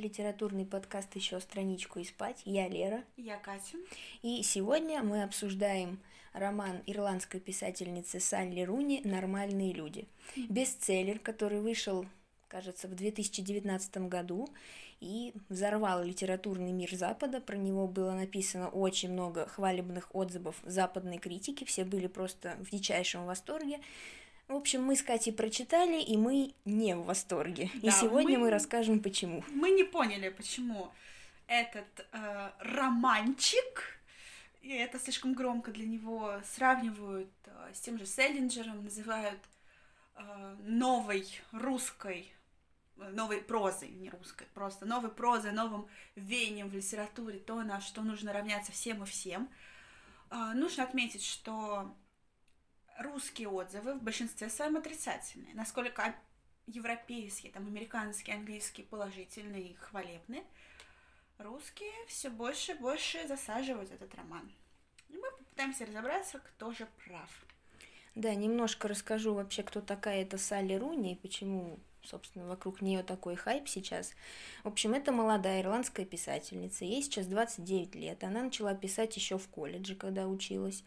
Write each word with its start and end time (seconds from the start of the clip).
Литературный 0.00 0.64
подкаст 0.64 1.14
«Еще 1.14 1.38
страничку 1.40 1.98
и 1.98 2.04
спать». 2.04 2.40
Я 2.46 2.68
Лера. 2.68 3.04
Я 3.18 3.36
Катя. 3.36 3.76
И 4.22 4.42
сегодня 4.42 5.02
мы 5.02 5.22
обсуждаем 5.22 6.00
роман 6.32 6.82
ирландской 6.86 7.38
писательницы 7.38 8.18
Салли 8.18 8.62
Руни 8.62 9.02
«Нормальные 9.04 9.74
люди». 9.74 10.08
Бестселлер, 10.48 11.18
который 11.18 11.60
вышел, 11.60 12.06
кажется, 12.48 12.88
в 12.88 12.94
2019 12.94 14.08
году 14.08 14.48
и 15.00 15.34
взорвал 15.50 16.02
литературный 16.02 16.72
мир 16.72 16.94
Запада. 16.94 17.42
Про 17.42 17.56
него 17.56 17.86
было 17.86 18.12
написано 18.12 18.70
очень 18.70 19.12
много 19.12 19.46
хвалебных 19.48 20.14
отзывов 20.14 20.56
западной 20.62 21.18
критики. 21.18 21.64
Все 21.64 21.84
были 21.84 22.06
просто 22.06 22.56
в 22.60 22.70
дичайшем 22.70 23.26
восторге. 23.26 23.80
В 24.50 24.56
общем, 24.56 24.82
мы 24.82 24.96
с 24.96 25.02
Катей 25.02 25.32
прочитали, 25.32 26.02
и 26.02 26.16
мы 26.16 26.54
не 26.64 26.96
в 26.96 27.04
восторге. 27.04 27.70
Да, 27.74 27.88
и 27.88 27.90
сегодня 27.92 28.36
мы... 28.36 28.46
мы 28.46 28.50
расскажем, 28.50 28.98
почему. 28.98 29.44
Мы 29.50 29.70
не 29.70 29.84
поняли, 29.84 30.28
почему 30.28 30.90
этот 31.46 31.86
э, 32.10 32.50
романчик, 32.58 34.00
и 34.60 34.70
это 34.70 34.98
слишком 34.98 35.34
громко 35.34 35.70
для 35.70 35.86
него, 35.86 36.40
сравнивают 36.44 37.30
э, 37.44 37.70
с 37.72 37.78
тем 37.78 37.96
же 37.96 38.06
Селлинджером, 38.06 38.82
называют 38.82 39.38
э, 40.16 40.56
новой 40.64 41.28
русской 41.52 42.32
новой 42.96 43.40
прозой, 43.40 43.90
не 43.90 44.10
русской, 44.10 44.48
просто 44.52 44.84
новой 44.84 45.10
прозой, 45.10 45.52
новым 45.52 45.86
веянием 46.16 46.68
в 46.68 46.74
литературе, 46.74 47.38
то, 47.38 47.62
на 47.62 47.80
что 47.80 48.02
нужно 48.02 48.32
равняться 48.32 48.72
всем 48.72 49.04
и 49.04 49.06
всем. 49.06 49.48
Э, 50.30 50.54
нужно 50.54 50.82
отметить, 50.82 51.24
что 51.24 51.94
русские 53.00 53.48
отзывы 53.48 53.94
в 53.94 54.02
большинстве 54.02 54.48
своем 54.48 54.76
отрицательные. 54.76 55.54
Насколько 55.54 56.14
европейские, 56.66 57.52
там, 57.52 57.66
американские, 57.66 58.36
английские 58.36 58.86
положительные 58.86 59.70
и 59.70 59.74
хвалебные, 59.74 60.44
русские 61.38 61.92
все 62.06 62.30
больше 62.30 62.72
и 62.72 62.78
больше 62.78 63.26
засаживают 63.26 63.90
этот 63.90 64.14
роман. 64.14 64.50
И 65.08 65.16
мы 65.16 65.30
попытаемся 65.30 65.86
разобраться, 65.86 66.38
кто 66.38 66.72
же 66.72 66.86
прав. 67.04 67.30
Да, 68.14 68.34
немножко 68.34 68.88
расскажу 68.88 69.34
вообще, 69.34 69.62
кто 69.62 69.80
такая 69.80 70.22
эта 70.22 70.36
Салли 70.36 70.74
Руни 70.74 71.12
и 71.12 71.16
почему, 71.16 71.78
собственно, 72.02 72.46
вокруг 72.46 72.82
нее 72.82 73.02
такой 73.02 73.36
хайп 73.36 73.68
сейчас. 73.68 74.12
В 74.64 74.68
общем, 74.68 74.94
это 74.94 75.12
молодая 75.12 75.62
ирландская 75.62 76.04
писательница, 76.04 76.84
ей 76.84 77.02
сейчас 77.02 77.26
29 77.26 77.94
лет. 77.94 78.22
Она 78.24 78.42
начала 78.42 78.74
писать 78.74 79.16
еще 79.16 79.38
в 79.38 79.48
колледже, 79.48 79.94
когда 79.94 80.26
училась. 80.26 80.84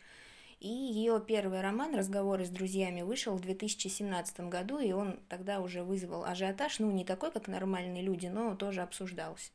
И 0.64 0.69
ее 0.69 1.22
первый 1.28 1.59
роман 1.59 1.94
«Разговоры 1.94 2.45
с 2.45 2.50
друзьями» 2.50 3.02
вышел 3.02 3.36
в 3.36 3.42
2017 3.42 4.47
году, 4.47 4.80
и 4.80 4.94
он 4.94 5.20
тогда 5.28 5.59
уже 5.59 5.83
вызвал 5.83 6.23
ажиотаж, 6.23 6.80
ну, 6.80 6.89
не 6.89 7.03
такой, 7.03 7.33
как 7.33 7.50
«Нормальные 7.50 8.02
люди», 8.02 8.28
но 8.28 8.55
тоже 8.55 8.81
обсуждался. 8.81 9.52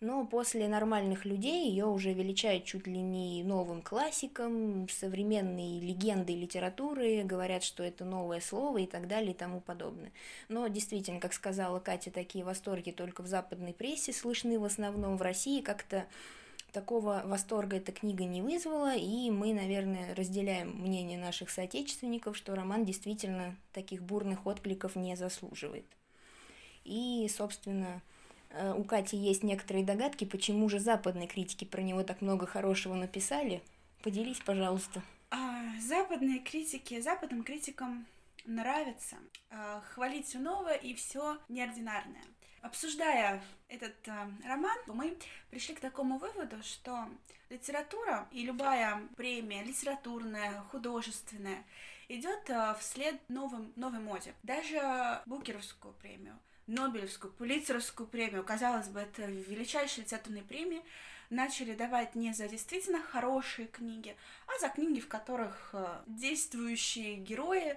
Но 0.00 0.24
после 0.24 0.68
«Нормальных 0.68 1.26
людей» 1.26 1.68
ее 1.68 1.84
уже 1.84 2.14
величают 2.14 2.64
чуть 2.64 2.86
ли 2.86 3.02
не 3.02 3.44
новым 3.44 3.82
классиком, 3.82 4.88
современной 4.88 5.80
легендой 5.80 6.36
литературы, 6.36 7.24
говорят, 7.24 7.62
что 7.62 7.82
это 7.82 8.06
новое 8.06 8.40
слово 8.40 8.78
и 8.78 8.86
так 8.86 9.08
далее 9.08 9.32
и 9.32 9.36
тому 9.36 9.60
подобное. 9.60 10.12
Но 10.48 10.66
действительно, 10.66 11.20
как 11.20 11.34
сказала 11.34 11.78
Катя, 11.78 12.10
такие 12.10 12.42
восторги 12.42 12.90
только 12.90 13.22
в 13.22 13.26
западной 13.26 13.74
прессе 13.74 14.14
слышны 14.14 14.58
в 14.58 14.64
основном 14.64 15.18
в 15.18 15.22
России 15.22 15.60
как-то 15.60 16.06
Такого 16.72 17.20
восторга 17.26 17.76
эта 17.76 17.92
книга 17.92 18.24
не 18.24 18.40
вызвала, 18.40 18.96
и 18.96 19.30
мы, 19.30 19.52
наверное, 19.52 20.14
разделяем 20.14 20.70
мнение 20.80 21.18
наших 21.18 21.50
соотечественников, 21.50 22.34
что 22.34 22.54
роман 22.54 22.86
действительно 22.86 23.56
таких 23.74 24.02
бурных 24.02 24.46
откликов 24.46 24.96
не 24.96 25.14
заслуживает. 25.14 25.84
И, 26.84 27.28
собственно, 27.28 28.00
э, 28.48 28.72
у 28.72 28.84
Кати 28.84 29.18
есть 29.18 29.42
некоторые 29.42 29.84
догадки, 29.84 30.24
почему 30.24 30.70
же 30.70 30.80
западные 30.80 31.28
критики 31.28 31.66
про 31.66 31.82
него 31.82 32.04
так 32.04 32.22
много 32.22 32.46
хорошего 32.46 32.94
написали. 32.94 33.62
Поделись, 34.02 34.40
пожалуйста. 34.40 35.02
А, 35.30 35.78
западные 35.78 36.38
критики, 36.38 37.02
западным 37.02 37.44
критикам 37.44 38.06
нравится 38.46 39.16
э, 39.50 39.80
хвалить 39.92 40.26
все 40.26 40.38
новое 40.38 40.76
и 40.76 40.94
все 40.94 41.36
неординарное. 41.50 42.24
Обсуждая 42.62 43.42
этот 43.68 43.96
э, 44.06 44.12
роман, 44.46 44.78
мы 44.86 45.18
пришли 45.50 45.74
к 45.74 45.80
такому 45.80 46.18
выводу, 46.18 46.62
что 46.62 47.08
литература 47.50 48.28
и 48.30 48.44
любая 48.44 49.02
премия, 49.16 49.64
литературная, 49.64 50.60
художественная, 50.70 51.64
идет 52.08 52.48
э, 52.48 52.76
вслед 52.78 53.16
новым, 53.28 53.72
новой 53.74 53.98
моде. 53.98 54.32
Даже 54.44 55.20
Букеровскую 55.26 55.92
премию, 55.94 56.38
Нобелевскую, 56.68 57.32
Пулитцеровскую 57.32 58.08
премию, 58.08 58.44
казалось 58.44 58.88
бы, 58.88 59.00
это 59.00 59.22
величайшие 59.22 60.04
литературные 60.04 60.44
премии, 60.44 60.82
начали 61.30 61.74
давать 61.74 62.14
не 62.14 62.32
за 62.32 62.46
действительно 62.46 63.02
хорошие 63.02 63.66
книги, 63.66 64.16
а 64.46 64.60
за 64.60 64.68
книги, 64.68 65.00
в 65.00 65.08
которых 65.08 65.70
э, 65.72 65.84
действующие 66.06 67.16
герои 67.16 67.76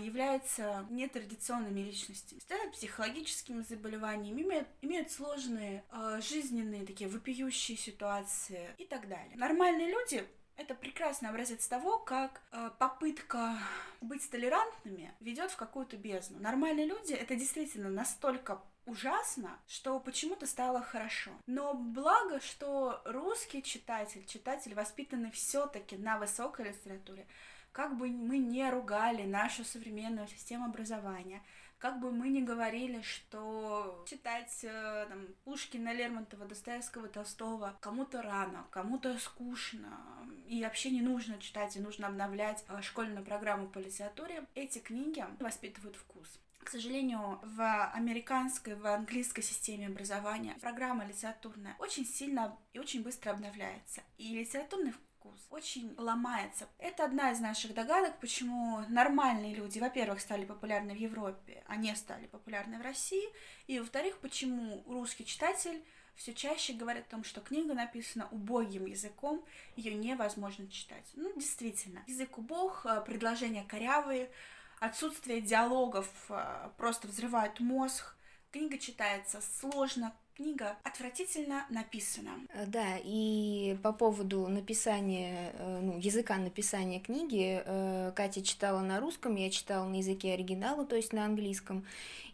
являются 0.00 0.86
нетрадиционными 0.90 1.80
личностями, 1.80 2.40
страдают 2.40 2.74
психологическими 2.74 3.62
заболеваниями, 3.62 4.42
имеют, 4.42 4.68
имеют 4.82 5.10
сложные 5.10 5.84
э, 5.90 6.20
жизненные 6.22 6.86
такие 6.86 7.08
вопиющие 7.08 7.76
ситуации 7.76 8.74
и 8.78 8.84
так 8.84 9.08
далее. 9.08 9.36
Нормальные 9.36 9.90
люди 9.90 10.24
это 10.56 10.74
прекрасный 10.74 11.30
образец 11.30 11.66
того, 11.66 11.98
как 11.98 12.40
э, 12.52 12.70
попытка 12.78 13.58
быть 14.00 14.28
толерантными 14.30 15.12
ведет 15.20 15.50
в 15.50 15.56
какую-то 15.56 15.96
бездну. 15.96 16.38
Нормальные 16.38 16.86
люди 16.86 17.12
это 17.12 17.34
действительно 17.34 17.88
настолько 17.88 18.62
ужасно, 18.86 19.58
что 19.66 19.98
почему-то 19.98 20.46
стало 20.46 20.80
хорошо. 20.82 21.32
Но 21.46 21.74
благо, 21.74 22.40
что 22.40 23.00
русский 23.04 23.62
читатель, 23.62 24.24
читатель 24.26 24.74
воспитанный 24.74 25.30
все-таки 25.30 25.96
на 25.96 26.18
высокой 26.18 26.68
литературе, 26.68 27.26
как 27.74 27.98
бы 27.98 28.08
мы 28.08 28.38
не 28.38 28.70
ругали 28.70 29.24
нашу 29.24 29.64
современную 29.64 30.28
систему 30.28 30.66
образования, 30.66 31.42
как 31.78 32.00
бы 32.00 32.12
мы 32.12 32.28
ни 32.28 32.40
говорили, 32.40 33.02
что 33.02 34.04
читать 34.08 34.60
э, 34.62 35.06
там, 35.08 35.26
Пушкина, 35.44 35.92
Лермонтова, 35.92 36.46
Достоевского, 36.46 37.08
Толстого 37.08 37.76
кому-то 37.80 38.22
рано, 38.22 38.64
кому-то 38.70 39.18
скучно, 39.18 39.98
и 40.46 40.62
вообще 40.62 40.90
не 40.90 41.02
нужно 41.02 41.38
читать, 41.40 41.76
и 41.76 41.80
нужно 41.80 42.06
обновлять 42.06 42.64
э, 42.68 42.80
школьную 42.80 43.24
программу 43.24 43.66
по 43.66 43.80
литературе, 43.80 44.46
эти 44.54 44.78
книги 44.78 45.26
воспитывают 45.40 45.96
вкус. 45.96 46.40
К 46.60 46.70
сожалению, 46.70 47.40
в 47.42 47.90
американской, 47.92 48.76
в 48.76 48.86
английской 48.86 49.42
системе 49.42 49.88
образования 49.88 50.56
программа 50.60 51.04
литературная 51.04 51.74
очень 51.80 52.06
сильно 52.06 52.56
и 52.72 52.78
очень 52.78 53.02
быстро 53.02 53.32
обновляется. 53.32 54.02
И 54.16 54.38
литературный 54.38 54.94
вкус 55.24 55.46
очень 55.50 55.94
ломается. 55.96 56.68
Это 56.78 57.04
одна 57.04 57.32
из 57.32 57.40
наших 57.40 57.74
догадок, 57.74 58.18
почему 58.20 58.80
нормальные 58.88 59.54
люди, 59.54 59.78
во-первых, 59.78 60.20
стали 60.20 60.44
популярны 60.44 60.94
в 60.94 60.98
Европе, 60.98 61.62
а 61.66 61.76
не 61.76 61.94
стали 61.96 62.26
популярны 62.26 62.78
в 62.78 62.82
России, 62.82 63.24
и, 63.66 63.78
во-вторых, 63.78 64.18
почему 64.18 64.84
русский 64.86 65.24
читатель 65.24 65.82
все 66.14 66.32
чаще 66.34 66.74
говорит 66.74 67.06
о 67.06 67.10
том, 67.10 67.24
что 67.24 67.40
книга 67.40 67.74
написана 67.74 68.28
убогим 68.30 68.86
языком, 68.86 69.44
ее 69.76 69.94
невозможно 69.94 70.68
читать. 70.68 71.04
Ну, 71.14 71.32
действительно, 71.34 72.04
язык 72.06 72.38
убог, 72.38 72.82
э, 72.84 73.02
предложения 73.04 73.64
корявые, 73.64 74.30
отсутствие 74.78 75.40
диалогов 75.40 76.08
э, 76.28 76.70
просто 76.76 77.08
взрывает 77.08 77.58
мозг, 77.58 78.14
книга 78.52 78.78
читается 78.78 79.40
сложно, 79.40 80.14
книга 80.36 80.76
отвратительно 80.82 81.64
написана. 81.70 82.30
Э, 82.52 82.66
да, 82.66 82.98
и 83.02 83.76
по 83.82 83.92
поводу 83.92 84.48
написания, 84.48 85.52
э, 85.54 85.80
ну, 85.80 85.98
языка 85.98 86.36
написания 86.36 87.00
книги, 87.00 87.62
э, 87.64 88.12
Катя 88.14 88.42
читала 88.42 88.80
на 88.80 89.00
русском, 89.00 89.36
я 89.36 89.50
читала 89.50 89.88
на 89.88 89.96
языке 89.96 90.32
оригинала, 90.34 90.84
то 90.84 90.96
есть 90.96 91.12
на 91.12 91.24
английском. 91.24 91.84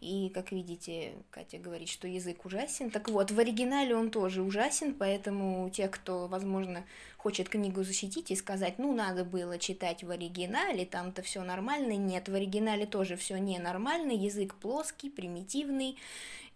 И, 0.01 0.31
как 0.33 0.51
видите, 0.51 1.13
Катя 1.31 1.59
говорит, 1.59 1.89
что 1.89 2.09
язык 2.09 2.47
ужасен. 2.47 2.91
Так 2.91 3.11
вот, 3.11 3.31
в 3.31 3.39
оригинале 3.39 3.95
он 3.95 4.11
тоже 4.11 4.43
ужасен, 4.43 4.95
поэтому 4.95 5.69
те, 5.69 5.89
кто, 5.89 6.27
возможно, 6.27 6.85
хочет 7.19 7.51
книгу 7.51 7.83
защитить 7.85 8.31
и 8.31 8.37
сказать, 8.37 8.79
ну, 8.79 8.95
надо 8.95 9.27
было 9.27 9.59
читать 9.59 10.03
в 10.03 10.11
оригинале, 10.11 10.87
там-то 10.87 11.21
все 11.21 11.43
нормально. 11.43 11.93
Нет, 11.93 12.31
в 12.31 12.35
оригинале 12.35 12.87
тоже 12.87 13.17
все 13.17 13.37
ненормально, 13.37 14.13
язык 14.13 14.55
плоский, 14.55 15.11
примитивный, 15.11 15.99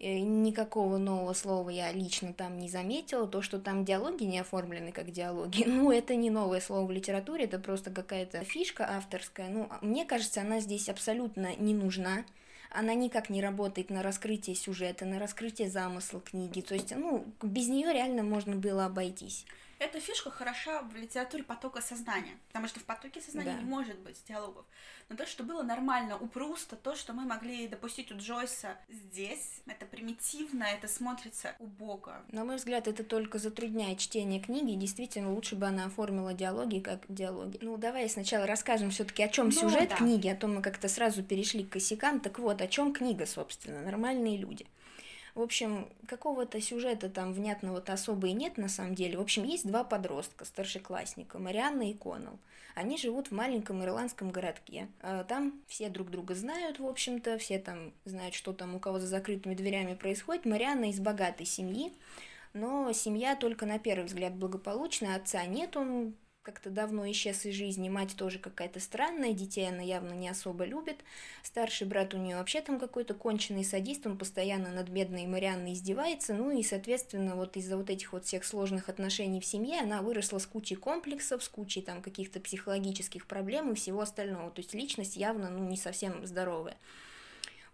никакого 0.04 0.98
нового 0.98 1.32
слова 1.32 1.70
я 1.70 1.92
лично 1.92 2.32
там 2.32 2.58
не 2.58 2.68
заметила. 2.68 3.26
То, 3.26 3.42
что 3.42 3.58
там 3.58 3.84
диалоги 3.84 4.24
не 4.24 4.38
оформлены 4.38 4.92
как 4.92 5.10
диалоги, 5.10 5.64
ну, 5.66 5.90
это 5.90 6.14
не 6.14 6.30
новое 6.30 6.60
слово 6.60 6.86
в 6.86 6.90
литературе, 6.90 7.44
это 7.44 7.58
просто 7.58 7.90
какая-то 7.90 8.44
фишка 8.44 8.88
авторская. 8.96 9.48
Ну, 9.48 9.68
мне 9.80 10.04
кажется, 10.04 10.40
она 10.40 10.60
здесь 10.60 10.88
абсолютно 10.88 11.54
не 11.56 11.74
нужна 11.74 12.24
она 12.74 12.92
никак 12.94 13.30
не 13.30 13.40
работает 13.40 13.88
на 13.88 14.02
раскрытие 14.02 14.56
сюжета, 14.56 15.04
на 15.04 15.20
раскрытие 15.20 15.70
замысла 15.70 16.20
книги. 16.20 16.60
То 16.60 16.74
есть, 16.74 16.92
ну, 16.94 17.24
без 17.40 17.68
нее 17.68 17.92
реально 17.92 18.24
можно 18.24 18.56
было 18.56 18.86
обойтись. 18.86 19.46
Эта 19.78 20.00
фишка 20.00 20.30
хороша 20.30 20.82
в 20.82 20.94
литературе 20.96 21.42
потока 21.42 21.80
сознания, 21.80 22.38
потому 22.48 22.68
что 22.68 22.80
в 22.80 22.84
потоке 22.84 23.20
сознания 23.20 23.52
Да. 23.52 23.58
не 23.58 23.64
может 23.64 23.98
быть 23.98 24.22
диалогов. 24.28 24.64
Но 25.08 25.16
то, 25.16 25.26
что 25.26 25.42
было 25.42 25.62
нормально 25.62 26.16
у 26.16 26.26
Пруста, 26.26 26.76
то, 26.76 26.94
что 26.94 27.12
мы 27.12 27.24
могли 27.24 27.68
допустить 27.68 28.10
у 28.12 28.16
Джойса 28.16 28.78
здесь, 28.88 29.60
это 29.66 29.84
примитивно, 29.84 30.64
это 30.64 30.88
смотрится 30.88 31.54
убого. 31.58 32.22
На 32.28 32.44
мой 32.44 32.56
взгляд, 32.56 32.88
это 32.88 33.04
только 33.04 33.38
затрудняет 33.38 33.98
чтение 33.98 34.40
книги. 34.40 34.78
Действительно, 34.78 35.32
лучше 35.32 35.56
бы 35.56 35.66
она 35.66 35.86
оформила 35.86 36.32
диалоги 36.32 36.78
как 36.78 37.00
диалоги. 37.08 37.58
Ну, 37.60 37.76
давай 37.76 38.08
сначала 38.08 38.46
расскажем 38.46 38.90
все-таки, 38.90 39.22
о 39.22 39.28
чем 39.28 39.46
Ну, 39.46 39.52
сюжет 39.52 39.90
да. 39.90 39.96
книги, 39.96 40.28
а 40.28 40.36
то 40.36 40.46
мы 40.46 40.62
как-то 40.62 40.88
сразу 40.88 41.22
перешли 41.22 41.64
к 41.64 41.70
косякам. 41.70 42.20
Так 42.20 42.38
вот, 42.38 42.60
о 42.62 42.68
чем 42.68 42.92
книга, 42.92 43.26
собственно, 43.26 43.82
нормальные 43.82 44.36
люди. 44.38 44.66
В 45.34 45.40
общем, 45.40 45.88
какого-то 46.06 46.60
сюжета 46.60 47.08
там 47.08 47.32
внятного-то 47.32 47.92
особо 47.92 48.28
и 48.28 48.32
нет 48.32 48.56
на 48.56 48.68
самом 48.68 48.94
деле. 48.94 49.18
В 49.18 49.20
общем, 49.20 49.42
есть 49.42 49.66
два 49.66 49.82
подростка, 49.82 50.44
старшеклассника, 50.44 51.38
Марианна 51.38 51.90
и 51.90 51.94
Коннелл. 51.94 52.38
Они 52.76 52.96
живут 52.96 53.28
в 53.28 53.32
маленьком 53.32 53.82
ирландском 53.82 54.30
городке. 54.30 54.88
А 55.00 55.24
Там 55.24 55.60
все 55.66 55.88
друг 55.88 56.10
друга 56.10 56.34
знают, 56.34 56.78
в 56.78 56.86
общем-то, 56.86 57.38
все 57.38 57.58
там 57.58 57.92
знают, 58.04 58.34
что 58.34 58.52
там 58.52 58.74
у 58.76 58.80
кого 58.80 59.00
за 59.00 59.06
закрытыми 59.06 59.54
дверями 59.54 59.94
происходит. 59.94 60.44
Марианна 60.44 60.90
из 60.90 61.00
богатой 61.00 61.46
семьи, 61.46 61.92
но 62.52 62.92
семья 62.92 63.34
только 63.34 63.66
на 63.66 63.78
первый 63.78 64.04
взгляд 64.04 64.34
благополучная, 64.34 65.16
отца 65.16 65.44
нет, 65.46 65.76
он 65.76 66.14
как-то 66.44 66.68
давно 66.68 67.10
исчез 67.10 67.46
из 67.46 67.54
жизни, 67.54 67.88
мать 67.88 68.14
тоже 68.16 68.38
какая-то 68.38 68.78
странная, 68.78 69.32
детей 69.32 69.66
она 69.66 69.80
явно 69.80 70.12
не 70.12 70.28
особо 70.28 70.66
любит, 70.66 70.98
старший 71.42 71.86
брат 71.86 72.12
у 72.12 72.18
нее 72.18 72.36
вообще 72.36 72.60
там 72.60 72.78
какой-то 72.78 73.14
конченый 73.14 73.64
садист, 73.64 74.06
он 74.06 74.18
постоянно 74.18 74.70
над 74.70 74.90
бедной 74.90 75.26
Марианной 75.26 75.72
издевается, 75.72 76.34
ну 76.34 76.50
и, 76.50 76.62
соответственно, 76.62 77.34
вот 77.34 77.56
из-за 77.56 77.78
вот 77.78 77.88
этих 77.88 78.12
вот 78.12 78.26
всех 78.26 78.44
сложных 78.44 78.90
отношений 78.90 79.40
в 79.40 79.46
семье 79.46 79.80
она 79.80 80.02
выросла 80.02 80.38
с 80.38 80.46
кучей 80.46 80.76
комплексов, 80.76 81.42
с 81.42 81.48
кучей 81.48 81.80
там 81.80 82.02
каких-то 82.02 82.40
психологических 82.40 83.26
проблем 83.26 83.72
и 83.72 83.74
всего 83.74 84.02
остального, 84.02 84.50
то 84.50 84.60
есть 84.60 84.74
личность 84.74 85.16
явно, 85.16 85.48
ну, 85.48 85.66
не 85.66 85.78
совсем 85.78 86.26
здоровая. 86.26 86.76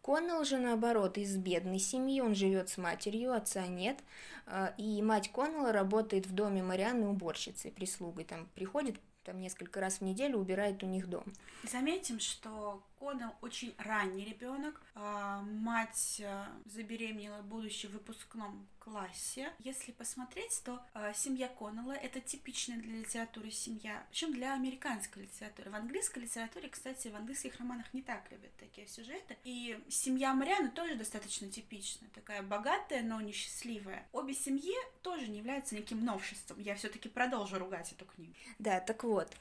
Коннелл 0.02 0.44
же, 0.44 0.58
наоборот, 0.58 1.18
из 1.18 1.36
бедной 1.36 1.78
семьи, 1.78 2.20
он 2.20 2.34
живет 2.34 2.68
с 2.68 2.78
матерью, 2.78 3.32
отца 3.32 3.66
нет, 3.66 3.98
а, 4.46 4.74
и 4.78 5.02
мать 5.02 5.30
Коннелла 5.30 5.72
работает 5.72 6.26
в 6.26 6.32
доме 6.32 6.62
Марианны 6.62 7.06
уборщицей, 7.06 7.70
прислугой, 7.70 8.24
там 8.24 8.48
приходит 8.54 8.96
там 9.24 9.38
несколько 9.40 9.80
раз 9.80 9.98
в 9.98 10.00
неделю, 10.00 10.38
убирает 10.38 10.82
у 10.82 10.86
них 10.86 11.08
дом. 11.08 11.24
Заметим, 11.70 12.18
что 12.18 12.82
Коннелл 13.00 13.34
очень 13.40 13.74
ранний 13.78 14.26
ребенок. 14.26 14.80
А, 14.94 15.40
Мать 15.40 16.20
а, 16.22 16.48
забеременела 16.66 17.40
в 17.40 17.92
выпускном 17.92 18.68
классе. 18.78 19.52
Если 19.60 19.92
посмотреть, 19.92 20.60
то 20.64 20.80
а, 20.92 21.12
семья 21.14 21.48
Коннелла 21.48 21.92
это 21.92 22.20
типичная 22.20 22.76
для 22.76 22.98
литературы 23.00 23.50
семья, 23.50 24.04
причем 24.10 24.32
для 24.34 24.54
американской 24.54 25.22
литературы. 25.22 25.70
В 25.70 25.74
английской 25.74 26.20
литературе, 26.20 26.68
кстати, 26.68 27.08
в 27.08 27.16
английских 27.16 27.58
романах 27.58 27.92
не 27.94 28.02
так 28.02 28.30
любят 28.30 28.54
такие 28.58 28.86
сюжеты. 28.86 29.36
И 29.44 29.82
семья 29.88 30.34
Марианы 30.34 30.70
тоже 30.70 30.94
достаточно 30.94 31.48
типичная, 31.50 32.10
такая 32.14 32.42
богатая, 32.42 33.02
но 33.02 33.20
несчастливая. 33.20 34.06
Обе 34.12 34.34
семьи 34.34 34.74
тоже 35.02 35.26
не 35.28 35.38
являются 35.38 35.74
никаким 35.74 36.04
новшеством. 36.04 36.58
Я 36.60 36.74
все-таки 36.74 37.08
продолжу 37.08 37.58
ругать 37.58 37.92
эту 37.92 38.04
книгу. 38.04 38.34
Да, 38.58 38.80
так 38.80 39.04
вот. 39.04 39.34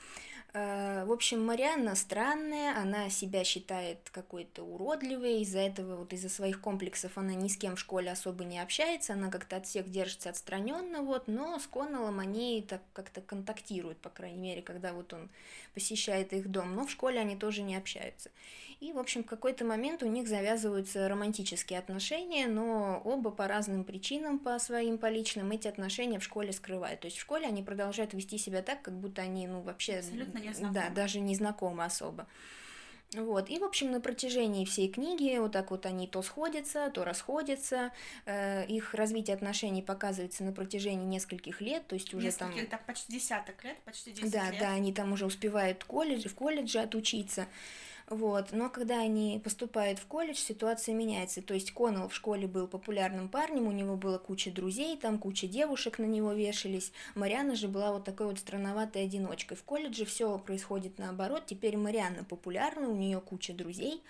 э, 0.53 1.05
В 1.05 1.11
общем, 1.11 1.45
Марианна 1.45 1.95
странная, 1.95 2.77
она 2.77 3.09
себя 3.09 3.43
считает 3.49 3.97
какой-то 4.11 4.63
уродливой, 4.63 5.41
из-за 5.41 5.59
этого, 5.59 5.95
вот 5.95 6.13
из-за 6.13 6.29
своих 6.29 6.61
комплексов 6.61 7.17
она 7.17 7.33
ни 7.33 7.47
с 7.47 7.57
кем 7.57 7.75
в 7.75 7.79
школе 7.79 8.11
особо 8.11 8.43
не 8.43 8.59
общается, 8.59 9.13
она 9.13 9.29
как-то 9.29 9.57
от 9.57 9.65
всех 9.65 9.89
держится 9.89 10.29
отстраненно, 10.29 11.01
вот, 11.01 11.27
но 11.27 11.57
с 11.59 11.65
Коннеллом 11.65 12.19
они 12.19 12.63
так 12.67 12.81
как-то 12.93 13.21
контактируют, 13.21 13.97
по 13.97 14.09
крайней 14.09 14.37
мере, 14.37 14.61
когда 14.61 14.93
вот 14.93 15.13
он 15.13 15.29
посещает 15.73 16.33
их 16.33 16.49
дом, 16.49 16.75
но 16.75 16.85
в 16.85 16.91
школе 16.91 17.19
они 17.19 17.35
тоже 17.35 17.63
не 17.63 17.75
общаются. 17.75 18.29
И, 18.79 18.93
в 18.93 18.97
общем, 18.97 19.23
в 19.23 19.27
какой-то 19.27 19.65
момент 19.65 20.03
у 20.03 20.07
них 20.07 20.29
завязываются 20.29 21.09
романтические 21.09 21.79
отношения, 21.79 22.47
но 22.47 23.01
оба 23.03 23.29
по 23.29 23.45
разным 23.45 23.83
причинам, 23.83 24.39
по 24.39 24.57
своим, 24.57 24.97
по 24.97 25.09
личным, 25.09 25.51
эти 25.51 25.67
отношения 25.67 26.17
в 26.19 26.23
школе 26.23 26.53
скрывают. 26.53 27.01
То 27.01 27.07
есть 27.07 27.17
в 27.17 27.21
школе 27.21 27.45
они 27.45 27.61
продолжают 27.61 28.13
вести 28.13 28.37
себя 28.37 28.61
так, 28.61 28.81
как 28.81 28.93
будто 28.93 29.21
они, 29.21 29.47
ну, 29.47 29.61
вообще... 29.61 29.97
Абсолютно 29.97 30.37
не 30.37 30.53
знакомы. 30.53 30.73
Да, 30.73 30.89
даже 30.95 31.19
не 31.19 31.35
знакомы 31.35 31.83
особо. 31.83 32.25
Вот, 33.15 33.49
и, 33.49 33.57
в 33.57 33.63
общем, 33.63 33.91
на 33.91 33.99
протяжении 33.99 34.65
всей 34.65 34.87
книги 34.87 35.35
вот 35.39 35.51
так 35.53 35.71
вот 35.71 35.87
они 35.87 36.05
то 36.07 36.21
сходятся, 36.21 36.91
то 36.93 37.03
расходятся, 37.03 37.91
э, 38.25 38.67
их 38.67 38.93
развитие 38.93 39.35
отношений 39.35 39.81
показывается 39.81 40.43
на 40.43 40.51
протяжении 40.51 41.05
нескольких 41.05 41.59
лет, 41.59 41.87
то 41.87 41.95
есть 41.95 42.13
уже 42.13 42.31
там... 42.31 42.49
Нескольких, 42.51 42.69
да, 42.69 42.77
почти 42.85 43.13
десяток 43.13 43.63
лет, 43.63 43.77
почти 43.83 44.11
10 44.11 44.31
Да, 44.31 44.51
лет. 44.51 44.59
да, 44.59 44.69
они 44.73 44.93
там 44.93 45.11
уже 45.11 45.25
успевают 45.25 45.83
колледж, 45.85 46.27
в 46.27 46.35
колледже 46.35 46.79
отучиться. 46.81 47.47
Вот. 48.09 48.51
Но 48.51 48.69
когда 48.69 48.99
они 48.99 49.39
поступают 49.43 49.99
в 49.99 50.07
колледж, 50.07 50.37
ситуация 50.37 50.95
меняется. 50.95 51.43
То 51.43 51.53
есть 51.53 51.71
Коннелл 51.71 52.09
в 52.09 52.15
школе 52.15 52.47
был 52.47 52.67
популярным 52.67 53.29
парнем, 53.29 53.67
у 53.67 53.71
него 53.71 53.97
было 53.97 54.17
куча 54.17 54.51
друзей, 54.51 54.97
там 54.97 55.19
куча 55.19 55.47
девушек 55.47 55.99
на 55.99 56.05
него 56.05 56.33
вешались. 56.33 56.91
Марианна 57.13 57.55
же 57.55 57.67
была 57.67 57.93
вот 57.93 58.05
такой 58.05 58.25
вот 58.25 58.39
странноватой 58.39 59.03
одиночкой. 59.03 59.57
В 59.57 59.63
колледже 59.63 60.05
все 60.05 60.39
происходит 60.39 60.97
наоборот. 60.97 61.45
Теперь 61.45 61.77
Марианна 61.77 62.23
популярна, 62.23 62.89
у 62.89 62.95
нее 62.95 63.21
куча 63.21 63.53
друзей, 63.53 64.01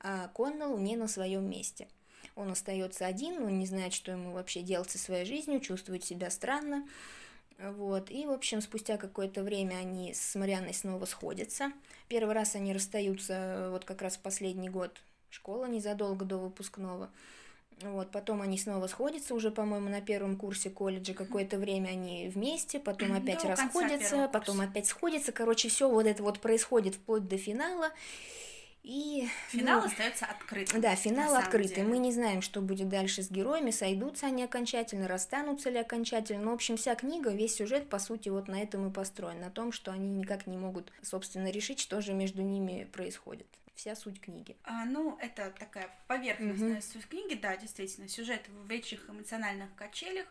а 0.00 0.28
Коннелл 0.28 0.78
не 0.78 0.96
на 0.96 1.06
своем 1.06 1.48
месте. 1.48 1.88
Он 2.34 2.50
остается 2.50 3.06
один, 3.06 3.42
он 3.42 3.58
не 3.58 3.66
знает, 3.66 3.92
что 3.92 4.12
ему 4.12 4.32
вообще 4.32 4.62
делать 4.62 4.90
со 4.90 4.98
своей 4.98 5.26
жизнью, 5.26 5.60
чувствует 5.60 6.02
себя 6.02 6.30
странно. 6.30 6.88
Вот, 7.62 8.10
и, 8.10 8.26
в 8.26 8.32
общем, 8.32 8.60
спустя 8.60 8.96
какое-то 8.96 9.42
время 9.42 9.76
они 9.76 10.14
с 10.14 10.34
Марианной 10.34 10.74
снова 10.74 11.04
сходятся. 11.04 11.72
Первый 12.08 12.34
раз 12.34 12.56
они 12.56 12.72
расстаются 12.72 13.32
э, 13.34 13.70
вот 13.70 13.84
как 13.84 14.02
раз 14.02 14.16
в 14.16 14.20
последний 14.20 14.68
год 14.68 15.00
школы, 15.30 15.68
незадолго 15.68 16.24
до 16.24 16.38
выпускного. 16.38 17.08
Вот, 17.80 18.10
потом 18.10 18.42
они 18.42 18.58
снова 18.58 18.86
сходятся, 18.86 19.34
уже, 19.34 19.50
по-моему, 19.50 19.88
на 19.88 20.00
первом 20.00 20.36
курсе 20.36 20.70
колледжа. 20.70 21.14
Какое-то 21.14 21.58
время 21.58 21.90
они 21.90 22.28
вместе, 22.28 22.78
потом 22.80 23.10
До 23.10 23.16
опять 23.16 23.42
конца 23.42 23.64
расходятся, 23.64 24.28
потом 24.32 24.60
опять 24.60 24.86
сходятся. 24.86 25.32
Короче, 25.32 25.68
все 25.68 25.88
вот 25.88 26.06
это 26.06 26.22
вот 26.22 26.40
происходит 26.40 26.96
вплоть 26.96 27.28
до 27.28 27.38
финала. 27.38 27.90
И 28.82 29.28
Финал 29.50 29.80
ну, 29.80 29.86
остается 29.86 30.26
открытым. 30.26 30.80
да, 30.80 30.90
на 30.90 30.96
финал 30.96 31.36
открытый. 31.36 31.76
деле. 31.76 31.88
Мы 31.88 31.98
не 31.98 32.10
знаем, 32.10 32.42
что 32.42 32.60
будет 32.60 32.88
дальше 32.88 33.22
с 33.22 33.30
героями, 33.30 33.70
сойдутся 33.70 34.26
они 34.26 34.42
окончательно, 34.42 35.06
расстанутся 35.06 35.70
ли 35.70 35.78
окончательно. 35.78 36.46
Ну, 36.46 36.50
в 36.50 36.54
общем, 36.54 36.76
вся 36.76 36.96
книга, 36.96 37.30
весь 37.30 37.54
сюжет, 37.54 37.88
по 37.88 38.00
сути, 38.00 38.28
вот 38.28 38.48
на 38.48 38.60
этом 38.60 38.88
и 38.88 38.92
построен, 38.92 39.40
на 39.40 39.50
том, 39.50 39.70
что 39.70 39.92
они 39.92 40.10
никак 40.10 40.48
не 40.48 40.56
могут, 40.56 40.92
собственно, 41.00 41.48
решить, 41.48 41.78
что 41.78 42.00
же 42.00 42.12
между 42.12 42.42
ними 42.42 42.88
происходит. 42.92 43.46
Вся 43.76 43.94
суть 43.94 44.20
книги. 44.20 44.56
А, 44.64 44.84
ну, 44.84 45.16
это 45.20 45.52
такая 45.58 45.88
поверхностная 46.08 46.80
суть 46.80 47.06
книги, 47.06 47.34
да, 47.34 47.56
действительно, 47.56 48.08
сюжет 48.08 48.42
в 48.48 48.68
вечных 48.68 49.08
эмоциональных 49.08 49.72
качелях, 49.76 50.26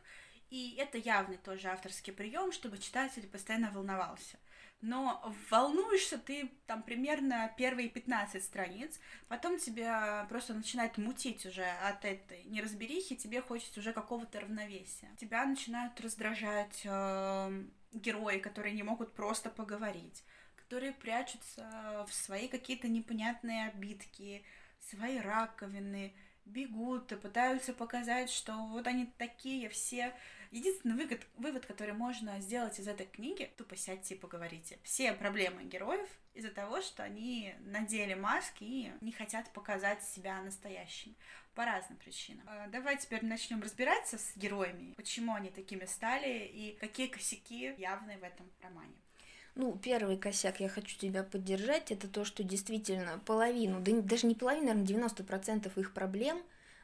и 0.49 0.75
это 0.77 0.97
явный 0.97 1.37
тоже 1.37 1.69
авторский 1.69 2.11
прием, 2.11 2.51
чтобы 2.51 2.77
читатель 2.77 3.25
постоянно 3.27 3.71
волновался. 3.71 4.37
Но 4.81 5.21
волнуешься 5.51 6.17
ты 6.17 6.51
там 6.65 6.81
примерно 6.81 7.53
первые 7.55 7.87
15 7.87 8.43
страниц, 8.43 8.99
потом 9.27 9.59
тебя 9.59 10.25
просто 10.27 10.55
начинает 10.55 10.97
мутить 10.97 11.45
уже 11.45 11.65
от 11.65 12.03
этой 12.03 12.43
неразберихи, 12.45 13.15
тебе 13.15 13.41
хочется 13.41 13.79
уже 13.79 13.93
какого-то 13.93 14.39
равновесия. 14.39 15.09
Тебя 15.17 15.45
начинают 15.45 15.99
раздражать 16.01 16.81
э, 16.83 17.63
герои, 17.93 18.39
которые 18.39 18.73
не 18.73 18.83
могут 18.83 19.13
просто 19.13 19.51
поговорить, 19.51 20.23
которые 20.55 20.93
прячутся 20.93 22.05
в 22.07 22.13
свои 22.13 22.47
какие-то 22.47 22.87
непонятные 22.87 23.67
обидки, 23.67 24.43
свои 24.79 25.19
раковины, 25.19 26.15
бегут 26.45 27.11
и 27.11 27.15
пытаются 27.15 27.73
показать, 27.73 28.29
что 28.29 28.53
вот 28.53 28.87
они 28.87 29.05
такие 29.17 29.69
все. 29.69 30.13
Единственный 30.51 30.95
вывод, 30.95 31.21
вывод, 31.37 31.65
который 31.65 31.93
можно 31.93 32.39
сделать 32.41 32.77
из 32.77 32.85
этой 32.85 33.05
книги, 33.05 33.49
тупо 33.55 33.77
сядьте 33.77 34.15
и 34.15 34.17
поговорите. 34.17 34.77
Все 34.83 35.13
проблемы 35.13 35.63
героев 35.63 36.07
из-за 36.33 36.49
того, 36.49 36.81
что 36.81 37.03
они 37.03 37.55
надели 37.61 38.15
маски 38.15 38.63
и 38.63 38.91
не 38.99 39.13
хотят 39.13 39.49
показать 39.53 40.03
себя 40.03 40.41
настоящими. 40.41 41.15
По 41.55 41.65
разным 41.65 41.97
причинам. 41.97 42.45
А, 42.47 42.67
Давай 42.67 42.97
теперь 42.97 43.25
начнем 43.25 43.61
разбираться 43.61 44.17
с 44.17 44.35
героями, 44.35 44.93
почему 44.95 45.35
они 45.35 45.49
такими 45.49 45.85
стали 45.85 46.45
и 46.45 46.77
какие 46.79 47.07
косяки 47.07 47.73
явны 47.77 48.17
в 48.17 48.23
этом 48.23 48.49
романе. 48.61 48.93
Ну, 49.55 49.77
первый 49.77 50.17
косяк, 50.17 50.61
я 50.61 50.69
хочу 50.69 50.97
тебя 50.97 51.23
поддержать, 51.23 51.91
это 51.91 52.07
то, 52.07 52.23
что 52.23 52.43
действительно 52.43 53.19
половину, 53.25 53.81
да 53.81 53.91
даже 54.01 54.27
не 54.27 54.35
половину, 54.35 54.67
наверное, 54.67 55.09
90% 55.09 55.77
их 55.79 55.93
проблем 55.93 56.41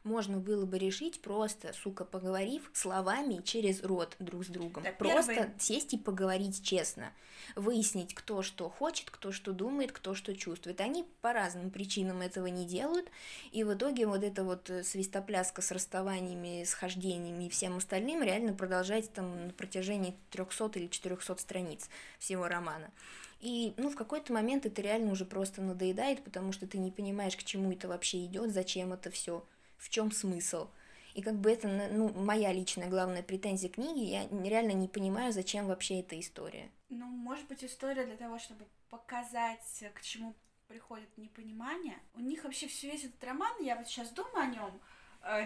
можно 0.07 0.37
было 0.37 0.65
бы 0.65 0.79
решить 0.79 1.21
просто, 1.21 1.73
сука, 1.73 2.05
поговорив 2.05 2.69
словами 2.73 3.41
через 3.43 3.83
рот 3.83 4.15
друг 4.19 4.45
с 4.45 4.47
другом. 4.47 4.83
Да, 4.83 4.91
просто 4.91 5.33
первый- 5.33 5.59
сесть 5.59 5.93
и 5.93 5.97
поговорить 5.97 6.63
честно. 6.63 7.11
Выяснить, 7.55 8.15
кто 8.15 8.41
что 8.41 8.69
хочет, 8.69 9.11
кто 9.11 9.31
что 9.31 9.51
думает, 9.51 9.91
кто 9.91 10.15
что 10.15 10.35
чувствует. 10.35 10.81
Они 10.81 11.05
по 11.21 11.33
разным 11.33 11.69
причинам 11.69 12.21
этого 12.21 12.47
не 12.47 12.65
делают. 12.65 13.09
И 13.51 13.63
в 13.63 13.73
итоге 13.73 14.07
вот 14.07 14.23
эта 14.23 14.43
вот 14.43 14.69
э, 14.69 14.83
свистопляска 14.83 15.61
с 15.61 15.71
расставаниями, 15.71 16.63
схождениями 16.63 17.45
и 17.45 17.49
всем 17.49 17.77
остальным 17.77 18.23
реально 18.23 18.53
продолжается 18.53 19.11
там 19.11 19.47
на 19.47 19.53
протяжении 19.53 20.15
300 20.31 20.71
или 20.79 20.87
400 20.87 21.35
страниц 21.37 21.89
всего 22.19 22.47
романа. 22.47 22.89
И, 23.39 23.73
ну, 23.77 23.89
в 23.89 23.95
какой-то 23.95 24.33
момент 24.33 24.65
это 24.65 24.81
реально 24.81 25.11
уже 25.11 25.23
просто 25.23 25.61
надоедает, 25.61 26.23
потому 26.23 26.51
что 26.51 26.65
ты 26.65 26.79
не 26.79 26.89
понимаешь, 26.89 27.35
к 27.37 27.43
чему 27.43 27.71
это 27.71 27.87
вообще 27.87 28.25
идет, 28.25 28.51
зачем 28.51 28.93
это 28.93 29.11
все, 29.11 29.45
в 29.77 29.89
чем 29.89 30.11
смысл. 30.11 30.69
И 31.13 31.21
как 31.21 31.35
бы 31.35 31.51
это, 31.51 31.67
ну, 31.67 32.09
моя 32.13 32.53
личная 32.53 32.89
главная 32.89 33.23
претензия 33.23 33.69
книги, 33.69 34.03
я 34.03 34.27
реально 34.47 34.73
не 34.73 34.87
понимаю, 34.87 35.33
зачем 35.33 35.67
вообще 35.67 36.01
эта 36.01 36.19
история. 36.19 36.69
Ну, 36.89 37.05
может 37.05 37.47
быть, 37.47 37.63
история 37.63 38.05
для 38.05 38.17
того, 38.17 38.37
чтобы 38.37 38.65
показать, 38.89 39.83
к 39.95 40.01
чему 40.01 40.35
приходит 40.67 41.17
непонимание. 41.17 41.97
У 42.13 42.19
них 42.19 42.43
вообще 42.43 42.67
все 42.67 42.91
весь 42.91 43.05
этот 43.05 43.23
роман, 43.23 43.51
я 43.61 43.75
вот 43.75 43.87
сейчас 43.87 44.09
думаю 44.09 44.43
о 44.43 44.45
нем, 44.45 44.81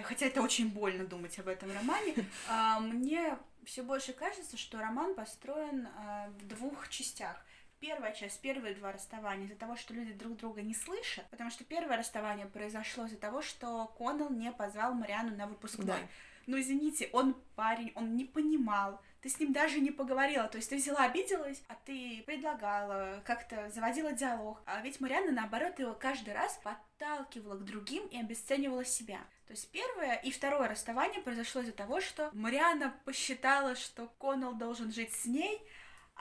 хотя 0.04 0.26
это 0.26 0.42
очень 0.42 0.70
больно 0.70 1.06
думать 1.06 1.38
об 1.40 1.48
этом 1.48 1.72
романе, 1.72 2.16
а, 2.50 2.80
мне 2.80 3.38
все 3.66 3.84
больше 3.84 4.14
кажется, 4.14 4.58
что 4.58 4.80
роман 4.80 5.16
построен 5.16 5.88
а, 5.88 6.30
в 6.30 6.48
двух 6.48 6.90
частях. 6.90 7.46
Первая 7.82 8.14
часть, 8.14 8.40
первые 8.42 8.76
два 8.76 8.92
расставания 8.92 9.48
из-за 9.48 9.56
того, 9.56 9.76
что 9.76 9.96
люди 9.96 10.14
друг 10.14 10.38
друга 10.38 10.62
не 10.62 10.76
слышат, 10.76 11.28
потому 11.32 11.50
что 11.50 11.64
первое 11.64 11.98
расставание 11.98 12.46
произошло 12.46 13.06
из-за 13.08 13.18
того, 13.18 13.42
что 13.42 13.92
Коннелл 13.98 14.30
не 14.30 14.52
позвал 14.52 14.94
Мариану 14.94 15.36
на 15.36 15.48
выпускной. 15.48 15.88
Да. 15.88 15.98
Ну, 16.46 16.60
извините, 16.60 17.10
он 17.12 17.36
парень, 17.56 17.92
он 17.96 18.16
не 18.16 18.26
понимал, 18.26 19.02
ты 19.22 19.30
с 19.30 19.40
ним 19.40 19.52
даже 19.52 19.80
не 19.80 19.90
поговорила, 19.90 20.48
то 20.48 20.58
есть 20.58 20.70
ты 20.70 20.76
взяла, 20.76 21.06
обиделась, 21.06 21.64
а 21.68 21.76
ты 21.86 22.24
предлагала, 22.28 23.22
как-то 23.26 23.70
заводила 23.72 24.12
диалог. 24.12 24.62
А 24.66 24.82
ведь 24.82 25.00
Марианна, 25.00 25.32
наоборот, 25.32 25.80
его 25.80 25.96
каждый 25.96 26.36
раз 26.36 26.60
подталкивала 26.64 27.56
к 27.56 27.66
другим 27.66 28.06
и 28.08 28.20
обесценивала 28.20 28.86
себя. 28.86 29.20
То 29.48 29.54
есть 29.54 29.72
первое 29.72 30.16
и 30.16 30.30
второе 30.32 30.70
расставание 30.70 31.22
произошло 31.22 31.62
из-за 31.62 31.74
того, 31.74 32.00
что 32.00 32.30
Марианна 32.34 32.94
посчитала, 33.06 33.76
что 33.76 34.08
Коннелл 34.18 34.54
должен 34.54 34.92
жить 34.92 35.14
с 35.14 35.26
ней, 35.26 35.62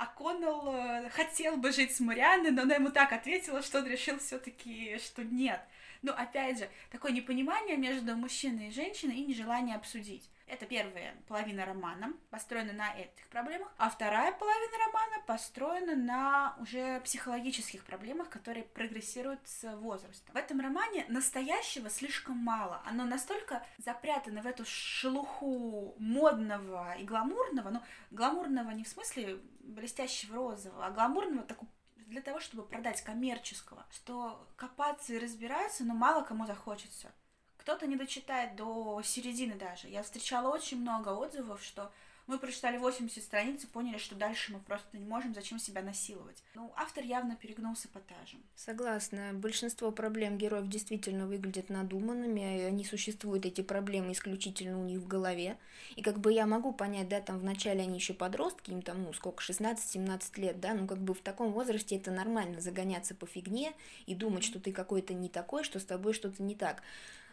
а 0.00 0.06
Коннелл 0.06 0.66
э, 0.74 1.10
хотел 1.10 1.58
бы 1.58 1.72
жить 1.72 1.94
с 1.94 2.00
Марианной, 2.00 2.52
но 2.52 2.62
она 2.62 2.76
ему 2.76 2.88
так 2.88 3.12
ответила, 3.12 3.60
что 3.60 3.80
он 3.80 3.86
решил 3.86 4.18
все-таки, 4.18 4.96
что 4.96 5.22
нет. 5.22 5.60
Ну, 6.00 6.12
опять 6.12 6.58
же, 6.58 6.70
такое 6.90 7.12
непонимание 7.12 7.76
между 7.76 8.16
мужчиной 8.16 8.68
и 8.68 8.72
женщиной 8.72 9.16
и 9.16 9.26
нежелание 9.26 9.76
обсудить. 9.76 10.26
Это 10.50 10.66
первая 10.66 11.14
половина 11.28 11.64
романа, 11.64 12.12
построена 12.28 12.72
на 12.72 12.92
этих 12.92 13.28
проблемах, 13.28 13.72
а 13.78 13.88
вторая 13.88 14.32
половина 14.32 14.78
романа 14.84 15.22
построена 15.24 15.94
на 15.94 16.56
уже 16.58 17.00
психологических 17.02 17.84
проблемах, 17.84 18.30
которые 18.30 18.64
прогрессируют 18.64 19.46
с 19.46 19.76
возрастом. 19.76 20.34
В 20.34 20.36
этом 20.36 20.58
романе 20.58 21.06
настоящего 21.08 21.88
слишком 21.88 22.36
мало. 22.36 22.82
Оно 22.84 23.04
настолько 23.04 23.64
запрятано 23.78 24.42
в 24.42 24.46
эту 24.46 24.64
шелуху 24.64 25.94
модного 26.00 26.94
и 26.94 27.04
гламурного, 27.04 27.70
ну, 27.70 27.82
гламурного 28.10 28.70
не 28.70 28.82
в 28.82 28.88
смысле 28.88 29.38
блестящего 29.60 30.34
розового, 30.34 30.84
а 30.84 30.90
гламурного 30.90 31.46
такого 31.46 31.70
для 31.94 32.22
того, 32.22 32.40
чтобы 32.40 32.64
продать 32.64 33.02
коммерческого, 33.02 33.86
что 33.92 34.48
копаться 34.56 35.14
и 35.14 35.18
разбираться, 35.20 35.84
но 35.84 35.94
мало 35.94 36.24
кому 36.24 36.44
захочется. 36.44 37.12
Кто-то 37.60 37.86
не 37.86 37.96
дочитает 37.96 38.56
до 38.56 39.02
середины 39.04 39.54
даже. 39.54 39.88
Я 39.88 40.02
встречала 40.02 40.48
очень 40.48 40.80
много 40.80 41.10
отзывов, 41.10 41.62
что 41.62 41.92
мы 42.26 42.38
прочитали 42.38 42.78
80 42.78 43.22
страниц 43.22 43.64
и 43.64 43.66
поняли, 43.66 43.98
что 43.98 44.14
дальше 44.14 44.52
мы 44.52 44.60
просто 44.60 44.96
не 44.96 45.04
можем, 45.04 45.34
зачем 45.34 45.58
себя 45.58 45.82
насиловать. 45.82 46.42
Ну, 46.54 46.72
автор 46.76 47.04
явно 47.04 47.36
перегнулся 47.36 47.88
эпатажем. 47.88 48.42
Согласна. 48.54 49.32
Большинство 49.34 49.90
проблем 49.90 50.38
героев 50.38 50.68
действительно 50.68 51.26
выглядят 51.26 51.68
надуманными, 51.68 52.60
и 52.60 52.62
они 52.62 52.84
существуют, 52.84 53.44
эти 53.44 53.60
проблемы, 53.60 54.12
исключительно 54.12 54.80
у 54.80 54.84
них 54.84 55.00
в 55.00 55.06
голове. 55.06 55.58
И 55.96 56.02
как 56.02 56.18
бы 56.18 56.32
я 56.32 56.46
могу 56.46 56.72
понять, 56.72 57.08
да, 57.08 57.20
там 57.20 57.40
вначале 57.40 57.82
они 57.82 57.96
еще 57.96 58.14
подростки, 58.14 58.70
им 58.70 58.80
там, 58.80 59.02
ну, 59.02 59.12
сколько, 59.12 59.42
16-17 59.42 60.40
лет, 60.40 60.60
да, 60.60 60.72
ну, 60.72 60.86
как 60.86 60.98
бы 60.98 61.12
в 61.12 61.20
таком 61.20 61.52
возрасте 61.52 61.96
это 61.96 62.10
нормально, 62.10 62.60
загоняться 62.60 63.14
по 63.14 63.26
фигне 63.26 63.74
и 64.06 64.14
думать, 64.14 64.44
что 64.44 64.60
ты 64.60 64.72
какой-то 64.72 65.12
не 65.12 65.28
такой, 65.28 65.62
что 65.62 65.78
с 65.78 65.84
тобой 65.84 66.14
что-то 66.14 66.42
не 66.42 66.54
так. 66.54 66.82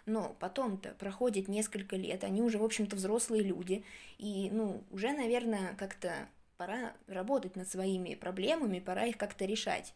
Но 0.07 0.37
потом-то 0.39 0.95
проходит 0.97 1.49
несколько 1.49 1.97
лет, 1.97 2.23
они 2.23 2.41
уже, 2.41 2.57
в 2.57 2.63
общем-то, 2.63 2.95
взрослые 2.95 3.43
люди, 3.43 3.83
и, 4.17 4.49
ну, 4.51 4.81
уже, 4.89 5.11
наверное, 5.11 5.75
как-то 5.75 6.29
пора 6.55 6.93
работать 7.07 7.57
над 7.57 7.67
своими 7.67 8.15
проблемами, 8.15 8.79
пора 8.79 9.03
их 9.03 9.17
как-то 9.17 9.43
решать. 9.43 9.93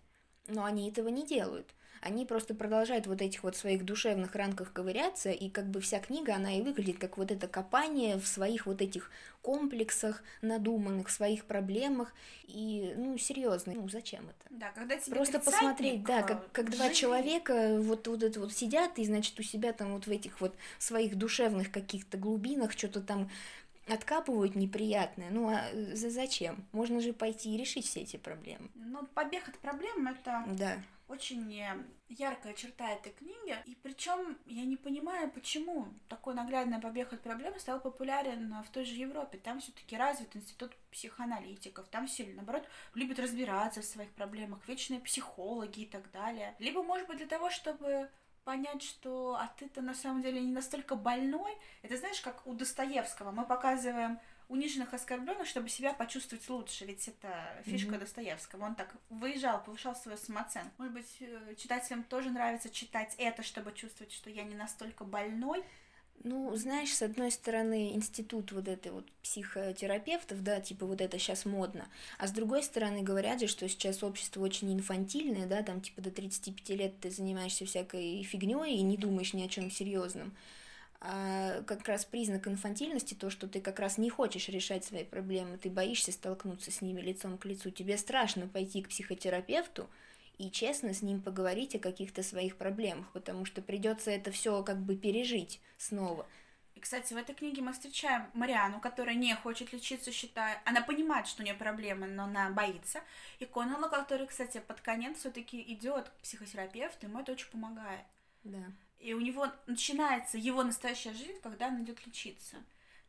Но 0.47 0.65
они 0.65 0.89
этого 0.89 1.07
не 1.07 1.25
делают. 1.25 1.73
Они 1.99 2.25
просто 2.25 2.55
продолжают 2.55 3.05
вот 3.05 3.21
этих 3.21 3.43
вот 3.43 3.55
своих 3.55 3.85
душевных 3.85 4.33
ранках 4.35 4.73
ковыряться, 4.73 5.29
и 5.29 5.49
как 5.49 5.65
бы 5.65 5.81
вся 5.81 5.99
книга, 5.99 6.35
она 6.35 6.53
и 6.53 6.61
выглядит 6.61 6.97
как 6.97 7.17
вот 7.17 7.31
это 7.31 7.47
копание 7.47 8.17
в 8.17 8.25
своих 8.25 8.65
вот 8.65 8.81
этих 8.81 9.11
комплексах 9.41 10.23
надуманных, 10.41 11.09
своих 11.09 11.45
проблемах. 11.45 12.13
И, 12.47 12.93
ну, 12.97 13.17
серьезно, 13.17 13.73
ну, 13.73 13.87
зачем 13.89 14.23
это? 14.23 14.57
Да, 14.57 14.71
когда 14.71 14.97
тебе 14.97 15.15
Просто 15.15 15.39
посмотреть, 15.39 16.03
да, 16.03 16.23
как, 16.23 16.51
как 16.51 16.71
два 16.71 16.89
человека 16.89 17.77
вот, 17.79 18.07
вот 18.07 18.23
это 18.23 18.39
вот 18.39 18.51
сидят, 18.51 18.97
и, 18.97 19.05
значит, 19.05 19.39
у 19.39 19.43
себя 19.43 19.73
там 19.73 19.93
вот 19.93 20.07
в 20.07 20.11
этих 20.11 20.41
вот 20.41 20.55
своих 20.79 21.15
душевных 21.17 21.71
каких-то 21.71 22.17
глубинах 22.17 22.71
что-то 22.71 23.01
там 23.01 23.29
откапывают 23.93 24.55
неприятное. 24.55 25.29
Ну, 25.31 25.49
а 25.49 25.63
за- 25.95 26.09
зачем? 26.09 26.65
Можно 26.71 27.01
же 27.01 27.13
пойти 27.13 27.53
и 27.53 27.57
решить 27.57 27.85
все 27.85 28.01
эти 28.01 28.17
проблемы. 28.17 28.69
Ну, 28.75 29.05
побег 29.13 29.47
от 29.49 29.57
проблем 29.59 30.07
это 30.07 30.43
Да. 30.47 30.81
очень 31.07 31.53
э, 31.59 31.83
яркая 32.09 32.53
черта 32.53 32.89
этой 32.91 33.11
книги. 33.11 33.55
И 33.65 33.75
причем 33.83 34.37
я 34.45 34.63
не 34.65 34.77
понимаю, 34.77 35.29
почему 35.31 35.87
такой 36.07 36.33
наглядный 36.35 36.79
побег 36.79 37.11
от 37.13 37.21
проблем 37.21 37.57
стал 37.59 37.79
популярен 37.81 38.53
в 38.65 38.69
той 38.71 38.85
же 38.85 38.95
Европе. 38.95 39.37
Там 39.37 39.59
все-таки 39.59 39.97
развит 39.97 40.35
институт 40.35 40.71
психоаналитиков, 40.91 41.87
там 41.89 42.07
все, 42.07 42.25
наоборот, 42.35 42.63
любят 42.95 43.19
разбираться 43.19 43.81
в 43.81 43.85
своих 43.85 44.11
проблемах, 44.11 44.59
вечные 44.67 44.99
психологи 44.99 45.81
и 45.81 45.85
так 45.85 46.11
далее. 46.11 46.55
Либо, 46.59 46.83
может 46.83 47.07
быть, 47.07 47.17
для 47.17 47.27
того, 47.27 47.49
чтобы 47.49 48.09
понять, 48.43 48.81
что 48.83 49.37
а 49.39 49.47
ты-то 49.57 49.81
на 49.81 49.93
самом 49.93 50.21
деле 50.21 50.41
не 50.41 50.51
настолько 50.51 50.95
больной. 50.95 51.55
Это 51.81 51.97
знаешь, 51.97 52.21
как 52.21 52.45
у 52.47 52.53
Достоевского. 52.53 53.31
Мы 53.31 53.45
показываем 53.45 54.19
униженных, 54.49 54.93
оскорбленных, 54.93 55.47
чтобы 55.47 55.69
себя 55.69 55.93
почувствовать 55.93 56.47
лучше. 56.49 56.85
Ведь 56.85 57.07
это 57.07 57.61
фишка 57.65 57.91
Мгм. 57.91 57.99
Достоевского. 57.99 58.65
Он 58.65 58.75
так 58.75 58.93
выезжал, 59.09 59.63
повышал 59.63 59.95
свою 59.95 60.17
самооценку. 60.17 60.71
Может 60.77 60.93
быть, 60.93 61.17
э, 61.21 61.55
читателям 61.55 62.03
тоже 62.03 62.29
нравится 62.31 62.69
читать 62.69 63.15
это, 63.17 63.43
чтобы 63.43 63.71
чувствовать, 63.71 64.11
что 64.11 64.29
я 64.29 64.43
не 64.43 64.55
настолько 64.55 65.05
больной. 65.05 65.63
Ну, 66.23 66.55
знаешь, 66.55 66.93
с 66.93 67.01
одной 67.01 67.31
стороны, 67.31 67.93
институт 67.93 68.51
вот 68.51 68.67
этой 68.67 68.91
вот 68.91 69.11
психотерапевтов, 69.23 70.43
да, 70.43 70.59
типа 70.59 70.85
вот 70.85 71.01
это 71.01 71.17
сейчас 71.17 71.45
модно, 71.45 71.87
а 72.19 72.27
с 72.27 72.31
другой 72.31 72.61
стороны, 72.61 73.01
говорят 73.01 73.39
же, 73.39 73.47
что 73.47 73.67
сейчас 73.67 74.03
общество 74.03 74.41
очень 74.41 74.71
инфантильное, 74.71 75.47
да, 75.47 75.63
там 75.63 75.81
типа 75.81 76.01
до 76.01 76.11
35 76.11 76.69
лет 76.77 76.99
ты 76.99 77.09
занимаешься 77.09 77.65
всякой 77.65 78.21
фигней 78.21 78.75
и 78.77 78.83
не 78.83 78.97
думаешь 78.97 79.33
ни 79.33 79.41
о 79.41 79.47
чем 79.47 79.71
серьезном. 79.71 80.35
А 80.99 81.63
как 81.63 81.87
раз 81.87 82.05
признак 82.05 82.47
инфантильности 82.47 83.15
то, 83.15 83.31
что 83.31 83.47
ты 83.47 83.59
как 83.59 83.79
раз 83.79 83.97
не 83.97 84.11
хочешь 84.11 84.47
решать 84.49 84.85
свои 84.85 85.03
проблемы, 85.03 85.57
ты 85.57 85.71
боишься 85.71 86.11
столкнуться 86.11 86.69
с 86.69 86.81
ними 86.81 87.01
лицом 87.01 87.39
к 87.39 87.45
лицу, 87.45 87.71
тебе 87.71 87.97
страшно 87.97 88.47
пойти 88.47 88.83
к 88.83 88.89
психотерапевту, 88.89 89.89
и 90.37 90.49
честно 90.49 90.93
с 90.93 91.01
ним 91.01 91.21
поговорить 91.21 91.75
о 91.75 91.79
каких-то 91.79 92.23
своих 92.23 92.57
проблемах, 92.57 93.11
потому 93.11 93.45
что 93.45 93.61
придется 93.61 94.11
это 94.11 94.31
все 94.31 94.63
как 94.63 94.79
бы 94.81 94.95
пережить 94.95 95.61
снова. 95.77 96.25
И, 96.75 96.79
кстати, 96.79 97.13
в 97.13 97.17
этой 97.17 97.35
книге 97.35 97.61
мы 97.61 97.73
встречаем 97.73 98.27
Мариану, 98.33 98.79
которая 98.79 99.15
не 99.15 99.35
хочет 99.35 99.73
лечиться, 99.73 100.11
считая... 100.11 100.61
Она 100.65 100.81
понимает, 100.81 101.27
что 101.27 101.41
у 101.41 101.45
нее 101.45 101.53
проблемы, 101.53 102.07
но 102.07 102.23
она 102.23 102.49
боится. 102.49 103.01
И 103.39 103.45
Коннелла, 103.45 103.87
который, 103.89 104.25
кстати, 104.25 104.59
под 104.65 104.81
конец 104.81 105.17
все-таки 105.19 105.61
идет 105.73 106.09
к 106.09 106.13
психотерапевту, 106.21 107.07
ему 107.07 107.19
это 107.19 107.33
очень 107.33 107.49
помогает. 107.51 108.05
Да. 108.43 108.71
И 108.99 109.13
у 109.13 109.19
него 109.19 109.47
начинается 109.67 110.37
его 110.37 110.63
настоящая 110.63 111.13
жизнь, 111.13 111.39
когда 111.41 111.67
он 111.67 111.83
идет 111.83 112.05
лечиться. 112.05 112.57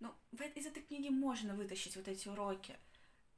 Ну, 0.00 0.12
из 0.32 0.66
этой 0.66 0.82
книги 0.82 1.08
можно 1.08 1.54
вытащить 1.54 1.96
вот 1.96 2.08
эти 2.08 2.28
уроки. 2.28 2.74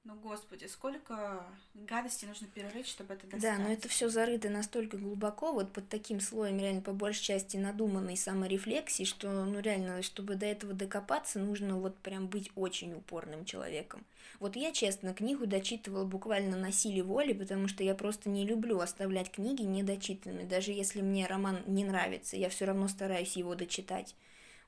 Ну, 0.04 0.14
господи, 0.16 0.66
сколько 0.66 1.42
гадости 1.72 2.26
нужно 2.26 2.46
перерыть, 2.46 2.86
чтобы 2.86 3.14
это 3.14 3.26
достать. 3.26 3.56
Да, 3.56 3.62
но 3.62 3.72
это 3.72 3.88
все 3.88 4.10
зарыто 4.10 4.50
настолько 4.50 4.98
глубоко, 4.98 5.52
вот 5.54 5.72
под 5.72 5.88
таким 5.88 6.20
слоем 6.20 6.58
реально 6.58 6.82
по 6.82 6.92
большей 6.92 7.22
части 7.22 7.56
надуманной 7.56 8.14
саморефлексии, 8.18 9.04
что, 9.04 9.30
ну 9.30 9.60
реально, 9.60 10.02
чтобы 10.02 10.34
до 10.34 10.44
этого 10.44 10.74
докопаться, 10.74 11.38
нужно 11.38 11.78
вот 11.78 11.96
прям 11.96 12.26
быть 12.26 12.50
очень 12.54 12.92
упорным 12.92 13.46
человеком. 13.46 14.04
Вот 14.40 14.56
я, 14.56 14.72
честно, 14.72 15.14
книгу 15.14 15.46
дочитывала 15.46 16.04
буквально 16.04 16.58
на 16.58 16.70
силе 16.70 17.02
воли, 17.02 17.32
потому 17.32 17.66
что 17.66 17.82
я 17.82 17.94
просто 17.94 18.28
не 18.28 18.46
люблю 18.46 18.80
оставлять 18.80 19.30
книги 19.30 19.62
недочитанными, 19.62 20.46
даже 20.46 20.72
если 20.72 21.00
мне 21.00 21.26
роман 21.26 21.62
не 21.66 21.84
нравится, 21.84 22.36
я 22.36 22.50
все 22.50 22.66
равно 22.66 22.88
стараюсь 22.88 23.36
его 23.36 23.54
дочитать. 23.54 24.14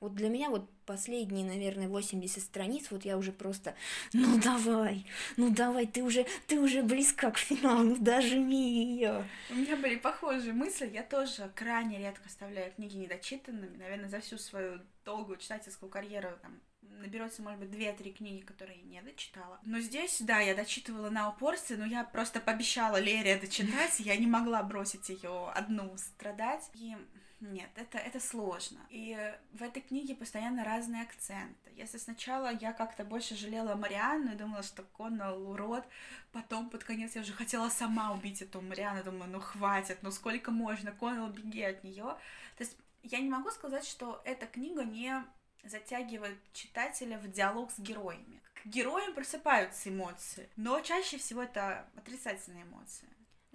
Вот 0.01 0.15
для 0.15 0.29
меня 0.29 0.51
вот 0.51 0.69
последние, 0.85 1.45
наверное, 1.45 1.89
80 1.89 2.43
страниц, 2.43 2.91
вот 2.91 3.05
я 3.05 3.17
уже 3.17 3.33
просто, 3.33 3.75
ну 4.13 4.39
давай, 4.39 5.07
ну 5.37 5.51
давай, 5.51 5.87
ты 5.87 6.03
уже, 6.03 6.27
ты 6.47 6.61
уже 6.61 6.83
близка 6.83 7.31
к 7.31 7.39
финалу, 7.39 7.83
ну 7.83 7.97
дожми 7.97 8.95
ее. 8.95 9.27
У 9.51 9.55
меня 9.55 9.77
были 9.77 9.97
похожие 9.97 10.53
мысли, 10.53 10.91
я 10.93 11.03
тоже 11.03 11.51
крайне 11.55 11.99
редко 11.99 12.27
оставляю 12.27 12.73
книги 12.73 12.97
недочитанными, 12.97 13.77
наверное, 13.77 14.09
за 14.09 14.21
всю 14.21 14.39
свою 14.39 14.81
долгую 15.05 15.39
читательскую 15.39 15.91
карьеру 15.91 16.31
там 16.43 16.61
наберется, 17.01 17.43
может 17.43 17.61
быть, 17.61 17.71
две-три 17.71 18.13
книги, 18.13 18.43
которые 18.43 18.79
я 18.79 18.85
не 18.85 19.03
дочитала. 19.03 19.59
Но 19.65 19.81
здесь, 19.81 20.21
да, 20.21 20.41
я 20.41 20.55
дочитывала 20.55 21.11
на 21.11 21.29
упорстве, 21.31 21.77
но 21.77 21.85
я 21.85 22.05
просто 22.05 22.41
пообещала 22.41 22.99
Лере 22.99 23.37
дочитать, 23.37 24.01
я 24.01 24.17
не 24.17 24.27
могла 24.27 24.63
бросить 24.63 25.09
ее 25.09 25.51
одну 25.51 25.97
страдать. 25.97 26.71
И 26.75 26.97
нет, 27.41 27.69
это, 27.77 27.99
это 27.99 28.19
сложно. 28.19 28.79
И 28.89 29.17
в 29.53 29.63
этой 29.63 29.83
книге 29.83 30.15
постоянно 30.15 30.65
разные 30.65 31.03
акценты. 31.03 31.71
Если 31.77 31.99
сначала 31.99 32.51
я 32.51 32.73
как-то 32.73 33.05
больше 33.05 33.37
жалела 33.37 33.75
Марианну 33.75 34.33
и 34.33 34.37
думала, 34.37 34.63
что 34.63 34.83
Коннелл 34.83 35.51
урод, 35.51 35.85
потом 36.33 36.71
под 36.71 36.85
конец 36.85 37.15
я 37.15 37.21
уже 37.21 37.35
хотела 37.35 37.69
сама 37.69 38.13
убить 38.13 38.41
эту 38.41 38.63
Марианну, 38.63 39.05
думаю, 39.05 39.31
ну 39.31 39.41
хватит, 39.41 39.99
ну 40.03 40.11
сколько 40.11 40.51
можно, 40.51 40.93
Коннелл, 40.93 41.29
беги 41.29 41.63
от 41.63 41.85
нее. 41.85 42.17
То 42.57 42.65
есть 42.65 42.77
я 43.03 43.21
не 43.21 43.29
могу 43.29 43.51
сказать, 43.51 43.87
что 43.87 44.23
эта 44.25 44.47
книга 44.47 44.85
не 44.85 45.23
затягивает 45.63 46.39
читателя 46.55 47.19
в 47.19 47.31
диалог 47.31 47.71
с 47.71 47.79
героями. 47.79 48.41
К 48.55 48.67
героям 48.67 49.13
просыпаются 49.15 49.91
эмоции, 49.91 50.49
но 50.57 50.81
чаще 50.81 51.19
всего 51.19 51.43
это 51.43 51.87
отрицательные 51.97 52.65
эмоции. 52.65 53.07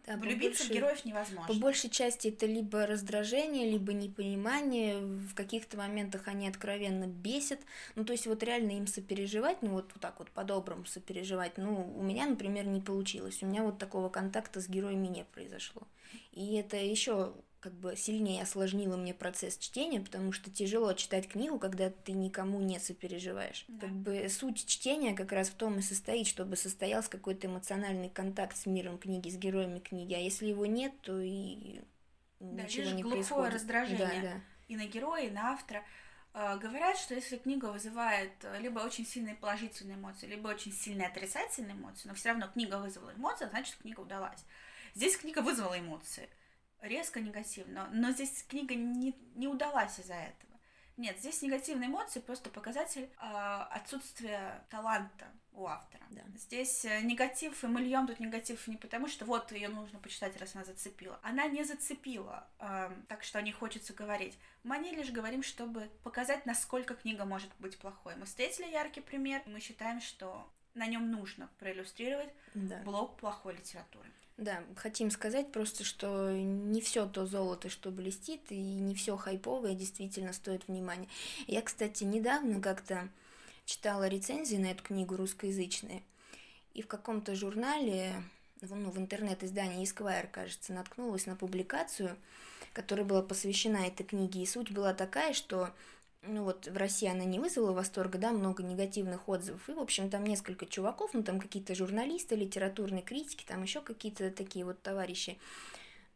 Да, 0.06 0.18
Влюбиться 0.18 0.64
большей, 0.64 0.66
в 0.66 0.70
героев 0.70 1.06
невозможно. 1.06 1.54
По 1.54 1.60
большей 1.60 1.90
части 1.90 2.30
это 2.30 2.48
либо 2.48 2.86
раздражение, 2.86 3.70
либо 3.70 3.94
непонимание. 3.94 4.98
В 4.98 5.36
каких-то 5.36 5.78
моментах 5.78 6.28
они 6.28 6.48
откровенно 6.48 7.06
бесят. 7.06 7.60
Ну, 7.96 8.04
то 8.04 8.14
есть 8.14 8.26
вот 8.26 8.42
реально 8.42 8.72
им 8.72 8.88
сопереживать, 8.88 9.62
ну 9.62 9.74
вот, 9.74 9.92
вот 9.94 10.02
так 10.02 10.18
вот 10.20 10.32
по-доброму 10.32 10.86
сопереживать, 10.86 11.58
ну, 11.58 11.94
у 11.96 12.02
меня, 12.02 12.26
например, 12.26 12.66
не 12.66 12.82
получилось. 12.82 13.44
У 13.44 13.46
меня 13.46 13.64
вот 13.64 13.78
такого 13.78 14.10
контакта 14.10 14.60
с 14.60 14.68
героями 14.68 15.08
не 15.08 15.24
произошло. 15.24 15.84
И 16.32 16.56
это 16.56 16.78
еще 16.78 17.34
как 17.62 17.74
бы 17.74 17.96
сильнее 17.96 18.42
осложнило 18.42 18.98
мне 18.98 19.14
процесс 19.14 19.56
чтения, 19.56 20.02
потому 20.02 20.32
что 20.32 20.50
тяжело 20.50 20.94
читать 20.94 21.28
книгу, 21.28 21.60
когда 21.60 21.92
ты 21.92 22.12
никому 22.12 22.60
не 22.60 22.80
сопереживаешь. 22.80 23.66
Да. 23.68 23.88
Как 23.88 23.96
бы 23.96 24.28
суть 24.30 24.66
чтения 24.66 25.14
как 25.14 25.32
раз 25.32 25.50
в 25.50 25.54
том 25.54 25.78
и 25.78 25.82
состоит, 25.82 26.26
чтобы 26.28 26.56
состоялся 26.56 27.10
какой-то 27.10 27.48
эмоциональный 27.48 28.10
контакт 28.10 28.58
с 28.58 28.66
миром 28.66 28.98
книги, 28.98 29.30
с 29.30 29.38
героями 29.38 29.78
книги, 29.78 30.14
а 30.16 30.18
если 30.18 30.48
его 30.48 30.66
нет, 30.66 30.92
то 31.02 31.20
и 31.22 31.82
да, 32.40 32.64
ничего 32.64 32.92
не 32.92 33.04
происходит. 33.04 33.54
раздражение 33.54 34.22
да, 34.22 34.22
да. 34.22 34.42
и 34.68 34.76
на 34.76 34.88
героя, 34.88 35.28
и 35.28 35.32
на 35.32 35.54
автора. 35.54 35.86
А, 36.34 36.58
говорят, 36.58 36.98
что 36.98 37.14
если 37.14 37.38
книга 37.38 37.66
вызывает 37.66 38.32
э, 38.42 38.60
либо 38.60 38.80
очень 38.80 39.06
сильные 39.06 39.36
положительные 39.36 39.98
эмоции, 39.98 40.26
либо 40.26 40.48
очень 40.48 40.72
сильные 40.72 41.10
отрицательные 41.10 41.74
эмоции, 41.74 42.08
но 42.08 42.16
все 42.16 42.30
равно 42.30 42.48
книга 42.48 42.80
вызвала 42.80 43.14
эмоции, 43.14 43.48
значит 43.48 43.76
книга 43.76 44.00
удалась. 44.00 44.44
Здесь 44.96 45.16
книга 45.18 45.42
вызвала 45.42 45.78
эмоции 45.78 46.28
резко 46.82 47.20
негативно. 47.20 47.90
Но 47.92 48.12
здесь 48.12 48.44
книга 48.48 48.76
не, 48.76 49.16
не 49.36 49.48
удалась 49.48 50.00
из-за 50.00 50.16
этого. 50.16 50.52
Нет, 50.98 51.18
здесь 51.20 51.42
негативные 51.42 51.90
эмоции 51.90 52.20
просто 52.20 52.50
показатель 52.50 53.10
э, 53.20 53.66
отсутствия 53.72 54.64
таланта 54.70 55.26
у 55.54 55.66
автора. 55.66 56.04
Да. 56.12 56.22
Здесь 56.36 56.86
э, 56.86 57.02
негатив, 57.02 57.64
и 57.64 57.68
мы 57.68 57.82
льем 57.82 58.08
тут 58.08 58.20
негатив 58.20 58.68
не 58.68 58.78
потому, 58.78 59.08
что 59.08 59.26
вот 59.26 59.52
ее 59.52 59.70
нужно 59.70 60.00
почитать, 60.00 60.38
раз 60.38 60.56
она 60.56 60.66
зацепила. 60.66 61.20
Она 61.24 61.48
не 61.48 61.64
зацепила, 61.64 62.48
э, 62.60 62.92
так 63.08 63.24
что 63.24 63.40
о 63.40 63.42
ней 63.42 63.52
хочется 63.52 63.94
говорить. 63.94 64.38
Мы 64.64 64.76
о 64.76 64.80
ней 64.80 64.94
лишь 64.94 65.12
говорим, 65.12 65.44
чтобы 65.44 65.90
показать, 66.04 66.46
насколько 66.46 66.94
книга 66.94 67.26
может 67.26 67.50
быть 67.60 67.80
плохой. 67.80 68.16
Мы 68.16 68.26
встретили 68.26 68.68
яркий 68.68 69.02
пример, 69.02 69.42
мы 69.46 69.60
считаем, 69.60 70.02
что 70.02 70.48
на 70.74 70.88
нем 70.88 71.10
нужно 71.10 71.50
проиллюстрировать 71.58 72.30
да. 72.54 72.82
блок 72.84 73.18
плохой 73.18 73.56
литературы. 73.56 74.10
Да, 74.42 74.64
хотим 74.76 75.12
сказать 75.12 75.52
просто, 75.52 75.84
что 75.84 76.32
не 76.32 76.82
все 76.82 77.06
то 77.06 77.28
золото, 77.28 77.70
что 77.70 77.92
блестит, 77.92 78.42
и 78.50 78.56
не 78.56 78.96
все 78.96 79.16
хайповое 79.16 79.76
действительно 79.76 80.34
стоит 80.34 80.68
внимания. 80.68 81.08
Я, 81.46 81.62
кстати, 81.62 82.06
недавно 82.06 82.60
как-то 82.60 83.08
читала 83.66 84.08
рецензии 84.08 84.56
на 84.56 84.72
эту 84.72 84.82
книгу 84.82 85.16
русскоязычные, 85.16 86.02
и 86.74 86.82
в 86.82 86.88
каком-то 86.88 87.36
журнале, 87.36 88.16
ну, 88.62 88.90
в 88.90 88.98
интернет-издании 88.98 89.84
Esquire, 89.84 90.28
кажется, 90.32 90.74
наткнулась 90.74 91.28
на 91.28 91.36
публикацию, 91.36 92.18
которая 92.74 93.06
была 93.06 93.22
посвящена 93.22 93.86
этой 93.86 94.08
книге, 94.08 94.42
и 94.42 94.48
суть 94.48 94.72
была 94.72 94.96
такая, 94.96 95.34
что 95.34 95.70
ну 96.24 96.44
вот 96.44 96.68
в 96.68 96.78
России 96.78 97.08
она 97.08 97.24
не 97.24 97.40
вызвала 97.40 97.74
восторга, 97.74 98.18
да, 98.18 98.32
много 98.32 98.64
негативных 98.64 99.28
отзывов. 99.28 99.68
И, 99.68 99.74
в 99.74 99.80
общем, 99.80 100.10
там 100.10 100.24
несколько 100.24 100.66
чуваков, 100.66 101.14
ну 101.14 101.24
там 101.24 101.40
какие-то 101.40 101.76
журналисты, 101.76 102.36
литературные 102.36 103.02
критики, 103.02 103.44
там 103.48 103.64
еще 103.64 103.82
какие-то 103.82 104.30
такие 104.32 104.66
вот 104.66 104.82
товарищи. 104.82 105.38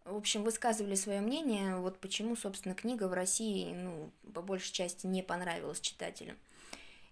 В 0.06 0.16
общем, 0.16 0.44
высказывали 0.44 0.94
свое 0.94 1.20
мнение, 1.22 1.78
вот 1.78 1.98
почему, 1.98 2.36
собственно, 2.36 2.76
книга 2.76 3.08
в 3.08 3.14
России, 3.14 3.74
ну, 3.74 4.12
по 4.34 4.44
большей 4.44 4.72
части 4.72 5.08
не 5.08 5.24
понравилась 5.24 5.80
читателям. 5.80 6.38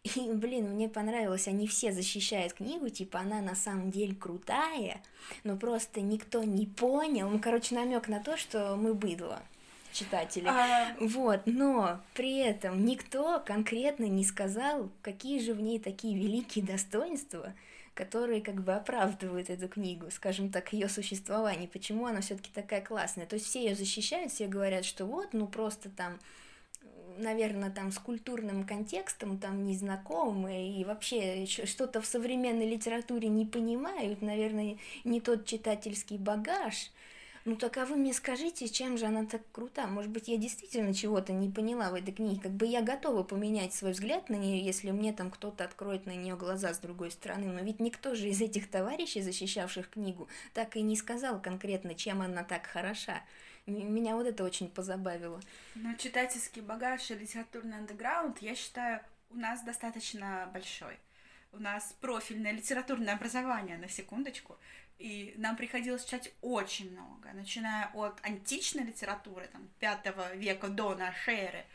И, 0.04 0.32
блин, 0.32 0.72
мне 0.72 0.90
понравилось, 0.90 1.48
они 1.48 1.66
все 1.66 1.92
защищают 1.92 2.54
книгу, 2.54 2.90
типа 2.90 3.22
она 3.22 3.42
на 3.42 3.56
самом 3.56 3.90
деле 3.90 4.14
крутая, 4.14 5.02
но 5.44 5.58
просто 5.58 6.02
никто 6.02 6.44
не 6.44 6.68
понял. 6.68 7.30
Ну, 7.30 7.40
короче, 7.40 7.74
намек 7.74 8.08
на 8.08 8.22
то, 8.22 8.38
что 8.38 8.76
мы 8.76 8.94
быдло 8.94 9.42
читатели. 9.94 10.48
А... 10.48 10.96
Вот, 11.00 11.42
но 11.46 12.02
при 12.14 12.38
этом 12.38 12.86
никто 12.86 13.42
конкретно 13.46 14.06
не 14.06 14.24
сказал, 14.24 14.90
какие 15.02 15.40
же 15.40 15.54
в 15.54 15.62
ней 15.62 15.80
такие 15.80 16.18
великие 16.18 16.66
достоинства, 16.66 17.54
которые 17.94 18.42
как 18.42 18.64
бы 18.64 18.74
оправдывают 18.74 19.50
эту 19.50 19.68
книгу, 19.68 20.10
скажем 20.12 20.50
так, 20.50 20.74
ее 20.74 20.90
существование, 20.90 21.68
почему 21.68 22.08
она 22.08 22.22
все-таки 22.22 22.50
такая 22.54 22.82
классная. 22.82 23.26
То 23.26 23.36
есть 23.36 23.46
все 23.46 23.64
ее 23.64 23.76
защищают, 23.76 24.32
все 24.32 24.48
говорят, 24.48 24.84
что 24.86 25.06
вот, 25.06 25.34
ну 25.34 25.48
просто 25.48 25.90
там 25.90 26.20
наверное, 27.18 27.70
там 27.70 27.92
с 27.92 28.00
культурным 28.00 28.66
контекстом 28.66 29.38
там 29.38 29.66
не 29.66 29.76
знакомы 29.76 30.68
и 30.68 30.84
вообще 30.84 31.46
что-то 31.46 32.02
в 32.02 32.06
современной 32.06 32.70
литературе 32.70 33.28
не 33.30 33.46
понимают, 33.46 34.22
наверное, 34.22 34.78
не 35.04 35.22
тот 35.22 35.46
читательский 35.46 36.18
багаж, 36.18 36.92
ну 37.46 37.56
так 37.58 37.78
а 37.78 37.86
вы 37.86 37.98
мне 37.98 38.14
скажите, 38.14 38.70
чем 38.70 38.98
же 38.98 39.06
она 39.06 39.26
так 39.26 39.42
крута? 39.52 39.86
Может 39.88 40.12
быть, 40.12 40.28
я 40.28 40.38
действительно 40.38 40.94
чего-то 40.94 41.34
не 41.34 41.50
поняла 41.50 41.90
в 41.90 41.96
этой 41.96 42.14
книге. 42.14 42.42
Как 42.42 42.52
бы 42.52 42.66
я 42.66 42.82
готова 42.82 43.24
поменять 43.24 43.74
свой 43.74 43.92
взгляд 43.92 44.30
на 44.30 44.36
нее, 44.36 44.64
если 44.64 44.92
мне 44.92 45.12
там 45.12 45.30
кто-то 45.30 45.64
откроет 45.66 46.06
на 46.06 46.16
нее 46.16 46.38
глаза 46.38 46.74
с 46.74 46.80
другой 46.80 47.12
стороны. 47.12 47.48
Но 47.48 47.60
ведь 47.60 47.80
никто 47.80 48.16
же 48.16 48.30
из 48.30 48.42
этих 48.42 48.70
товарищей, 48.70 49.22
защищавших 49.22 49.90
книгу, 49.90 50.28
так 50.54 50.76
и 50.78 50.82
не 50.82 50.96
сказал 50.96 51.42
конкретно, 51.42 51.96
чем 51.96 52.22
она 52.22 52.44
так 52.44 52.66
хороша. 52.66 53.22
Меня 53.66 54.16
вот 54.16 54.28
это 54.28 54.44
очень 54.44 54.70
позабавило. 54.70 55.40
Но 55.76 55.94
читательский 55.96 56.62
багаж 56.62 57.12
и 57.12 57.16
литературный 57.16 57.78
андеграунд, 57.78 58.42
я 58.42 58.56
считаю, 58.56 59.02
у 59.30 59.38
нас 59.38 59.64
достаточно 59.64 60.50
большой. 60.54 60.98
У 61.54 61.60
нас 61.60 61.96
профильное 62.02 62.52
литературное 62.52 63.14
образование, 63.14 63.78
на 63.78 63.88
секундочку. 63.88 64.58
И 65.00 65.34
нам 65.38 65.56
приходилось 65.56 66.06
читать 66.06 66.32
очень 66.42 66.92
много, 66.92 67.32
начиная 67.34 67.90
от 67.94 68.20
античной 68.24 68.84
литературы, 68.84 69.48
там, 69.52 69.68
пятого 69.80 70.34
века 70.36 70.68
до 70.68 70.96
нашей 70.96 71.36
эры. 71.36 71.66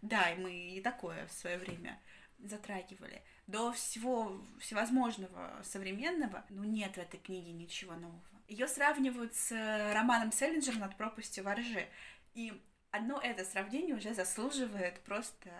Да, 0.00 0.30
и 0.30 0.38
мы 0.38 0.52
и 0.52 0.80
такое 0.80 1.26
в 1.26 1.32
свое 1.32 1.58
время 1.58 1.98
затрагивали. 2.38 3.22
До 3.46 3.72
всего 3.72 4.40
всевозможного 4.60 5.60
современного, 5.64 6.44
ну 6.50 6.64
нет 6.64 6.94
в 6.94 6.98
этой 6.98 7.18
книге 7.18 7.52
ничего 7.52 7.94
нового. 7.94 8.22
Ее 8.46 8.68
сравнивают 8.68 9.34
с 9.34 9.50
романом 9.92 10.32
Селлинджер 10.32 10.76
над 10.76 10.96
пропастью 10.96 11.44
воржи. 11.44 11.86
И 12.34 12.52
одно 12.90 13.20
это 13.20 13.44
сравнение 13.44 13.94
уже 13.94 14.14
заслуживает 14.14 15.00
просто, 15.00 15.50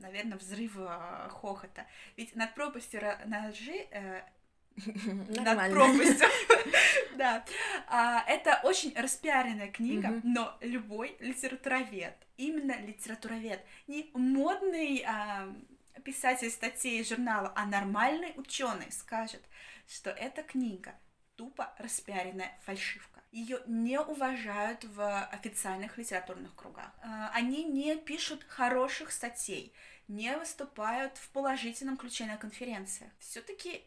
наверное, 0.00 0.38
взрыва 0.38 1.28
хохота. 1.30 1.86
Ведь 2.16 2.34
над 2.34 2.54
пропастью 2.54 3.00
воржи 3.26 3.86
э, 3.90 4.22
над 5.28 5.72
пропастью. 5.72 6.28
Да. 7.16 7.44
А, 7.88 8.22
это 8.28 8.60
очень 8.62 8.94
распиаренная 8.96 9.72
книга, 9.72 10.20
но 10.22 10.56
любой 10.60 11.16
литературовед, 11.18 12.14
именно 12.36 12.80
литературовед, 12.80 13.60
не 13.88 14.08
модный 14.14 15.04
а, 15.04 15.52
писатель 16.04 16.50
статей 16.50 17.02
журнала, 17.04 17.52
а 17.56 17.66
нормальный 17.66 18.34
ученый 18.36 18.92
скажет, 18.92 19.42
что 19.88 20.10
эта 20.10 20.44
книга 20.44 20.94
тупо 21.34 21.74
распиаренная 21.78 22.56
фальшивка. 22.64 23.20
Ее 23.30 23.60
не 23.66 24.00
уважают 24.00 24.84
в 24.84 25.24
официальных 25.26 25.98
литературных 25.98 26.54
кругах. 26.54 26.92
А, 27.02 27.30
они 27.34 27.64
не 27.64 27.96
пишут 27.96 28.44
хороших 28.44 29.12
статей, 29.12 29.72
не 30.08 30.36
выступают 30.36 31.18
в 31.18 31.30
положительном 31.30 31.96
ключе 31.96 32.26
на 32.26 32.36
конференциях. 32.36 33.12
Все-таки 33.18 33.84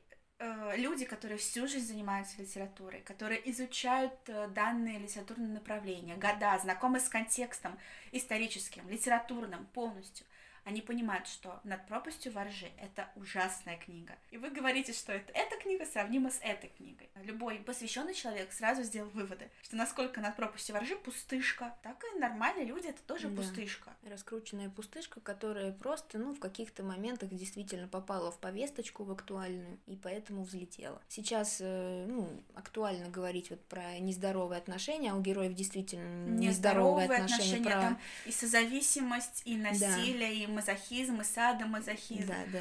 люди, 0.76 1.06
которые 1.06 1.38
всю 1.38 1.68
жизнь 1.68 1.88
занимаются 1.88 2.42
литературой, 2.42 3.02
которые 3.02 3.50
изучают 3.52 4.14
э, 4.28 4.48
данные 4.50 5.00
литературные 5.00 5.50
направления, 5.50 6.16
года, 6.16 6.58
знакомы 6.60 7.00
с 7.00 7.08
контекстом 7.10 7.78
историческим, 8.12 8.90
литературным 8.90 9.66
полностью, 9.74 10.26
они 10.64 10.82
понимают, 10.82 11.28
что 11.28 11.60
«Над 11.64 11.86
пропастью 11.88 12.32
воржи»— 12.32 12.72
это 12.78 13.10
ужасная 13.16 13.78
книга. 13.78 14.16
И 14.30 14.38
вы 14.38 14.50
говорите, 14.50 14.94
что 14.94 15.12
это, 15.12 15.32
эта 15.34 15.58
книга 15.58 15.86
сравнима 15.86 16.30
с 16.30 16.40
этой 16.42 16.70
книгой. 16.70 17.10
Любой 17.24 17.58
посвященный 17.58 18.14
человек 18.14 18.52
сразу 18.52 18.84
сделал 18.84 19.10
выводы, 19.10 19.50
что 19.64 19.76
насколько 19.76 20.22
«Над 20.22 20.36
пропастью 20.36 20.76
воржи» 20.76 20.96
пустышка, 20.96 21.76
так 21.84 22.04
и 22.04 22.20
нормальные 22.20 22.66
люди— 22.66 22.88
это 22.90 23.02
тоже 23.04 23.30
да. 23.30 23.42
пустышка. 23.42 23.94
Раскрученная 24.04 24.70
пустышка, 24.70 25.20
которая 25.20 25.72
просто, 25.72 26.18
ну, 26.18 26.34
в 26.34 26.40
каких-то 26.40 26.84
моментах 26.84 27.30
действительно 27.30 27.88
попала 27.88 28.32
в 28.32 28.40
повесточку 28.40 29.04
в 29.04 29.12
актуальную, 29.12 29.80
и 29.88 29.96
поэтому 29.96 30.44
взлетела. 30.44 31.02
Сейчас, 31.08 31.58
э, 31.60 32.06
ну, 32.08 32.30
актуально 32.54 33.10
говорить 33.10 33.50
вот 33.50 33.64
про 33.66 33.98
нездоровые 34.00 34.60
отношения, 34.60 35.12
а 35.12 35.16
у 35.16 35.22
героев 35.22 35.54
действительно 35.54 36.26
нездоровые, 36.28 37.08
нездоровые 37.08 37.08
отношения. 37.08 37.44
отношения 37.44 37.64
про... 37.64 37.82
там 37.82 38.00
и 38.26 38.32
созависимость, 38.32 39.42
и 39.46 39.58
насилие, 39.58 40.20
да. 40.20 40.28
и 40.28 40.51
мазохизм, 40.52 41.22
и 41.22 41.24
садомазохизм. 41.24 42.28
Да, 42.28 42.38
да. 42.52 42.60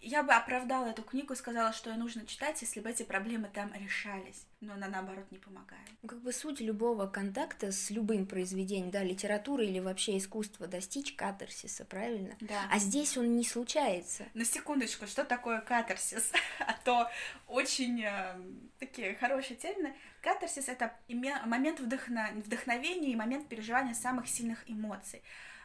Я 0.00 0.24
бы 0.24 0.32
оправдала 0.32 0.86
эту 0.86 1.02
книгу 1.02 1.32
и 1.32 1.36
сказала, 1.36 1.72
что 1.72 1.90
ее 1.90 1.96
нужно 1.96 2.26
читать, 2.26 2.60
если 2.60 2.80
бы 2.80 2.90
эти 2.90 3.04
проблемы 3.04 3.48
там 3.52 3.72
решались. 3.74 4.46
Но 4.60 4.74
она, 4.74 4.88
наоборот, 4.88 5.30
не 5.30 5.38
помогает. 5.38 5.86
Как 6.06 6.20
бы 6.20 6.32
суть 6.32 6.60
любого 6.60 7.06
контакта 7.06 7.70
с 7.70 7.90
любым 7.90 8.26
произведением, 8.26 8.90
да, 8.90 9.04
литературы 9.04 9.64
или 9.66 9.78
вообще 9.78 10.18
искусства, 10.18 10.66
достичь 10.66 11.14
катарсиса, 11.14 11.84
правильно? 11.84 12.36
Да. 12.40 12.68
А 12.70 12.78
здесь 12.78 13.16
он 13.16 13.36
не 13.36 13.44
случается. 13.44 14.24
На 14.34 14.44
секундочку, 14.44 15.06
что 15.06 15.24
такое 15.24 15.60
катарсис? 15.60 16.32
а 16.60 16.74
то 16.84 17.08
очень 17.46 18.02
э, 18.02 18.36
такие 18.80 19.14
хорошие 19.14 19.56
термины. 19.56 19.94
Катарсис— 20.20 20.68
это 20.68 20.96
момент 21.44 21.80
вдохно... 21.80 22.30
вдохновения 22.34 23.12
и 23.12 23.16
момент 23.16 23.48
переживания 23.48 23.94
самых 23.94 24.28
сильных 24.28 24.68
эмоций. 24.68 25.22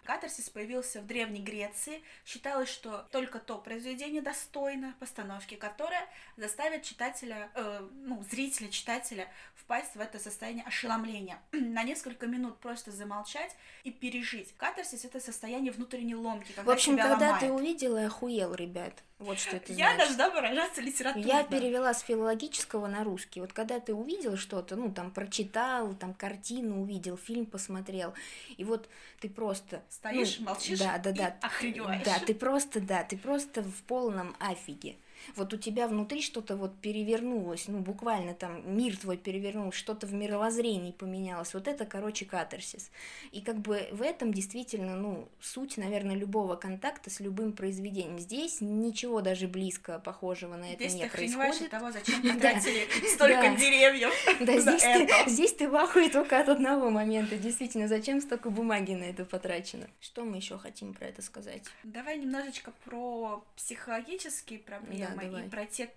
Катарсис 0.07 0.49
появился 0.49 1.01
в 1.01 1.05
Древней 1.05 1.41
Греции. 1.41 2.01
Считалось, 2.25 2.69
что 2.69 3.05
только 3.11 3.39
то 3.39 3.57
произведение 3.57 4.21
достойно 4.21 4.95
постановки, 5.01 5.55
которое 5.55 6.07
заставит 6.37 6.83
читателя, 6.83 7.51
э, 7.55 7.85
ну, 8.05 8.23
зрителя, 8.23 8.69
читателя 8.69 9.27
впасть 9.53 9.95
в 9.95 9.99
это 9.99 10.17
состояние 10.17 10.63
ошеломления. 10.63 11.41
На 11.51 11.83
несколько 11.83 12.25
минут 12.25 12.57
просто 12.59 12.89
замолчать 12.91 13.53
и 13.83 13.91
пережить. 13.91 14.53
Катарсис— 14.55 15.03
это 15.05 15.19
состояние 15.19 15.73
внутренней 15.73 16.15
ломки, 16.15 16.53
когда 16.53 16.71
В 16.71 16.73
общем, 16.73 16.95
когда 16.95 17.27
ломает. 17.27 17.39
ты 17.41 17.51
увидела, 17.51 18.05
охуел, 18.05 18.53
ребят. 18.53 19.03
Вот 19.19 19.39
что 19.39 19.55
это 19.55 19.73
Я 19.73 19.95
значит. 19.95 20.15
должна 20.15 20.29
выражаться 20.29 20.79
литературно. 20.79 21.25
Я 21.25 21.43
перевела 21.43 21.93
с 21.93 22.01
филологического 22.01 22.85
на 22.85 23.03
русский. 23.03 23.41
Вот 23.41 23.51
когда 23.51 23.79
ты 23.79 23.93
увидел 23.93 24.37
что-то, 24.37 24.75
ну, 24.75 24.91
там, 24.91 25.09
прочитал, 25.09 25.95
там, 25.95 26.13
картину 26.13 26.83
увидел, 26.83 27.17
фильм 27.17 27.47
посмотрел, 27.47 28.13
и 28.57 28.63
вот 28.63 28.87
ты 29.19 29.27
просто... 29.29 29.81
Стоишь, 29.89 30.37
ну, 30.39 30.45
молчишь 30.45 30.79
да, 30.79 30.99
да, 30.99 31.11
да, 31.11 31.27
и 31.29 31.33
охреневаешь. 31.41 32.05
Да, 32.05 32.19
ты 32.19 32.35
просто, 32.35 32.79
да, 32.79 33.03
ты 33.03 33.17
просто 33.17 33.63
в 33.63 33.81
полном 33.83 34.35
афиге 34.39 34.97
вот 35.35 35.53
у 35.53 35.57
тебя 35.57 35.87
внутри 35.87 36.21
что-то 36.21 36.55
вот 36.55 36.77
перевернулось, 36.79 37.67
ну, 37.67 37.79
буквально 37.79 38.33
там 38.33 38.75
мир 38.77 38.97
твой 38.97 39.17
перевернулся, 39.17 39.77
что-то 39.77 40.07
в 40.07 40.13
мировоззрении 40.13 40.91
поменялось. 40.91 41.53
Вот 41.53 41.67
это, 41.67 41.85
короче, 41.85 42.25
катарсис. 42.25 42.91
И 43.31 43.41
как 43.41 43.57
бы 43.57 43.87
в 43.91 44.01
этом 44.01 44.33
действительно, 44.33 44.95
ну, 44.95 45.27
суть, 45.39 45.77
наверное, 45.77 46.15
любого 46.15 46.55
контакта 46.55 47.09
с 47.09 47.19
любым 47.19 47.53
произведением. 47.53 48.19
Здесь 48.19 48.61
ничего 48.61 49.21
даже 49.21 49.47
близко 49.47 49.99
похожего 49.99 50.55
на 50.55 50.73
это 50.73 50.83
здесь 50.83 50.95
не 50.95 51.03
ты 51.03 51.09
происходит. 51.09 51.61
от 51.61 51.69
того, 51.69 51.91
зачем 51.91 52.21
потратили 52.33 52.87
столько 53.13 53.55
деревьев 53.57 54.13
Да, 54.39 54.59
здесь 54.59 54.81
ты, 54.81 55.29
здесь 55.29 55.53
ты 55.53 55.69
в 55.69 55.75
ахуе 55.75 56.09
только 56.09 56.39
от 56.39 56.49
одного 56.49 56.89
момента. 56.89 57.37
Действительно, 57.37 57.87
зачем 57.87 58.21
столько 58.21 58.49
бумаги 58.49 58.93
на 58.93 59.03
это 59.03 59.25
потрачено? 59.25 59.87
Что 59.99 60.23
мы 60.23 60.37
еще 60.37 60.57
хотим 60.57 60.93
про 60.93 61.07
это 61.07 61.21
сказать? 61.21 61.63
Давай 61.83 62.17
немножечко 62.17 62.71
про 62.85 63.43
психологические 63.55 64.59
проблемы 64.59 65.16
давай. 65.25 65.45
и 65.45 65.49
про 65.49 65.65
те 65.65 65.93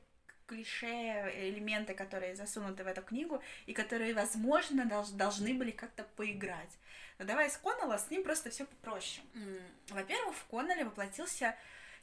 клише, 0.46 1.32
элементы, 1.48 1.94
которые 1.94 2.34
засунуты 2.34 2.82
в 2.82 2.86
эту 2.88 3.02
книгу, 3.02 3.40
и 3.66 3.72
которые, 3.72 4.14
возможно, 4.14 4.84
долж, 4.84 5.08
должны 5.10 5.54
были 5.54 5.70
как-то 5.70 6.04
поиграть. 6.16 6.76
Но 7.18 7.24
давай 7.24 7.50
с 7.50 7.56
Коннелла, 7.56 7.98
с 7.98 8.10
ним 8.10 8.24
просто 8.24 8.50
все 8.50 8.64
попроще. 8.64 9.24
Во-первых, 9.90 10.34
в 10.34 10.44
Коннелле 10.46 10.84
воплотился 10.84 11.56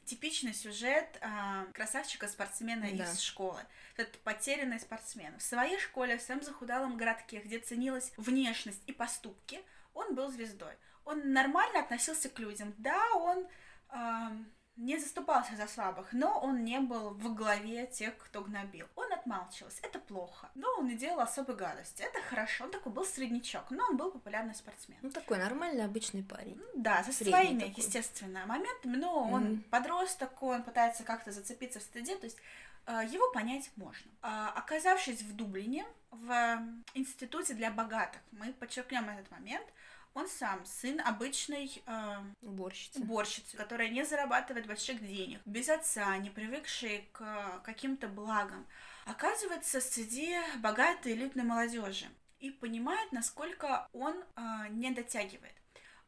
типичный 0.08 0.54
сюжет 0.54 1.18
а, 1.20 1.66
красавчика-спортсмена 1.74 2.90
да. 2.92 3.04
из 3.04 3.20
школы. 3.20 3.60
Этот 3.96 4.18
потерянный 4.20 4.80
спортсмен. 4.80 5.36
В 5.38 5.42
своей 5.42 5.78
школе, 5.78 6.16
в 6.16 6.22
своем 6.22 6.42
захудалом 6.42 6.96
городке, 6.96 7.40
где 7.40 7.58
ценилась 7.58 8.12
внешность 8.16 8.82
и 8.86 8.92
поступки, 8.92 9.60
он 9.92 10.14
был 10.14 10.30
звездой. 10.30 10.72
Он 11.04 11.32
нормально 11.32 11.80
относился 11.80 12.30
к 12.30 12.38
людям. 12.38 12.74
Да, 12.78 13.02
он... 13.14 13.46
А, 13.90 14.32
не 14.78 14.96
заступался 14.96 15.56
за 15.56 15.66
слабых, 15.66 16.12
но 16.12 16.38
он 16.38 16.64
не 16.64 16.78
был 16.78 17.10
в 17.10 17.34
главе 17.34 17.86
тех, 17.86 18.16
кто 18.16 18.42
гнобил. 18.42 18.86
Он 18.94 19.12
отмалчивался, 19.12 19.80
это 19.82 19.98
плохо. 19.98 20.48
Но 20.54 20.68
он 20.78 20.86
не 20.86 20.94
делал 20.94 21.20
особой 21.20 21.56
гадости, 21.56 22.02
это 22.02 22.20
хорошо. 22.22 22.64
Он 22.64 22.70
такой 22.70 22.92
был 22.92 23.04
среднячок, 23.04 23.70
но 23.70 23.84
он 23.88 23.96
был 23.96 24.12
популярный 24.12 24.54
спортсмен. 24.54 24.98
Ну, 25.02 25.10
такой 25.10 25.38
нормальный 25.38 25.84
обычный 25.84 26.22
парень. 26.22 26.60
Да, 26.76 27.02
со 27.02 27.12
Средний 27.12 27.32
своими, 27.32 27.60
такой. 27.60 27.74
естественно, 27.84 28.46
моментами, 28.46 28.96
но 28.96 29.28
он 29.28 29.44
mm-hmm. 29.44 29.62
подросток, 29.70 30.42
он 30.42 30.62
пытается 30.62 31.02
как-то 31.02 31.32
зацепиться 31.32 31.80
в 31.80 31.82
стыде, 31.82 32.16
то 32.16 32.26
есть 32.26 32.38
э, 32.86 33.02
его 33.10 33.32
понять 33.32 33.70
можно. 33.74 34.10
А, 34.22 34.52
оказавшись 34.54 35.22
в 35.22 35.34
Дублине, 35.34 35.86
в 36.12 36.62
институте 36.94 37.54
для 37.54 37.72
богатых, 37.72 38.20
мы 38.30 38.52
подчеркнем 38.52 39.10
этот 39.10 39.28
момент, 39.32 39.66
он 40.18 40.28
сам 40.28 40.64
сын 40.64 41.00
обычной 41.00 41.82
э, 41.86 42.16
уборщицы. 42.42 43.00
уборщицы, 43.00 43.56
которая 43.56 43.88
не 43.88 44.04
зарабатывает 44.04 44.66
больших 44.66 45.00
денег, 45.00 45.40
без 45.44 45.68
отца, 45.68 46.16
не 46.18 46.30
привыкший 46.30 47.08
к 47.12 47.60
каким-то 47.64 48.08
благам, 48.08 48.66
оказывается 49.06 49.80
среди 49.80 50.36
богатой 50.58 51.12
элитной 51.12 51.44
молодежи 51.44 52.06
и 52.40 52.50
понимает, 52.50 53.12
насколько 53.12 53.88
он 53.92 54.14
э, 54.36 54.68
не 54.70 54.90
дотягивает. 54.90 55.54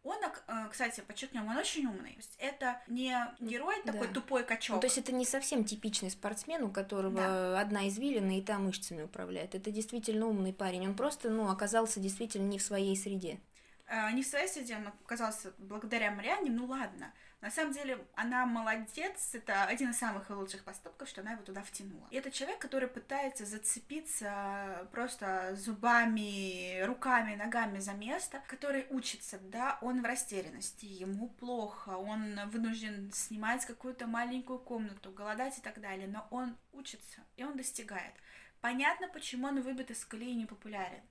Он, 0.02 0.16
э, 0.24 0.68
кстати, 0.70 1.02
подчеркнем, 1.02 1.46
он 1.46 1.58
очень 1.58 1.86
умный. 1.86 2.12
То 2.12 2.16
есть 2.16 2.36
это 2.38 2.82
не 2.88 3.14
герой 3.38 3.76
такой 3.84 4.08
да. 4.08 4.14
тупой 4.14 4.44
качок. 4.44 4.76
Ну, 4.76 4.80
то 4.80 4.86
есть 4.86 4.98
это 4.98 5.12
не 5.12 5.26
совсем 5.26 5.64
типичный 5.64 6.10
спортсмен, 6.10 6.62
у 6.64 6.70
которого 6.70 7.16
да. 7.16 7.60
одна 7.60 7.86
извилина 7.86 8.38
и 8.38 8.42
та 8.42 8.58
мышцами 8.58 9.02
управляет. 9.02 9.54
Это 9.54 9.70
действительно 9.70 10.26
умный 10.26 10.54
парень. 10.54 10.86
Он 10.86 10.94
просто, 10.94 11.28
ну, 11.28 11.50
оказался 11.50 12.00
действительно 12.00 12.46
не 12.46 12.58
в 12.58 12.62
своей 12.62 12.96
среде. 12.96 13.38
Э, 13.90 14.12
не 14.12 14.22
в 14.22 14.26
своей 14.26 14.46
среде, 14.46 14.76
он 14.76 14.86
оказался 14.86 15.52
благодаря 15.58 16.12
Марианне, 16.12 16.48
ну 16.48 16.64
ладно. 16.64 17.12
На 17.40 17.50
самом 17.50 17.72
деле, 17.72 17.98
она 18.14 18.46
молодец, 18.46 19.34
это 19.34 19.64
один 19.64 19.90
из 19.90 19.98
самых 19.98 20.30
лучших 20.30 20.62
поступков, 20.62 21.08
что 21.08 21.22
она 21.22 21.32
его 21.32 21.42
туда 21.42 21.62
втянула. 21.62 22.06
И 22.10 22.16
это 22.16 22.30
человек, 22.30 22.60
который 22.60 22.86
пытается 22.86 23.44
зацепиться 23.44 24.88
просто 24.92 25.56
зубами, 25.56 26.82
руками, 26.82 27.34
ногами 27.34 27.80
за 27.80 27.94
место, 27.94 28.40
который 28.46 28.86
учится, 28.90 29.40
да, 29.40 29.76
он 29.80 30.02
в 30.02 30.04
растерянности, 30.04 30.84
ему 30.84 31.28
плохо, 31.28 31.96
он 31.96 32.38
вынужден 32.50 33.10
снимать 33.12 33.64
какую-то 33.66 34.06
маленькую 34.06 34.60
комнату, 34.60 35.10
голодать 35.10 35.58
и 35.58 35.62
так 35.62 35.80
далее, 35.80 36.06
но 36.06 36.28
он 36.30 36.56
учится, 36.72 37.22
и 37.36 37.42
он 37.42 37.56
достигает. 37.56 38.14
Понятно, 38.60 39.08
почему 39.08 39.48
он 39.48 39.62
выбит 39.62 39.90
из 39.90 40.04
колеи 40.04 40.30
и 40.30 40.36
не 40.36 40.46
популярен 40.46 41.02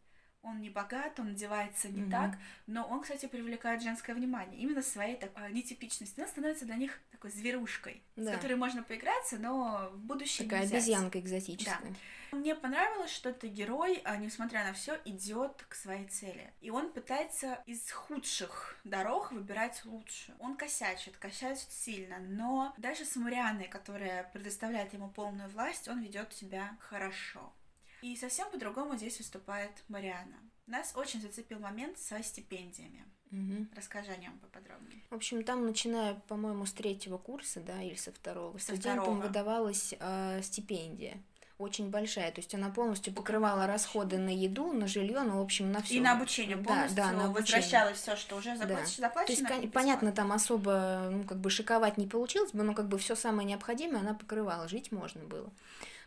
он 0.42 0.62
не 0.62 0.70
богат, 0.70 1.20
он 1.20 1.30
одевается 1.30 1.90
не 1.90 2.02
mm-hmm. 2.02 2.12
так, 2.12 2.38
но 2.66 2.86
он, 2.86 3.02
кстати, 3.02 3.26
привлекает 3.26 3.82
женское 3.82 4.14
внимание 4.16 4.60
именно 4.60 4.82
своей 4.82 5.18
такой 5.18 5.52
нетипичностью. 5.52 6.24
Он 6.24 6.30
становится 6.30 6.66
для 6.66 6.76
них 6.76 7.00
такой 7.12 7.32
зверушкой, 7.32 8.02
да. 8.16 8.32
с 8.32 8.36
которой 8.36 8.56
можно 8.56 8.84
поиграться, 8.84 9.38
но 9.38 9.90
в 9.94 10.00
будущем 10.00 10.46
Такая 10.46 10.62
нельзя. 10.62 10.78
обезьянка 10.78 11.20
экзотическая. 11.20 11.80
Да. 11.82 12.38
Мне 12.38 12.54
понравилось, 12.54 13.12
что 13.12 13.30
этот 13.30 13.52
герой, 13.52 14.02
а, 14.06 14.16
несмотря 14.18 14.64
на 14.64 14.74
все, 14.74 15.00
идет 15.04 15.66
к 15.68 15.74
своей 15.74 16.08
цели. 16.08 16.54
И 16.62 16.70
он 16.70 16.92
пытается 16.92 17.62
из 17.66 17.92
худших 17.92 18.78
дорог 18.84 19.32
выбирать 19.32 19.82
лучшую. 19.84 20.38
Он 20.40 20.56
косячит, 20.56 21.18
косячит 21.18 21.72
сильно, 21.72 22.20
но 22.20 22.74
даже 22.78 23.04
с 23.06 23.16
Марианой, 23.16 23.68
которая 23.68 24.30
предоставляет 24.32 24.94
ему 24.94 25.10
полную 25.10 25.50
власть, 25.50 25.88
он 25.88 26.02
ведет 26.02 26.34
себя 26.34 26.78
хорошо. 26.80 27.52
И 28.02 28.16
совсем 28.16 28.50
по-другому 28.50 28.96
здесь 28.96 29.18
выступает 29.18 29.72
Мариана. 29.88 30.38
Нас 30.68 30.94
очень 30.96 31.22
зацепил 31.22 31.60
момент 31.60 31.98
со 31.98 32.22
стипендиями. 32.22 33.06
Угу. 33.32 33.68
Расскажи 33.76 34.12
о 34.12 34.18
нем 34.18 34.38
поподробнее. 34.40 35.04
В 35.10 35.16
общем, 35.16 35.44
там, 35.44 35.66
начиная, 35.66 36.16
по-моему, 36.28 36.66
с 36.66 36.74
третьего 36.74 37.18
курса, 37.18 37.60
да, 37.60 37.82
или 37.82 37.96
со 37.96 38.12
второго, 38.12 38.58
со 38.58 38.66
студентам 38.76 39.04
второго. 39.04 39.22
выдавалась 39.22 39.94
э, 40.00 40.42
стипендия 40.42 41.18
очень 41.60 41.90
большая, 41.90 42.32
то 42.32 42.40
есть 42.40 42.56
она 42.56 42.70
полностью 42.70 43.14
покрывала 43.14 43.68
расходы 43.68 44.18
на 44.18 44.30
еду, 44.30 44.72
на 44.72 44.88
жилье, 44.88 45.20
ну, 45.24 45.40
в 45.40 45.42
общем, 45.42 45.74
на 45.74 45.82
все. 45.82 45.96
И 45.96 46.00
на 46.00 46.14
обучение 46.14 46.56
полностью 46.56 46.96
да, 46.96 47.12
да, 47.12 47.18
на 47.18 47.32
возвращалось 47.32 47.98
все, 47.98 48.16
что 48.16 48.38
уже 48.38 48.56
заплачено. 48.56 49.10
Да. 49.14 49.26
То 49.26 49.32
есть, 49.34 49.74
понятно, 49.74 50.14
там 50.14 50.32
особо, 50.32 51.10
ну, 51.12 51.26
как 51.26 51.38
бы 51.40 51.50
шиковать 51.50 51.98
не 51.98 52.08
получилось 52.08 52.54
бы, 52.54 52.64
но 52.64 52.74
как 52.74 52.88
бы 52.88 52.98
все 52.98 53.14
самое 53.14 53.46
необходимое 53.46 54.00
она 54.00 54.14
покрывала, 54.14 54.70
жить 54.70 54.94
можно 54.94 55.26
было. 55.26 55.52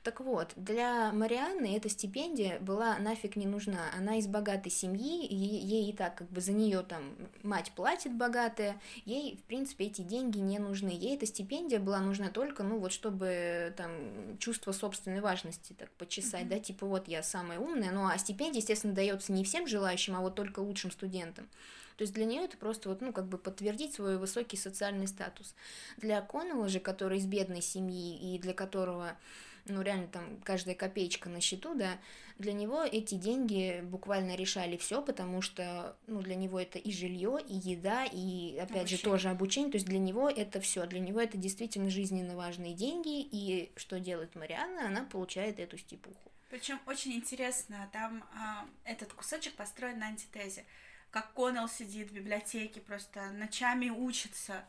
Так 0.03 0.19
вот, 0.19 0.53
для 0.57 1.13
Марианны 1.13 1.77
эта 1.77 1.89
стипендия 1.89 2.59
была 2.59 2.99
нафиг 2.99 3.37
не 3.37 3.47
нужна. 3.47 3.91
Она 3.97 4.17
из 4.17 4.27
богатой 4.27 4.73
семьи, 4.73 5.33
ей 5.33 5.91
и 5.91 5.93
так 5.93 6.17
как 6.17 6.29
бы 6.29 6.41
за 6.41 6.53
нее 6.53 6.83
там 6.83 7.15
мать 7.45 7.71
платит 7.77 8.13
богатая, 8.13 8.81
ей, 9.05 9.37
в 9.37 9.43
принципе, 9.45 9.85
эти 9.85 10.03
деньги 10.03 10.39
не 10.39 10.59
нужны. 10.59 10.89
Ей 10.89 11.15
эта 11.15 11.27
стипендия 11.27 11.79
была 11.79 12.01
нужна 12.01 12.31
только, 12.31 12.65
ну 12.65 12.79
вот, 12.79 12.93
чтобы 12.93 13.73
там 13.77 14.39
чувство 14.39 14.73
собственной 14.73 15.21
важности 15.21 15.73
так 15.73 15.91
почесать, 15.93 16.45
mm-hmm. 16.45 16.49
да, 16.49 16.59
типа 16.59 16.87
вот 16.87 17.07
я 17.07 17.23
самая 17.23 17.61
умная, 17.61 17.93
ну 17.93 18.07
а 18.07 18.19
стипендия, 18.19 18.61
естественно, 18.61 18.95
дается 18.95 19.33
не 19.33 19.45
всем 19.45 19.69
желающим, 19.69 20.17
а 20.17 20.21
вот 20.21 20.35
только 20.35 20.61
лучшим 20.61 20.91
студентам. 20.91 21.49
То 21.97 22.03
есть 22.03 22.15
для 22.15 22.25
нее 22.25 22.45
это 22.45 22.57
просто 22.57 22.89
вот, 22.89 23.01
ну, 23.03 23.13
как 23.13 23.29
бы 23.29 23.39
подтвердить 23.39 23.95
свой 23.95 24.17
высокий 24.17 24.57
социальный 24.57 25.07
статус. 25.07 25.55
Для 25.99 26.21
Коннелла 26.23 26.69
же, 26.69 26.81
который 26.81 27.19
из 27.19 27.27
бедной 27.27 27.63
семьи 27.63 28.35
и 28.35 28.39
для 28.39 28.55
которого 28.55 29.17
ну, 29.67 29.83
реально 29.83 30.09
там 30.09 30.41
каждая 30.43 30.75
копеечка 30.75 31.29
на 31.29 31.41
счету, 31.41 31.75
да, 31.75 31.99
для 32.39 32.53
него 32.53 32.83
эти 32.83 33.15
деньги 33.15 33.81
буквально 33.83 34.35
решали 34.35 34.77
все, 34.77 35.03
потому 35.03 35.43
что, 35.43 35.97
ну, 36.07 36.21
для 36.21 36.35
него 36.35 36.59
это 36.59 36.79
и 36.79 36.93
жилье, 36.93 37.39
и 37.47 37.55
еда, 37.55 38.05
и, 38.05 38.57
опять 38.59 38.71
обучение. 38.71 38.87
же, 38.87 39.03
тоже 39.03 39.29
обучение, 39.29 39.71
то 39.71 39.77
есть 39.77 39.87
для 39.87 39.99
него 39.99 40.29
это 40.29 40.61
все, 40.61 40.87
для 40.87 41.01
него 41.01 41.21
это 41.21 41.37
действительно 41.37 41.91
жизненно 41.91 42.37
важные 42.37 42.75
деньги, 42.75 43.21
и 43.21 43.73
что 43.77 44.01
делает 44.01 44.35
Марианна, 44.35 44.87
она 44.87 45.05
получает 45.05 45.61
эту 45.61 45.79
стипуху. 45.79 46.31
Причем 46.51 46.79
очень 46.87 47.13
интересно, 47.13 47.89
там 47.93 48.25
а, 48.35 48.67
этот 48.85 49.13
кусочек 49.13 49.55
построен 49.55 49.99
на 49.99 50.09
антитезе 50.09 50.65
как 51.13 51.35
Коннелл 51.35 51.69
сидит 51.69 52.11
в 52.11 52.15
библиотеке, 52.15 52.81
просто 52.81 53.31
ночами 53.33 53.91
учится, 53.91 54.65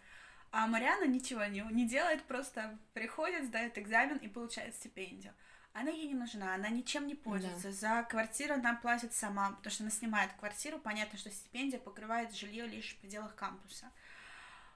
а 0.56 0.68
Мариана 0.68 1.06
ничего 1.06 1.44
не, 1.46 1.62
не 1.72 1.88
делает, 1.88 2.24
просто 2.26 2.78
приходит, 2.94 3.46
сдает 3.46 3.80
экзамен 3.80 4.18
и 4.18 4.28
получает 4.28 4.76
стипендию. 4.76 5.34
Она 5.74 5.90
ей 5.90 6.10
не 6.10 6.14
нужна, 6.14 6.54
она 6.54 6.70
ничем 6.70 7.08
не 7.08 7.16
пользуется. 7.16 7.70
Да. 7.70 7.72
За 7.72 8.04
квартиру 8.04 8.54
она 8.54 8.76
платит 8.76 9.14
сама, 9.14 9.54
потому 9.54 9.72
что 9.72 9.84
она 9.84 9.90
снимает 9.90 10.32
квартиру. 10.34 10.78
Понятно, 10.78 11.18
что 11.18 11.32
стипендия 11.32 11.80
покрывает 11.80 12.36
жилье 12.36 12.68
лишь 12.68 12.94
в 12.94 12.98
пределах 12.98 13.34
кампуса. 13.34 13.92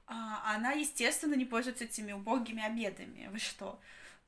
А 0.07 0.55
она, 0.55 0.71
естественно, 0.71 1.35
не 1.35 1.45
пользуется 1.45 1.83
этими 1.83 2.11
убогими 2.11 2.63
обедами. 2.63 3.27
Вы 3.27 3.37
что? 3.37 3.79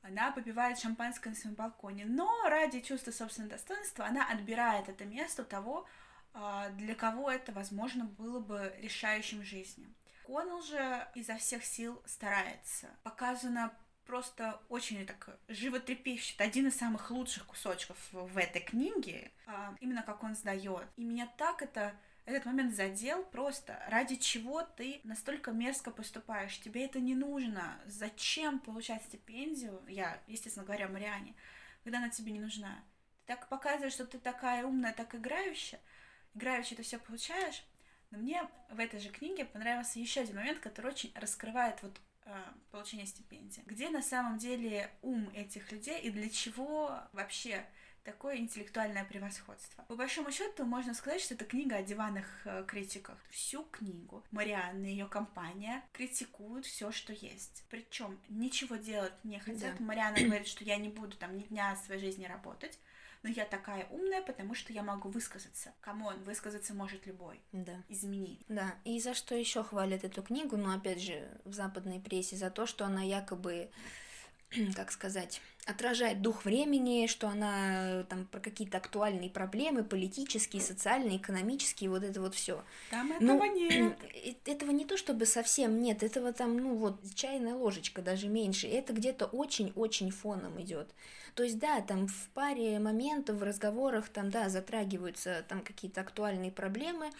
Она 0.02 0.30
попивает 0.30 0.78
шампанское 0.78 1.30
на 1.30 1.34
своем 1.34 1.56
балконе. 1.56 2.04
Но 2.04 2.30
ради 2.48 2.80
чувства 2.80 3.10
собственного 3.10 3.56
достоинства 3.56 4.06
она 4.06 4.24
отбирает 4.24 4.88
это 4.88 5.04
место 5.04 5.42
у 5.42 5.46
того, 5.46 5.88
а, 6.32 6.68
для 6.68 6.94
кого 6.94 7.28
это, 7.28 7.50
возможно, 7.50 8.04
было 8.04 8.38
бы 8.38 8.72
решающим 8.78 9.40
в 9.40 9.44
Коннелл 10.30 10.62
же 10.62 11.08
изо 11.16 11.36
всех 11.38 11.64
сил 11.64 12.00
старается. 12.06 12.88
Показано 13.02 13.76
просто 14.06 14.60
очень 14.68 15.04
так 15.04 15.40
животрепещет. 15.48 16.40
Один 16.40 16.68
из 16.68 16.76
самых 16.76 17.10
лучших 17.10 17.46
кусочков 17.46 17.96
в 18.12 18.38
этой 18.38 18.60
книге, 18.62 19.32
а, 19.48 19.74
именно 19.80 20.04
как 20.04 20.22
он 20.22 20.36
сдает. 20.36 20.86
И 20.96 21.02
меня 21.02 21.26
так 21.36 21.62
это 21.62 21.96
этот 22.26 22.44
момент 22.44 22.76
задел 22.76 23.24
просто. 23.24 23.82
Ради 23.88 24.14
чего 24.14 24.62
ты 24.62 25.00
настолько 25.02 25.50
мерзко 25.50 25.90
поступаешь? 25.90 26.60
Тебе 26.60 26.84
это 26.84 27.00
не 27.00 27.16
нужно. 27.16 27.80
Зачем 27.86 28.60
получать 28.60 29.02
стипендию? 29.02 29.82
Я, 29.88 30.22
естественно 30.28 30.64
говоря, 30.64 30.86
Мариане, 30.86 31.34
когда 31.82 31.98
она 31.98 32.08
тебе 32.08 32.30
не 32.30 32.38
нужна. 32.38 32.84
Ты 33.26 33.34
так 33.34 33.48
показываешь, 33.48 33.94
что 33.94 34.06
ты 34.06 34.20
такая 34.20 34.64
умная, 34.64 34.92
так 34.92 35.12
играющая, 35.12 35.80
играючи 36.34 36.74
это 36.74 36.84
все 36.84 37.00
получаешь. 37.00 37.64
Но 38.10 38.18
мне 38.18 38.42
в 38.70 38.78
этой 38.78 39.00
же 39.00 39.08
книге 39.08 39.44
понравился 39.44 39.98
еще 39.98 40.20
один 40.20 40.36
момент, 40.36 40.58
который 40.60 40.92
очень 40.92 41.12
раскрывает 41.14 41.80
вот 41.82 42.00
э, 42.24 42.34
получение 42.70 43.06
стипендии. 43.06 43.62
Где 43.66 43.88
на 43.90 44.02
самом 44.02 44.38
деле 44.38 44.90
ум 45.02 45.30
этих 45.34 45.70
людей 45.70 46.00
и 46.00 46.10
для 46.10 46.28
чего 46.28 47.00
вообще 47.12 47.64
такое 48.04 48.38
интеллектуальное 48.38 49.04
превосходство. 49.04 49.84
По 49.84 49.94
большому 49.94 50.32
счету 50.32 50.64
можно 50.64 50.94
сказать, 50.94 51.20
что 51.20 51.34
это 51.34 51.44
книга 51.44 51.76
о 51.76 51.82
диванных 51.82 52.26
э, 52.44 52.64
критиках. 52.66 53.18
Всю 53.30 53.64
книгу 53.64 54.24
Марианна 54.30 54.86
и 54.86 54.90
ее 54.90 55.06
компания 55.06 55.84
критикуют 55.92 56.66
все, 56.66 56.90
что 56.92 57.12
есть. 57.12 57.64
Причем 57.68 58.18
ничего 58.28 58.76
делать 58.76 59.12
не 59.24 59.38
хотят. 59.38 59.76
Да. 59.78 59.84
Марианна 59.84 60.20
говорит, 60.20 60.46
что 60.46 60.64
я 60.64 60.76
не 60.76 60.88
буду 60.88 61.16
там 61.16 61.36
ни 61.36 61.42
дня 61.42 61.76
своей 61.76 62.00
жизни 62.00 62.24
работать 62.24 62.78
но 63.22 63.28
я 63.28 63.44
такая 63.44 63.86
умная, 63.90 64.22
потому 64.22 64.54
что 64.54 64.72
я 64.72 64.82
могу 64.82 65.10
высказаться. 65.10 65.72
Come 65.80 66.04
on, 66.04 66.22
высказаться 66.22 66.74
может 66.74 67.06
любой. 67.06 67.40
Да. 67.52 67.82
Извини. 67.88 68.40
Да. 68.48 68.74
И 68.84 68.98
за 69.00 69.14
что 69.14 69.34
еще 69.34 69.62
хвалят 69.62 70.04
эту 70.04 70.22
книгу, 70.22 70.56
ну, 70.56 70.74
опять 70.74 71.02
же, 71.02 71.28
в 71.44 71.52
западной 71.52 72.00
прессе, 72.00 72.36
за 72.36 72.50
то, 72.50 72.66
что 72.66 72.84
она 72.86 73.02
якобы 73.02 73.70
как 74.74 74.90
сказать, 74.90 75.40
отражает 75.66 76.22
дух 76.22 76.44
времени, 76.44 77.06
что 77.06 77.28
она 77.28 78.04
там 78.08 78.26
про 78.26 78.40
какие-то 78.40 78.78
актуальные 78.78 79.30
проблемы, 79.30 79.84
политические, 79.84 80.62
социальные, 80.62 81.18
экономические, 81.18 81.90
вот 81.90 82.02
это 82.02 82.20
вот 82.20 82.34
все. 82.34 82.62
Там 82.90 83.08
ну, 83.20 83.36
этого 83.36 83.44
ну, 83.46 83.54
нет. 83.54 83.98
Этого 84.46 84.70
не 84.70 84.84
то 84.84 84.96
чтобы 84.96 85.26
совсем 85.26 85.80
нет, 85.80 86.02
этого 86.02 86.32
там, 86.32 86.56
ну 86.56 86.74
вот, 86.74 87.00
чайная 87.14 87.54
ложечка, 87.54 88.02
даже 88.02 88.28
меньше. 88.28 88.68
Это 88.68 88.92
где-то 88.92 89.26
очень-очень 89.26 90.10
фоном 90.10 90.60
идет. 90.60 90.92
То 91.34 91.42
есть, 91.42 91.58
да, 91.58 91.80
там 91.80 92.06
в 92.06 92.28
паре 92.34 92.78
моментов, 92.78 93.36
в 93.36 93.42
разговорах, 93.42 94.08
там, 94.08 94.30
да, 94.30 94.48
затрагиваются 94.48 95.44
там 95.48 95.62
какие-то 95.62 96.00
актуальные 96.00 96.50
проблемы, 96.50 97.10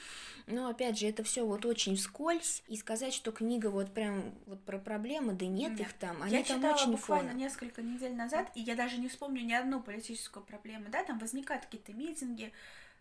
но, 0.47 0.69
опять 0.69 0.99
же, 0.99 1.07
это 1.07 1.23
все 1.23 1.45
вот 1.45 1.65
очень 1.65 1.97
вскользь, 1.97 2.63
и 2.67 2.77
сказать, 2.77 3.15
что 3.15 3.33
книга 3.33 3.69
вот 3.69 3.93
прям 3.93 4.35
вот 4.47 4.61
про 4.65 4.79
проблемы, 4.79 5.35
да 5.35 5.47
нет 5.47 5.77
да. 5.77 5.85
их 5.85 5.93
там, 5.95 6.23
они 6.23 6.37
я 6.37 6.43
там 6.43 6.59
читала 6.59 6.75
очень 6.75 6.93
буквально 6.93 7.29
фоном. 7.31 7.39
несколько 7.39 7.83
недель 7.83 8.15
назад, 8.15 8.30
и 8.55 8.61
я 8.61 8.75
даже 8.75 8.99
не 8.99 9.09
вспомню 9.09 9.43
ни 9.43 9.53
одну 9.53 9.81
политическую 9.81 10.45
проблему, 10.45 10.87
да, 10.89 11.05
там 11.05 11.19
возникают 11.19 11.65
какие-то 11.65 11.93
митинги, 11.93 12.53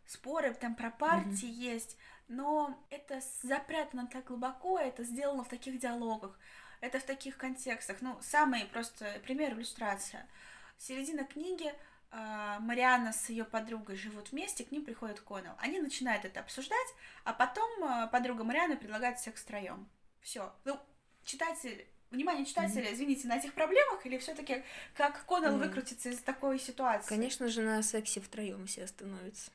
споры, 0.06 0.54
там 0.54 0.76
про 0.76 0.90
партии 0.92 1.48
mm-hmm. 1.48 1.74
есть, 1.74 1.98
но 2.28 2.78
это 2.90 3.22
запрятано 3.44 4.08
так 4.08 4.26
глубоко, 4.26 4.80
это 4.80 5.04
сделано 5.04 5.44
в 5.44 5.50
таких 5.50 5.80
диалогах, 5.80 6.38
это 6.82 7.00
в 7.00 7.04
таких 7.04 7.38
контекстах. 7.38 7.98
Ну, 8.02 8.18
самый 8.22 8.66
просто 8.66 9.20
пример 9.24 9.54
иллюстрация– 9.54 10.28
Середина 10.80 11.26
книги 11.26 11.74
э, 12.12 12.58
Марианна 12.62 13.12
с 13.12 13.30
ее 13.30 13.44
подругой 13.44 13.98
живут 13.98 14.32
вместе, 14.32 14.64
к 14.64 14.72
ним 14.72 14.86
приходит 14.86 15.20
Коннелл. 15.20 15.54
Они 15.58 15.80
начинают 15.80 16.24
это 16.24 16.40
обсуждать, 16.40 16.88
а 17.26 17.34
потом 17.34 17.84
э, 17.84 18.08
подруга 18.08 18.46
Марианны 18.46 18.78
предлагает 18.78 19.20
секс 19.20 19.42
втроем. 19.42 19.90
Все. 20.22 20.56
Ну, 20.64 20.80
читатель 21.26 21.86
внимание 22.12 22.46
читателя, 22.46 22.84
mm-hmm. 22.84 22.94
извините, 22.94 23.28
на 23.28 23.38
этих 23.38 23.54
проблемах, 23.54 24.06
или 24.06 24.18
все-таки 24.18 24.64
как 24.96 25.26
Коннелл 25.26 25.54
mm-hmm. 25.54 25.58
выкрутится 25.60 26.10
из 26.10 26.20
такой 26.20 26.60
ситуации? 26.60 27.10
Конечно 27.10 27.48
же, 27.48 27.62
на 27.62 27.82
сексе 27.84 28.20
втроем 28.22 28.66
все 28.66 28.84
остановятся. 28.84 29.52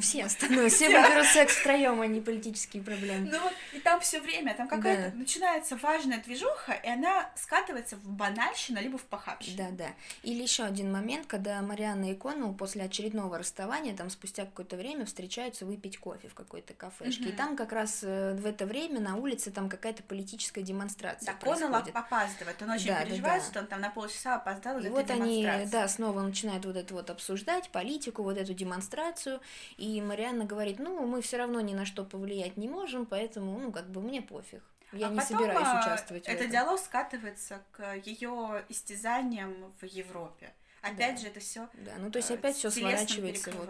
Все 0.00 0.24
остальное, 0.24 0.68
все 0.68 0.88
выберут 1.02 1.26
секс 1.26 1.56
втроем, 1.56 2.00
а 2.00 2.06
не 2.06 2.20
политические 2.20 2.82
проблемы. 2.82 3.28
Ну 3.30 3.40
вот, 3.40 3.52
и 3.72 3.80
там 3.80 4.00
все 4.00 4.20
время, 4.20 4.54
там 4.54 4.68
какая-то 4.68 5.12
да. 5.12 5.16
начинается 5.16 5.76
важная 5.76 6.18
движуха, 6.18 6.72
и 6.72 6.88
она 6.88 7.30
скатывается 7.36 7.96
в 7.96 8.08
банальщину, 8.08 8.80
либо 8.80 8.98
в 8.98 9.04
похабщину. 9.04 9.56
Да, 9.56 9.70
да. 9.70 9.88
Или 10.22 10.42
еще 10.42 10.64
один 10.64 10.92
момент, 10.92 11.26
когда 11.26 11.60
Марианна 11.62 12.10
и 12.10 12.14
Коннелл 12.14 12.54
после 12.54 12.84
очередного 12.84 13.38
расставания, 13.38 13.94
там 13.96 14.10
спустя 14.10 14.44
какое-то 14.44 14.76
время 14.76 15.04
встречаются 15.06 15.64
выпить 15.66 15.98
кофе 15.98 16.28
в 16.28 16.34
какой-то 16.34 16.74
кафешке. 16.74 17.24
Угу. 17.24 17.28
И 17.30 17.32
там 17.32 17.56
как 17.56 17.72
раз 17.72 18.00
э, 18.02 18.34
в 18.34 18.46
это 18.46 18.66
время 18.66 19.00
на 19.00 19.16
улице 19.16 19.50
там 19.50 19.68
какая-то 19.68 20.02
политическая 20.02 20.62
демонстрация 20.62 21.26
Да, 21.26 21.34
Коннелл 21.34 21.74
опаздывает, 21.74 22.60
он 22.62 22.70
очень 22.70 22.88
да, 22.88 23.04
переживает, 23.04 23.22
да, 23.22 23.46
да. 23.46 23.50
что 23.50 23.60
он 23.60 23.66
там 23.66 23.80
на 23.80 23.90
полчаса 23.90 24.36
опоздал 24.36 24.78
И 24.80 24.88
вот 24.88 25.10
они, 25.10 25.48
да, 25.70 25.88
снова 25.88 26.22
начинают 26.22 26.64
вот 26.64 26.76
это 26.76 26.94
вот 26.94 27.10
обсуждать, 27.10 27.70
политику, 27.70 28.22
вот 28.22 28.36
эту 28.36 28.54
демонстрацию, 28.54 29.40
и 29.76 30.00
Марианна 30.00 30.44
говорит, 30.44 30.78
ну, 30.78 31.06
мы 31.06 31.20
все 31.20 31.36
равно 31.36 31.60
ни 31.60 31.74
на 31.74 31.84
что 31.84 32.04
повлиять 32.04 32.56
не 32.56 32.68
можем, 32.68 33.06
поэтому, 33.06 33.58
ну, 33.58 33.72
как 33.72 33.90
бы 33.90 34.00
мне 34.00 34.22
пофиг. 34.22 34.62
Я 34.92 35.08
а 35.08 35.10
не 35.10 35.18
потом, 35.18 35.38
собираюсь 35.38 35.68
а, 35.68 35.80
участвовать. 35.80 36.26
Этот 36.26 36.50
диалог 36.50 36.78
скатывается 36.78 37.62
к 37.72 37.96
ее 38.04 38.64
истязаниям 38.68 39.74
в 39.80 39.84
Европе. 39.84 40.52
Опять 40.80 41.16
да. 41.16 41.22
же, 41.22 41.26
это 41.28 41.40
все. 41.40 41.68
Да, 41.74 41.92
ну 41.98 42.10
то 42.10 42.18
есть 42.18 42.30
опять 42.30 42.56
все 42.56 42.70
сворачивается 42.70 43.50
вот 43.52 43.68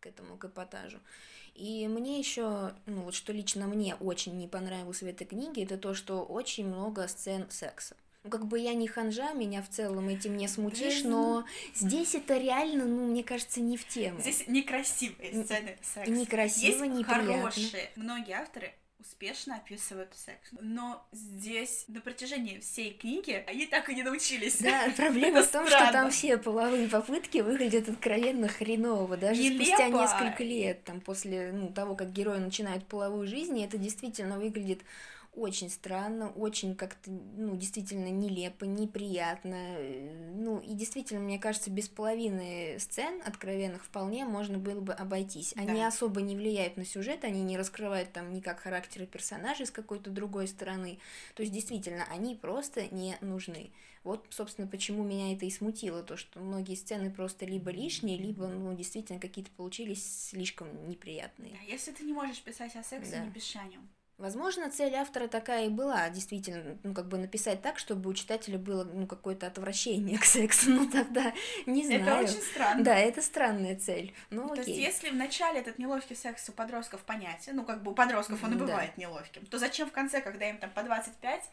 к 0.00 0.06
этому 0.06 0.36
к 0.36 0.44
эпатажу. 0.44 0.98
И 1.54 1.88
мне 1.88 2.18
еще, 2.18 2.72
ну 2.86 3.02
вот 3.02 3.14
что 3.14 3.32
лично 3.32 3.66
мне 3.66 3.94
очень 3.96 4.36
не 4.36 4.46
понравилось 4.46 5.02
в 5.02 5.06
этой 5.06 5.26
книге, 5.26 5.64
это 5.64 5.78
то, 5.78 5.94
что 5.94 6.22
очень 6.22 6.66
много 6.66 7.08
сцен 7.08 7.50
секса. 7.50 7.96
Ну, 8.24 8.30
как 8.30 8.46
бы 8.46 8.58
я 8.58 8.74
не 8.74 8.88
ханжа, 8.88 9.32
меня 9.32 9.62
в 9.62 9.68
целом 9.68 10.08
этим 10.08 10.36
не 10.36 10.48
смутишь, 10.48 11.04
но 11.04 11.44
здесь 11.74 12.14
это 12.14 12.36
реально, 12.36 12.84
ну, 12.84 13.06
мне 13.06 13.22
кажется, 13.22 13.60
не 13.60 13.76
в 13.76 13.86
тему. 13.86 14.20
Здесь 14.20 14.46
некрасивые 14.48 15.44
сцены 15.44 15.78
секса. 15.80 16.10
Некрасиво, 16.10 16.84
Есть 16.84 16.98
неприятно. 16.98 17.50
хорошие. 17.50 17.90
Многие 17.96 18.34
авторы 18.34 18.74
успешно 18.98 19.56
описывают 19.56 20.12
секс. 20.14 20.50
Но 20.60 21.06
здесь 21.12 21.84
на 21.88 22.00
протяжении 22.00 22.58
всей 22.58 22.92
книги 22.92 23.44
они 23.46 23.66
так 23.66 23.88
и 23.88 23.94
не 23.94 24.02
научились. 24.02 24.58
Да, 24.58 24.90
проблема 24.96 25.42
в 25.42 25.50
том, 25.50 25.66
что 25.66 25.92
там 25.92 26.10
все 26.10 26.36
половые 26.36 26.88
попытки 26.88 27.38
выглядят 27.38 27.88
откровенно 27.88 28.48
хреново. 28.48 29.16
Даже 29.16 29.40
Нелепо. 29.42 29.64
спустя 29.64 29.88
несколько 29.88 30.44
лет, 30.44 30.84
там, 30.84 31.00
после 31.00 31.52
ну, 31.52 31.72
того, 31.72 31.94
как 31.94 32.12
герои 32.12 32.38
начинают 32.38 32.86
половую 32.86 33.26
жизнь, 33.26 33.62
это 33.62 33.78
действительно 33.78 34.38
выглядит 34.38 34.80
очень 35.34 35.70
странно, 35.70 36.30
очень 36.30 36.74
как-то, 36.74 37.10
ну, 37.10 37.56
действительно 37.56 38.08
нелепо, 38.08 38.64
неприятно. 38.64 39.78
Ну, 40.34 40.58
и 40.58 40.74
действительно, 40.74 41.20
мне 41.20 41.38
кажется, 41.38 41.70
без 41.70 41.88
половины 41.88 42.76
сцен 42.78 43.22
откровенных 43.24 43.84
вполне 43.84 44.24
можно 44.24 44.58
было 44.58 44.80
бы 44.80 44.92
обойтись. 44.92 45.54
Они 45.56 45.80
да. 45.80 45.88
особо 45.88 46.20
не 46.20 46.36
влияют 46.36 46.76
на 46.76 46.84
сюжет, 46.84 47.24
они 47.24 47.42
не 47.42 47.56
раскрывают 47.56 48.12
там 48.12 48.32
никак 48.32 48.60
характеры 48.60 49.06
персонажей 49.06 49.66
с 49.66 49.70
какой-то 49.70 50.10
другой 50.10 50.48
стороны. 50.48 50.98
То 51.34 51.42
есть, 51.42 51.52
действительно, 51.52 52.04
они 52.10 52.34
просто 52.34 52.86
не 52.94 53.16
нужны. 53.20 53.70
Вот, 54.04 54.26
собственно, 54.30 54.66
почему 54.66 55.04
меня 55.04 55.34
это 55.34 55.44
и 55.44 55.50
смутило, 55.50 56.02
то, 56.02 56.16
что 56.16 56.40
многие 56.40 56.76
сцены 56.76 57.10
просто 57.10 57.44
либо 57.44 57.70
лишние, 57.70 58.16
либо, 58.16 58.46
ну, 58.46 58.74
действительно, 58.74 59.20
какие-то 59.20 59.50
получились 59.50 60.28
слишком 60.28 60.88
неприятные. 60.88 61.52
Да, 61.52 61.72
если 61.72 61.92
ты 61.92 62.04
не 62.04 62.12
можешь 62.12 62.40
писать 62.42 62.74
о 62.76 62.82
сексе, 62.82 63.12
да. 63.12 63.24
не 63.24 63.30
пиши 63.30 63.58
о 63.58 63.64
нем. 63.64 63.88
Возможно, 64.18 64.68
цель 64.68 64.96
автора 64.96 65.28
такая 65.28 65.66
и 65.66 65.68
была, 65.68 66.10
действительно, 66.10 66.76
ну, 66.82 66.92
как 66.92 67.06
бы 67.06 67.18
написать 67.18 67.62
так, 67.62 67.78
чтобы 67.78 68.10
у 68.10 68.14
читателя 68.14 68.58
было, 68.58 68.82
ну, 68.82 69.06
какое-то 69.06 69.46
отвращение 69.46 70.18
к 70.18 70.24
сексу, 70.24 70.70
ну, 70.70 70.90
тогда 70.90 71.32
не 71.66 71.86
знаю. 71.86 72.02
Это 72.02 72.18
очень 72.18 72.42
странно. 72.42 72.82
Да, 72.82 72.98
это 72.98 73.22
странная 73.22 73.76
цель, 73.76 74.12
ну, 74.30 74.48
То 74.48 74.62
окей. 74.62 74.74
есть, 74.74 75.04
если 75.04 75.10
вначале 75.10 75.60
этот 75.60 75.78
неловкий 75.78 76.16
секс 76.16 76.48
у 76.48 76.52
подростков 76.52 77.02
понятие, 77.02 77.54
ну, 77.54 77.64
как 77.64 77.84
бы 77.84 77.92
у 77.92 77.94
подростков 77.94 78.42
он 78.42 78.54
и 78.54 78.56
бывает 78.56 78.90
да. 78.96 79.02
неловким, 79.02 79.46
то 79.46 79.56
зачем 79.56 79.88
в 79.88 79.92
конце, 79.92 80.20
когда 80.20 80.50
им 80.50 80.58
там 80.58 80.70
по 80.70 80.82
25, 80.82 81.44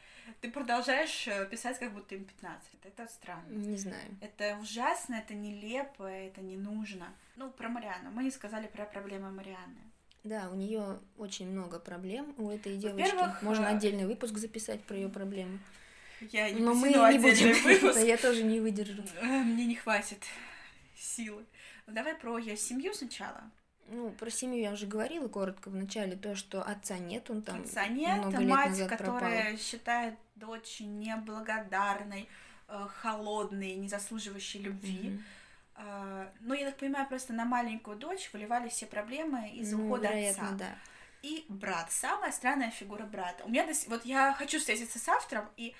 ты 0.41 0.49
продолжаешь 0.49 1.27
э, 1.27 1.45
писать, 1.45 1.77
как 1.77 1.93
будто 1.93 2.15
им 2.15 2.25
15? 2.25 2.63
Это 2.83 3.07
странно. 3.07 3.47
Не 3.47 3.77
знаю. 3.77 4.17
Это 4.21 4.57
ужасно, 4.59 5.15
это 5.15 5.35
нелепо, 5.35 6.03
это 6.03 6.41
не 6.41 6.57
нужно. 6.57 7.13
Ну, 7.35 7.51
про 7.51 7.69
Мариану. 7.69 8.09
Мы 8.09 8.23
не 8.23 8.31
сказали 8.31 8.65
про 8.65 8.85
проблемы 8.85 9.29
Марианны. 9.29 9.81
Да, 10.25 10.49
у 10.51 10.55
нее 10.55 10.97
очень 11.17 11.47
много 11.47 11.77
проблем 11.77 12.33
у 12.37 12.49
этой 12.49 12.77
девочки. 12.77 13.15
Можно 13.43 13.65
э, 13.65 13.75
отдельный 13.75 14.07
выпуск 14.07 14.37
записать 14.37 14.81
про 14.83 14.97
ее 14.97 15.07
проблемы. 15.07 15.59
Я 16.19 16.49
не 16.49 16.61
Но 16.61 16.73
мы 16.73 16.89
не 16.89 17.19
будем. 17.19 17.53
Выпуск. 17.63 17.99
я 17.99 18.17
тоже 18.17 18.41
не 18.43 18.59
выдержу. 18.59 19.03
Э, 19.21 19.43
мне 19.43 19.65
не 19.65 19.75
хватит 19.75 20.23
силы. 20.97 21.45
Давай 21.85 22.15
про 22.15 22.39
ее 22.39 22.57
семью 22.57 22.95
сначала. 22.95 23.43
Ну, 23.87 24.09
про 24.09 24.31
семью 24.31 24.61
я 24.61 24.71
уже 24.71 24.87
говорила 24.87 25.27
коротко 25.27 25.69
в 25.69 25.75
начале, 25.75 26.15
то, 26.15 26.33
что 26.35 26.63
отца 26.63 26.97
нет, 26.97 27.29
он 27.29 27.43
там 27.43 27.61
Отца 27.61 27.85
нет, 27.87 28.17
много 28.17 28.39
лет 28.39 28.49
мать, 28.49 28.69
назад 28.69 28.89
которая 28.89 29.43
пропал. 29.43 29.59
считает 29.59 30.15
дочь 30.33 30.79
неблагодарной, 30.79 32.27
э, 32.67 32.87
холодной, 32.99 33.75
не 33.75 33.87
заслуживающей 33.87 34.59
любви. 34.59 35.09
Mm-hmm 35.09 35.21
так 36.75 36.79
понимаю, 36.79 37.07
просто 37.07 37.33
на 37.33 37.45
маленькую 37.45 37.97
дочь 37.97 38.29
выливали 38.33 38.67
все 38.69 38.85
проблемы 38.85 39.49
из 39.49 39.71
ну, 39.71 39.85
ухода 39.85 40.09
вероятно, 40.09 40.47
отца. 40.47 40.55
Да. 40.57 40.75
И 41.21 41.45
брат, 41.47 41.91
самая 41.91 42.31
странная 42.31 42.69
фигура 42.69 43.03
брата. 43.05 43.43
У 43.45 43.49
меня, 43.49 43.65
вот 43.87 44.05
я 44.05 44.33
хочу 44.33 44.59
встретиться 44.59 44.99
с 44.99 45.07
автором, 45.07 45.49
и 45.57 45.73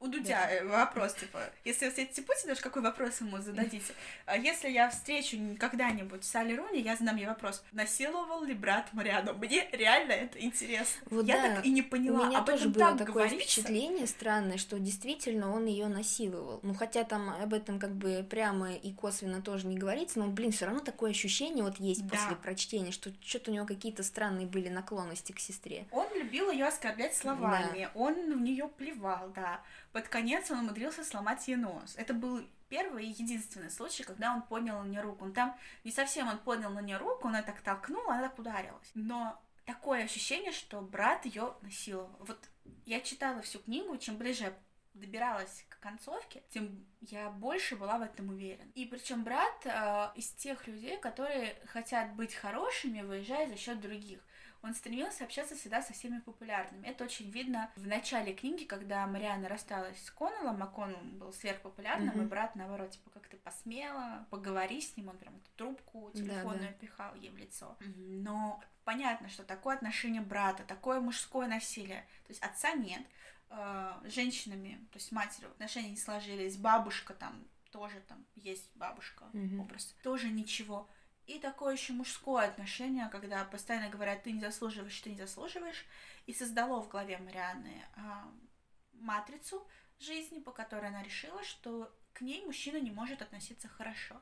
у 0.00 0.06
Дудя 0.06 0.46
да. 0.46 0.50
Э, 0.50 0.64
вопрос, 0.64 1.14
типа, 1.14 1.40
если 1.64 1.86
вы 1.86 1.90
встретите 1.90 2.22
Путина, 2.22 2.48
даже 2.48 2.60
какой 2.60 2.82
вопрос 2.82 3.20
ему 3.20 3.38
зададите? 3.38 3.92
А 4.26 4.36
если 4.36 4.70
я 4.70 4.90
встречу 4.90 5.36
когда-нибудь 5.58 6.24
Салли 6.24 6.54
Руни, 6.54 6.80
я 6.80 6.94
задам 6.94 7.16
ей 7.16 7.26
вопрос, 7.26 7.64
насиловал 7.72 8.44
ли 8.44 8.54
брат 8.54 8.92
Мариану? 8.92 9.34
Мне 9.34 9.68
реально 9.72 10.12
это 10.12 10.40
интересно. 10.40 11.02
Вот 11.10 11.26
я 11.26 11.36
да. 11.36 11.56
так 11.56 11.66
и 11.66 11.70
не 11.70 11.82
поняла. 11.82 12.20
У 12.20 12.26
меня 12.26 12.38
Об 12.38 12.46
тоже 12.46 12.68
было 12.68 12.96
такое 12.96 13.06
говорится. 13.06 13.38
впечатление 13.38 14.06
странное, 14.06 14.56
что 14.56 14.78
действительно 14.78 15.52
он 15.52 15.66
ее 15.66 15.88
насиловал. 15.88 16.60
Ну, 16.62 16.74
хотя 16.74 17.02
там 17.02 17.30
об 17.30 17.52
этом 17.52 17.80
как 17.80 17.92
бы 17.92 18.24
прямо 18.28 18.74
и 18.74 18.92
косвенно 18.92 19.42
тоже 19.42 19.66
не 19.66 19.76
говорится, 19.76 20.20
но, 20.20 20.28
блин, 20.28 20.52
все 20.52 20.66
равно 20.66 20.80
такое 20.80 21.10
ощущение 21.10 21.64
вот 21.64 21.80
есть 21.80 22.06
да. 22.06 22.16
после 22.16 22.36
прочтения, 22.36 22.92
что 22.92 23.10
что-то 23.20 23.50
у 23.50 23.54
него 23.54 23.66
какие-то 23.66 24.04
странные 24.04 24.46
были 24.46 24.68
наклонности 24.68 25.32
к 25.32 25.40
сестре. 25.40 25.86
Он 25.90 26.06
любил 26.14 26.52
ее 26.52 26.66
оскорблять 26.66 27.16
словами, 27.16 27.82
да. 27.82 28.00
он 28.00 28.38
в 28.38 28.40
нее 28.40 28.68
плевал, 28.68 29.32
да 29.34 29.60
под 29.92 30.08
конец 30.08 30.50
он 30.50 30.60
умудрился 30.60 31.04
сломать 31.04 31.46
ей 31.48 31.56
нос. 31.56 31.94
Это 31.96 32.14
был 32.14 32.46
первый 32.68 33.06
и 33.06 33.10
единственный 33.10 33.70
случай, 33.70 34.02
когда 34.02 34.34
он 34.34 34.42
поднял 34.42 34.82
на 34.82 34.88
нее 34.88 35.00
руку. 35.00 35.24
Он 35.24 35.32
там 35.32 35.56
не 35.84 35.90
совсем 35.90 36.28
он 36.28 36.38
поднял 36.38 36.70
на 36.70 36.80
нее 36.80 36.98
руку, 36.98 37.28
он 37.28 37.36
ее 37.36 37.42
так 37.42 37.60
толкнул, 37.60 38.08
она 38.08 38.28
так 38.28 38.38
ударилась. 38.38 38.90
Но 38.94 39.40
такое 39.64 40.04
ощущение, 40.04 40.52
что 40.52 40.80
брат 40.80 41.24
ее 41.24 41.54
насиловал. 41.62 42.16
Вот 42.20 42.38
я 42.84 43.00
читала 43.00 43.42
всю 43.42 43.58
книгу, 43.60 43.96
чем 43.96 44.16
ближе 44.16 44.54
добиралась 44.94 45.64
к 45.68 45.78
концовке, 45.78 46.42
тем 46.50 46.84
я 47.00 47.30
больше 47.30 47.76
была 47.76 47.98
в 47.98 48.02
этом 48.02 48.30
уверена. 48.30 48.70
И 48.74 48.84
причем 48.84 49.24
брат 49.24 49.64
э, 49.64 50.10
из 50.16 50.30
тех 50.32 50.66
людей, 50.66 50.98
которые 50.98 51.54
хотят 51.66 52.14
быть 52.14 52.34
хорошими, 52.34 53.02
выезжая 53.02 53.48
за 53.48 53.56
счет 53.56 53.80
других 53.80 54.20
он 54.62 54.74
стремился 54.74 55.24
общаться 55.24 55.54
всегда 55.54 55.82
со 55.82 55.92
всеми 55.92 56.20
популярными. 56.20 56.86
Это 56.86 57.04
очень 57.04 57.30
видно 57.30 57.70
в 57.76 57.86
начале 57.86 58.34
книги, 58.34 58.64
когда 58.64 59.06
Мариана 59.06 59.48
рассталась 59.48 60.04
с 60.04 60.10
Коннеллом, 60.10 60.62
а 60.62 60.66
Коннелл 60.66 60.98
был 61.02 61.32
сверхпопулярным, 61.32 62.10
mm-hmm. 62.10 62.24
и 62.24 62.28
брат, 62.28 62.56
наоборот, 62.56 62.90
типа, 62.90 63.10
как 63.10 63.28
ты 63.28 63.36
посмела, 63.36 64.26
поговори 64.30 64.80
с 64.80 64.96
ним, 64.96 65.08
он 65.08 65.18
прям 65.18 65.36
эту 65.36 65.50
трубку 65.56 66.10
телефонную 66.12 66.60
да, 66.60 66.66
да. 66.68 66.72
пихал 66.72 67.14
ей 67.14 67.30
в 67.30 67.36
лицо. 67.36 67.76
Mm-hmm. 67.80 68.22
Но 68.22 68.60
понятно, 68.84 69.28
что 69.28 69.44
такое 69.44 69.76
отношение 69.76 70.22
брата, 70.22 70.64
такое 70.64 71.00
мужское 71.00 71.46
насилие, 71.46 72.00
то 72.26 72.30
есть 72.30 72.42
отца 72.42 72.72
нет, 72.72 73.02
э, 73.50 74.00
женщинами, 74.04 74.86
то 74.92 74.98
есть 74.98 75.12
матерью 75.12 75.50
отношения 75.50 75.90
не 75.90 75.96
сложились, 75.96 76.56
бабушка 76.56 77.14
там 77.14 77.46
тоже 77.70 78.00
там 78.08 78.24
есть 78.34 78.70
бабушка 78.74 79.26
mm-hmm. 79.32 79.60
образ, 79.60 79.94
тоже 80.02 80.30
ничего. 80.30 80.88
И 81.28 81.38
такое 81.38 81.74
еще 81.74 81.92
мужское 81.92 82.48
отношение, 82.48 83.10
когда 83.10 83.44
постоянно 83.44 83.90
говорят, 83.90 84.22
ты 84.22 84.32
не 84.32 84.40
заслуживаешь, 84.40 84.98
ты 84.98 85.10
не 85.10 85.16
заслуживаешь, 85.16 85.84
и 86.24 86.32
создало 86.32 86.80
в 86.80 86.88
голове 86.88 87.18
Марианны 87.18 87.84
а, 87.96 88.32
матрицу 88.94 89.68
жизни, 89.98 90.40
по 90.40 90.52
которой 90.52 90.86
она 90.88 91.02
решила, 91.02 91.44
что 91.44 91.94
к 92.14 92.22
ней 92.22 92.42
мужчина 92.46 92.78
не 92.80 92.90
может 92.90 93.20
относиться 93.20 93.68
хорошо. 93.68 94.18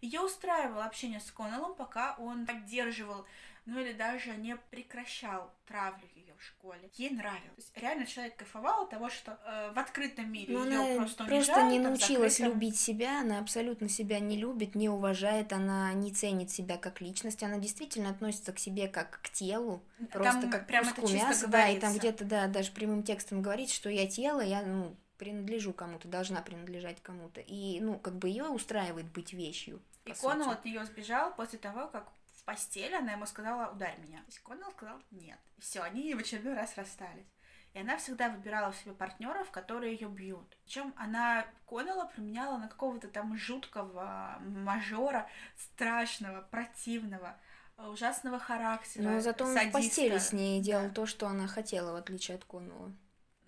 Ее 0.00 0.20
устраивало 0.20 0.84
общение 0.84 1.18
с 1.18 1.28
Коннеллом, 1.32 1.74
пока 1.74 2.14
он 2.18 2.46
поддерживал, 2.46 3.26
ну 3.64 3.80
или 3.80 3.92
даже 3.92 4.36
не 4.36 4.56
прекращал 4.56 5.52
травлю 5.66 6.08
в 6.38 6.42
школе. 6.42 6.90
Ей 6.94 7.10
нравилось. 7.10 7.42
То 7.66 7.72
есть 7.72 7.76
реально 7.76 8.06
человек 8.06 8.36
кайфовал 8.36 8.84
от 8.84 8.90
того, 8.90 9.08
что 9.08 9.38
э, 9.44 9.72
в 9.72 9.78
открытом 9.78 10.30
мире 10.30 10.54
Но 10.56 10.64
ее 10.64 10.78
она 10.78 10.96
просто 10.96 11.24
просто 11.24 11.62
не 11.64 11.78
научилась 11.78 12.38
закрытом... 12.38 12.54
любить 12.54 12.78
себя, 12.78 13.20
она 13.20 13.38
абсолютно 13.38 13.88
себя 13.88 14.18
не 14.20 14.36
любит, 14.36 14.74
не 14.74 14.88
уважает, 14.88 15.52
она 15.52 15.92
не 15.92 16.12
ценит 16.12 16.50
себя 16.50 16.76
как 16.76 17.00
личность, 17.00 17.42
она 17.42 17.58
действительно 17.58 18.10
относится 18.10 18.52
к 18.52 18.58
себе 18.58 18.88
как 18.88 19.20
к 19.22 19.30
телу, 19.30 19.82
просто 20.10 20.42
там 20.42 20.50
как 20.50 20.66
к 20.66 21.00
куску 21.00 21.16
мяса, 21.16 21.48
да, 21.48 21.68
и 21.68 21.78
там 21.78 21.94
где-то, 21.94 22.24
да, 22.24 22.46
даже 22.46 22.72
прямым 22.72 23.02
текстом 23.02 23.42
говорит, 23.42 23.70
что 23.70 23.88
я 23.88 24.06
тело, 24.06 24.40
я, 24.40 24.62
ну, 24.62 24.96
принадлежу 25.18 25.72
кому-то, 25.72 26.08
должна 26.08 26.42
принадлежать 26.42 27.00
кому-то. 27.02 27.40
И, 27.40 27.80
ну, 27.80 27.98
как 27.98 28.16
бы 28.16 28.28
ее 28.28 28.44
устраивает 28.44 29.10
быть 29.12 29.32
вещью. 29.32 29.80
И 30.04 30.12
Коннелл 30.12 30.50
от 30.50 30.64
нее 30.64 30.84
сбежал 30.84 31.34
после 31.34 31.58
того, 31.58 31.86
как 31.88 32.12
в 32.44 32.46
постели 32.46 32.94
она 32.94 33.12
ему 33.12 33.24
сказала 33.24 33.72
«ударь 33.72 33.98
меня». 34.00 34.18
То 34.18 34.26
есть 34.26 34.40
Коннелл 34.40 34.70
сказал 34.72 35.00
«нет». 35.10 35.38
И 35.56 35.62
все, 35.62 35.80
они 35.80 36.14
в 36.14 36.18
очередной 36.18 36.52
раз 36.52 36.76
расстались. 36.76 37.32
И 37.72 37.78
она 37.78 37.96
всегда 37.96 38.28
выбирала 38.28 38.74
себе 38.74 38.92
партнеров, 38.92 39.50
которые 39.50 39.94
ее 39.94 40.08
бьют. 40.08 40.54
Причем 40.62 40.92
она 40.98 41.46
Коннелла 41.64 42.04
променяла 42.04 42.58
на 42.58 42.68
какого-то 42.68 43.08
там 43.08 43.34
жуткого 43.38 44.36
мажора, 44.40 45.26
страшного, 45.56 46.42
противного, 46.42 47.40
ужасного 47.78 48.38
характера. 48.38 49.04
Но 49.04 49.20
зато 49.20 49.46
он 49.46 49.54
садиста. 49.54 49.78
в 49.78 49.82
постели 49.82 50.18
с 50.18 50.32
ней 50.34 50.60
делал 50.60 50.88
да. 50.88 50.94
то, 50.94 51.06
что 51.06 51.26
она 51.26 51.46
хотела, 51.46 51.92
в 51.92 51.96
отличие 51.96 52.34
от 52.34 52.44
Коннелла. 52.44 52.92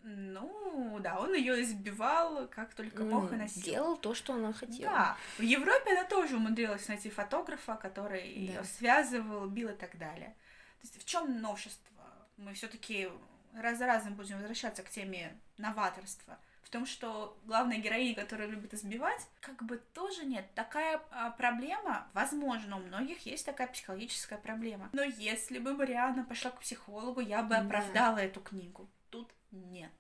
Ну, 0.09 1.01
да, 1.01 1.19
он 1.19 1.35
ее 1.35 1.61
избивал 1.63 2.47
как 2.47 2.75
только 2.75 3.03
мог 3.03 3.33
и 3.33 3.37
носил. 3.37 3.63
Делал 3.63 3.97
то, 3.97 4.15
что 4.15 4.35
она 4.35 4.53
хотела. 4.53 4.93
Да, 4.93 5.17
в 5.37 5.43
Европе 5.43 5.91
она 5.91 6.05
тоже 6.05 6.37
умудрилась 6.37 6.87
найти 6.87 7.11
фотографа, 7.11 7.75
который 7.75 8.21
да. 8.21 8.27
ее 8.29 8.65
связывал, 8.65 9.49
бил 9.49 9.71
и 9.71 9.75
так 9.75 9.99
далее. 9.99 10.37
То 10.81 10.87
есть 10.87 11.03
в 11.03 11.05
чем 11.05 11.41
новшество? 11.41 12.05
Мы 12.37 12.55
все-таки 12.55 13.09
раз 13.53 13.79
за 13.79 13.87
разом 13.87 14.15
будем 14.15 14.37
возвращаться 14.37 14.85
к 14.85 14.91
теме 14.91 15.37
новаторства. 15.59 16.39
В 16.63 16.71
том, 16.71 16.87
что 16.87 17.37
главная 17.45 17.79
героиня, 17.79 18.15
которая 18.15 18.47
любит 18.47 18.75
избивать, 18.75 19.27
как 19.41 19.61
бы 19.65 19.79
тоже 19.93 20.25
нет. 20.25 20.47
Такая 20.55 21.01
а, 21.11 21.31
проблема, 21.31 22.09
возможно, 22.13 22.77
у 22.77 22.81
многих 22.81 23.27
есть 23.27 23.45
такая 23.45 23.67
психологическая 23.67 24.39
проблема. 24.39 24.89
Но 24.93 25.03
если 25.03 25.59
бы 25.59 25.75
Марианна 25.75 26.25
пошла 26.25 26.53
к 26.53 26.61
психологу, 26.61 27.21
я 27.21 27.43
бы 27.43 27.57
оправдала 27.57 28.17
да. 28.17 28.25
эту 28.25 28.41
книгу. 28.41 28.89
Тут 29.11 29.33
нет. 29.51 29.91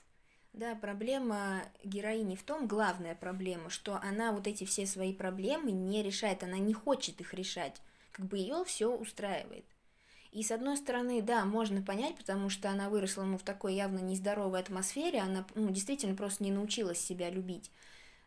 Да, 0.52 0.74
проблема 0.74 1.64
героини 1.84 2.34
в 2.34 2.42
том, 2.42 2.66
главная 2.66 3.14
проблема, 3.14 3.68
что 3.68 3.96
она 4.02 4.32
вот 4.32 4.46
эти 4.46 4.64
все 4.64 4.86
свои 4.86 5.12
проблемы 5.12 5.70
не 5.70 6.02
решает, 6.02 6.42
она 6.42 6.56
не 6.56 6.72
хочет 6.72 7.20
их 7.20 7.34
решать, 7.34 7.80
как 8.10 8.24
бы 8.26 8.38
ее 8.38 8.64
все 8.64 8.90
устраивает. 8.90 9.66
И 10.32 10.42
с 10.42 10.50
одной 10.50 10.76
стороны, 10.76 11.20
да, 11.20 11.44
можно 11.44 11.82
понять, 11.82 12.16
потому 12.16 12.48
что 12.48 12.70
она 12.70 12.88
выросла 12.88 13.24
ну, 13.24 13.38
в 13.38 13.42
такой 13.42 13.74
явно 13.74 13.98
нездоровой 13.98 14.60
атмосфере, 14.60 15.20
она 15.20 15.46
ну, 15.54 15.70
действительно 15.70 16.14
просто 16.16 16.44
не 16.44 16.50
научилась 16.50 16.98
себя 17.00 17.30
любить. 17.30 17.70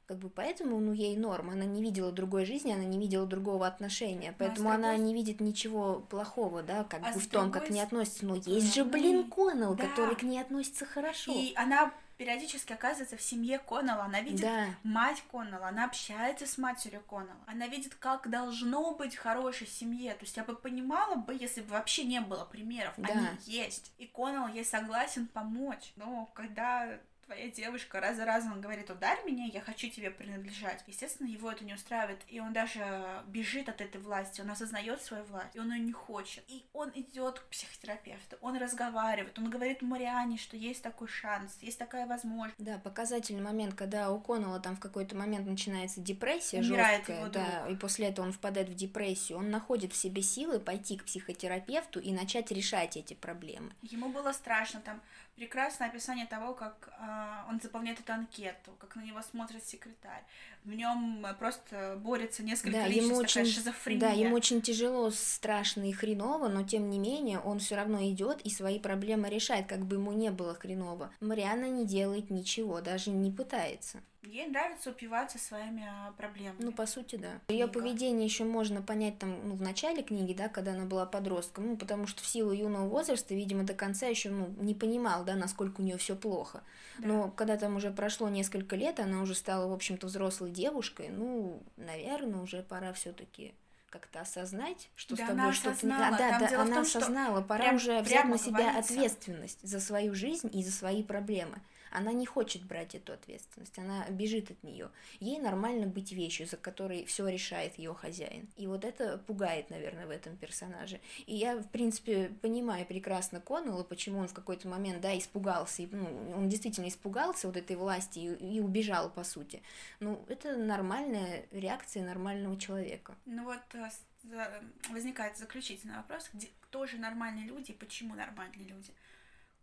Как 0.09 0.17
бы 0.17 0.27
поэтому, 0.27 0.79
ну, 0.79 0.91
ей 0.91 1.15
норм. 1.15 1.51
Она 1.51 1.65
не 1.65 1.83
видела 1.83 2.11
другой 2.11 2.43
жизни, 2.43 2.71
она 2.71 2.83
не 2.83 2.97
видела 2.97 3.27
другого 3.27 3.67
отношения. 3.67 4.33
Поэтому 4.39 4.71
а 4.71 4.73
она 4.73 4.93
другой... 4.93 5.05
не 5.05 5.13
видит 5.13 5.39
ничего 5.39 5.99
плохого, 6.09 6.63
да, 6.63 6.83
как 6.83 7.01
а 7.05 7.11
бы 7.11 7.19
в 7.19 7.27
том, 7.27 7.43
другой... 7.43 7.59
как 7.59 7.67
к 7.67 7.69
ней 7.69 7.81
относится. 7.81 8.25
Но 8.25 8.35
есть 8.37 8.73
же, 8.73 8.85
блин, 8.85 9.29
Коннелл, 9.29 9.75
да. 9.75 9.85
который 9.85 10.15
к 10.15 10.23
ней 10.23 10.41
относится 10.41 10.87
хорошо. 10.87 11.31
И 11.31 11.53
она 11.53 11.93
периодически 12.17 12.73
оказывается 12.73 13.17
в 13.17 13.21
семье 13.21 13.59
Коннелла, 13.59 14.05
она 14.05 14.19
видит 14.21 14.41
да. 14.41 14.65
мать 14.81 15.23
Коннелла, 15.31 15.67
она 15.67 15.85
общается 15.85 16.47
с 16.47 16.57
матерью 16.57 17.01
Коннелла, 17.07 17.37
она 17.45 17.67
видит, 17.67 17.93
как 17.93 18.31
должно 18.31 18.95
быть 18.95 19.15
в 19.15 19.19
хорошей 19.19 19.67
семье. 19.67 20.13
То 20.15 20.25
есть 20.25 20.35
я 20.37 20.43
бы 20.43 20.55
понимала 20.55 21.17
бы, 21.17 21.37
если 21.39 21.61
бы 21.61 21.69
вообще 21.73 22.03
не 22.03 22.19
было 22.19 22.45
примеров, 22.45 22.95
да. 22.97 23.09
они 23.13 23.27
есть. 23.45 23.91
И 23.99 24.07
Коннелл 24.07 24.47
ей 24.47 24.65
согласен 24.65 25.27
помочь. 25.27 25.93
Но 25.97 26.27
когда 26.33 26.97
твоя 27.29 27.47
девушка 27.51 28.01
раз 28.01 28.17
за 28.17 28.25
разом 28.25 28.59
говорит, 28.59 28.89
ударь 28.89 29.19
меня, 29.23 29.45
я 29.45 29.61
хочу 29.61 29.87
тебе 29.87 30.09
принадлежать. 30.09 30.83
Естественно, 30.87 31.27
его 31.27 31.51
это 31.51 31.63
не 31.63 31.75
устраивает, 31.75 32.19
и 32.27 32.39
он 32.39 32.53
даже 32.53 33.23
бежит 33.27 33.69
от 33.69 33.81
этой 33.81 34.01
власти, 34.01 34.41
он 34.41 34.49
осознает 34.49 34.99
свою 35.03 35.23
власть, 35.25 35.55
и 35.55 35.59
он 35.59 35.71
ее 35.71 35.79
не 35.79 35.91
хочет. 35.91 36.43
И 36.47 36.65
он 36.73 36.91
идет 36.95 37.39
к 37.39 37.49
психотерапевту, 37.49 38.37
он 38.41 38.57
разговаривает, 38.57 39.37
он 39.37 39.51
говорит 39.51 39.83
Мариане, 39.83 40.37
что 40.37 40.57
есть 40.57 40.81
такой 40.81 41.07
шанс, 41.07 41.55
есть 41.61 41.77
такая 41.77 42.07
возможность. 42.07 42.55
Да, 42.57 42.79
показательный 42.79 43.43
момент, 43.43 43.75
когда 43.75 44.09
у 44.09 44.19
Коннелла 44.19 44.59
там 44.59 44.75
в 44.75 44.79
какой-то 44.79 45.15
момент 45.15 45.45
начинается 45.45 46.01
депрессия 46.01 46.61
Умирает 46.61 47.05
жесткая, 47.05 47.19
его 47.19 47.29
да, 47.29 47.67
и 47.69 47.75
после 47.75 48.07
этого 48.07 48.25
он 48.25 48.33
впадает 48.33 48.69
в 48.69 48.73
депрессию, 48.73 49.37
он 49.37 49.51
находит 49.51 49.93
в 49.93 49.95
себе 49.95 50.23
силы 50.23 50.59
пойти 50.59 50.97
к 50.97 51.05
психотерапевту 51.05 51.99
и 51.99 52.11
начать 52.11 52.49
решать 52.49 52.97
эти 52.97 53.13
проблемы. 53.13 53.71
Ему 53.83 54.09
было 54.09 54.31
страшно, 54.31 54.81
там 54.81 54.99
прекрасное 55.39 55.87
описание 55.87 56.25
того, 56.25 56.53
как 56.53 56.89
э, 56.99 57.49
он 57.49 57.61
заполняет 57.61 58.01
эту 58.01 58.11
анкету, 58.11 58.71
как 58.77 58.97
на 58.97 59.01
него 59.01 59.21
смотрит 59.21 59.63
секретарь. 59.63 60.23
В 60.65 60.73
нем 60.73 61.25
просто 61.39 61.97
борется 61.97 62.43
несколько 62.43 62.79
да, 62.79 62.87
личностей, 62.87 63.09
ему 63.09 63.19
очень, 63.19 63.45
шизофрения. 63.45 64.01
Да, 64.01 64.11
ему 64.11 64.35
очень 64.35 64.61
тяжело, 64.61 65.09
страшно 65.11 65.89
и 65.89 65.93
хреново, 65.93 66.49
но 66.49 66.63
тем 66.63 66.89
не 66.89 66.99
менее 66.99 67.39
он 67.39 67.59
все 67.59 67.77
равно 67.77 68.03
идет 68.09 68.41
и 68.41 68.49
свои 68.49 68.79
проблемы 68.79 69.29
решает, 69.29 69.67
как 69.67 69.85
бы 69.85 69.95
ему 69.95 70.11
не 70.11 70.29
было 70.29 70.53
хреново. 70.55 71.13
Марианна 71.21 71.69
не 71.69 71.87
делает 71.87 72.29
ничего, 72.29 72.81
даже 72.81 73.09
не 73.09 73.31
пытается. 73.31 74.03
Ей 74.23 74.47
нравится 74.47 74.89
упиваться 74.89 75.39
своими 75.39 75.87
а, 75.89 76.11
проблемами. 76.11 76.57
Ну, 76.59 76.71
по 76.73 76.85
сути, 76.85 77.15
да. 77.15 77.39
Ее 77.47 77.67
поведение 77.67 78.25
еще 78.25 78.43
можно 78.43 78.81
понять 78.81 79.17
там, 79.17 79.47
ну, 79.47 79.55
в 79.55 79.61
начале 79.61 80.03
книги, 80.03 80.33
да, 80.33 80.49
когда 80.49 80.73
она 80.73 80.83
была 80.83 81.05
подростком, 81.05 81.67
ну, 81.67 81.77
потому 81.77 82.05
что 82.05 82.21
в 82.21 82.25
силу 82.25 82.51
юного 82.51 82.87
возраста, 82.89 83.33
видимо, 83.33 83.63
до 83.63 83.73
конца 83.73 84.07
еще, 84.07 84.29
ну, 84.29 84.53
не 84.59 84.75
понимал, 84.75 85.23
да, 85.23 85.35
насколько 85.35 85.79
у 85.79 85.83
нее 85.83 85.97
все 85.97 86.17
плохо. 86.17 86.63
Да. 86.97 87.07
Но 87.07 87.31
когда 87.31 87.55
там 87.55 87.77
уже 87.77 87.91
прошло 87.91 88.27
несколько 88.27 88.75
лет, 88.75 88.99
она 88.99 89.21
уже 89.21 89.35
стала, 89.35 89.67
в 89.69 89.73
общем-то, 89.73 90.07
взрослой 90.07 90.51
девушкой, 90.51 91.09
ну, 91.09 91.63
наверное, 91.77 92.41
уже 92.41 92.61
пора 92.61 92.91
все-таки 92.91 93.53
как-то 93.89 94.21
осознать, 94.21 94.89
что 94.95 95.15
да 95.15 95.25
с 95.25 95.27
тобой 95.27 95.53
что-то 95.53 95.85
не... 95.85 95.91
Да, 95.91 96.11
да, 96.11 96.39
да, 96.39 96.61
она 96.61 96.73
том, 96.75 96.81
осознала, 96.81 97.41
пора 97.41 97.63
прям, 97.63 97.75
уже 97.75 98.01
взять 98.01 98.25
на 98.25 98.37
себя 98.37 98.57
говорится. 98.57 98.93
ответственность 98.93 99.59
за 99.67 99.79
свою 99.79 100.13
жизнь 100.13 100.49
и 100.53 100.63
за 100.63 100.71
свои 100.71 101.03
проблемы. 101.03 101.59
Она 101.91 102.11
не 102.11 102.25
хочет 102.25 102.63
брать 102.63 102.95
эту 102.95 103.13
ответственность, 103.13 103.77
она 103.77 104.07
бежит 104.09 104.51
от 104.51 104.63
нее. 104.63 104.89
Ей 105.19 105.39
нормально 105.39 105.87
быть 105.87 106.11
вещью, 106.11 106.47
за 106.47 106.57
которой 106.57 107.05
все 107.05 107.27
решает 107.27 107.77
ее 107.77 107.93
хозяин. 107.93 108.47
И 108.57 108.67
вот 108.67 108.85
это 108.85 109.17
пугает, 109.17 109.69
наверное, 109.69 110.07
в 110.07 110.11
этом 110.11 110.37
персонаже. 110.37 110.99
И 111.25 111.35
я, 111.35 111.57
в 111.57 111.69
принципе, 111.69 112.31
понимаю 112.41 112.85
прекрасно 112.85 113.39
Коннелла, 113.39 113.83
почему 113.83 114.19
он 114.19 114.27
в 114.27 114.33
какой-то 114.33 114.67
момент, 114.67 115.01
да, 115.01 115.17
испугался. 115.17 115.83
И, 115.83 115.87
ну, 115.91 116.33
он 116.35 116.49
действительно 116.49 116.87
испугался 116.87 117.47
вот 117.47 117.57
этой 117.57 117.75
власти 117.75 118.19
и, 118.19 118.57
и 118.57 118.59
убежал, 118.59 119.09
по 119.09 119.23
сути. 119.23 119.61
Ну, 119.99 120.23
это 120.27 120.57
нормальная 120.57 121.45
реакция 121.51 122.03
нормального 122.03 122.57
человека. 122.57 123.15
Ну 123.25 123.43
вот 123.43 123.59
э, 123.73 124.61
возникает 124.89 125.37
заключительный 125.37 125.95
вопрос, 125.95 126.29
где, 126.33 126.49
кто 126.61 126.85
же 126.85 126.97
нормальные 126.97 127.45
люди 127.45 127.71
и 127.71 127.75
почему 127.75 128.15
нормальные 128.15 128.67
люди? 128.67 128.91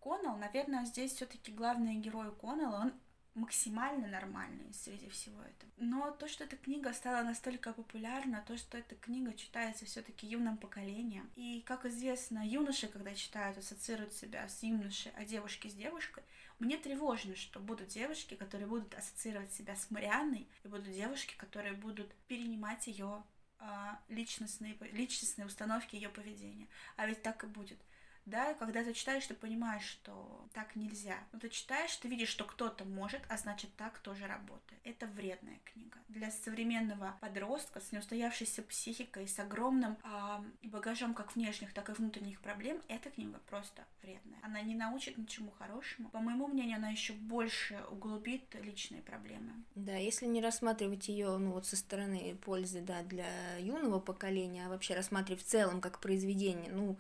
Коннелл, 0.07 0.37
наверное, 0.37 0.85
здесь 0.85 1.15
все-таки 1.15 1.51
главный 1.51 1.97
герой 1.97 2.33
Коннелла, 2.37 2.77
он 2.83 2.93
максимально 3.35 4.07
нормальный 4.07 4.73
среди 4.73 5.09
всего 5.09 5.43
этого. 5.43 5.73
Но 5.79 6.13
то, 6.13 6.29
что 6.29 6.45
эта 6.45 6.57
книга 6.57 6.93
стала 6.93 7.25
настолько 7.25 7.73
популярна, 7.73 8.45
то, 8.47 8.57
что 8.57 8.79
эта 8.79 8.95
книга 8.95 9.33
читается 9.33 9.85
все-таки 9.85 10.29
юным 10.29 10.59
поколением. 10.59 11.29
И, 11.35 11.61
как 11.63 11.87
известно, 11.87 12.47
юноши, 12.47 12.87
когда 12.87 13.17
читают, 13.17 13.59
ассоциируют 13.59 14.13
себя 14.13 14.49
с 14.49 14.63
юношей, 14.63 15.11
а 15.17 15.25
девушки 15.25 15.67
с 15.67 15.75
девушкой. 15.75 16.23
Мне 16.61 16.77
тревожно, 16.77 17.35
что 17.35 17.59
будут 17.59 17.89
девушки, 17.89 18.37
которые 18.37 18.69
будут 18.69 18.95
ассоциировать 18.95 19.53
себя 19.53 19.75
с 19.75 19.91
Марианной, 19.91 20.47
и 20.63 20.69
будут 20.69 20.93
девушки, 20.93 21.35
которые 21.37 21.75
будут 21.75 22.15
перенимать 22.29 22.87
ее 22.87 23.25
а, 23.59 23.99
личностные, 24.09 24.77
личностные 24.93 25.47
установки 25.47 25.97
ее 25.97 26.11
поведения. 26.11 26.69
А 26.95 27.09
ведь 27.09 27.23
так 27.23 27.43
и 27.43 27.49
будет 27.49 27.79
да, 28.27 28.55
когда 28.55 28.83
ты 28.83 28.93
читаешь, 28.93 29.27
ты 29.27 29.35
понимаешь, 29.35 29.85
что 29.85 30.49
так 30.53 30.75
нельзя. 30.75 31.17
Но 31.33 31.39
ты 31.39 31.49
читаешь, 31.49 31.97
ты 31.97 32.09
видишь, 32.09 32.29
что 32.29 32.45
кто-то 32.45 32.85
может, 32.85 33.23
а 33.29 33.37
значит 33.39 33.71
так 33.77 34.01
тоже 34.01 34.27
работает. 34.27 34.81
Это 34.83 35.07
вредная 35.07 35.61
книга. 35.65 35.99
Для 36.09 36.33
современного 36.33 37.17
подростка 37.21 37.81
с 37.81 37.93
неустоявшейся 37.93 38.63
психикой, 38.63 39.29
с 39.29 39.39
огромным 39.39 39.97
э, 40.03 40.69
багажом 40.69 41.15
как 41.15 41.37
внешних, 41.37 41.73
так 41.73 41.89
и 41.89 41.93
внутренних 41.93 42.41
проблем, 42.41 42.83
эта 42.89 43.11
книга 43.11 43.41
просто 43.49 43.85
вредная. 44.03 44.41
Она 44.43 44.61
не 44.61 44.75
научит 44.75 45.19
ничему 45.19 45.53
хорошему. 45.53 46.09
По 46.09 46.19
моему 46.19 46.49
мнению, 46.49 46.79
она 46.79 46.91
еще 46.91 47.13
больше 47.13 47.81
углубит 47.91 48.57
личные 48.61 49.03
проблемы. 49.03 49.53
Да, 49.77 49.95
если 49.95 50.27
не 50.27 50.43
рассматривать 50.43 51.07
ее, 51.09 51.37
ну 51.39 51.53
вот 51.53 51.67
со 51.67 51.77
стороны 51.77 52.37
пользы, 52.45 52.81
да, 52.81 53.03
для 53.03 53.57
юного 53.59 54.01
поколения, 54.01 54.67
а 54.67 54.69
вообще 54.69 54.95
рассматривать 54.95 55.43
в 55.43 55.47
целом 55.47 55.81
как 55.81 56.01
произведение, 56.01 56.73
ну, 56.73 56.99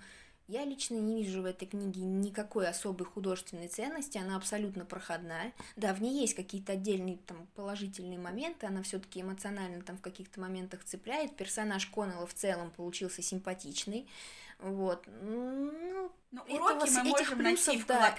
я 0.48 0.64
лично 0.64 0.96
не 0.96 1.22
вижу 1.22 1.42
в 1.42 1.44
этой 1.44 1.66
книге 1.66 2.02
никакой 2.02 2.68
особой 2.68 3.06
художественной 3.06 3.68
ценности, 3.68 4.18
она 4.18 4.36
абсолютно 4.36 4.84
проходная. 4.84 5.52
Да, 5.76 5.92
в 5.92 6.00
ней 6.00 6.20
есть 6.20 6.34
какие-то 6.34 6.72
отдельные 6.72 7.18
там 7.26 7.46
положительные 7.54 8.18
моменты, 8.18 8.66
она 8.66 8.82
все-таки 8.82 9.20
эмоционально 9.20 9.82
там 9.82 9.96
в 9.96 10.00
каких-то 10.00 10.40
моментах 10.40 10.84
цепляет. 10.84 11.36
Персонаж 11.36 11.86
Коннелла 11.86 12.26
в 12.26 12.34
целом 12.34 12.70
получился 12.70 13.22
симпатичный. 13.22 14.06
Вот. 14.58 15.06
Ну, 15.22 16.10
но 16.32 16.42
уроки 16.42 16.90
мы 16.90 17.00
этих 17.00 17.04
можем 17.04 17.38
плюсов, 17.38 17.66
найти 17.66 17.82
в 17.82 17.86
да, 17.86 18.14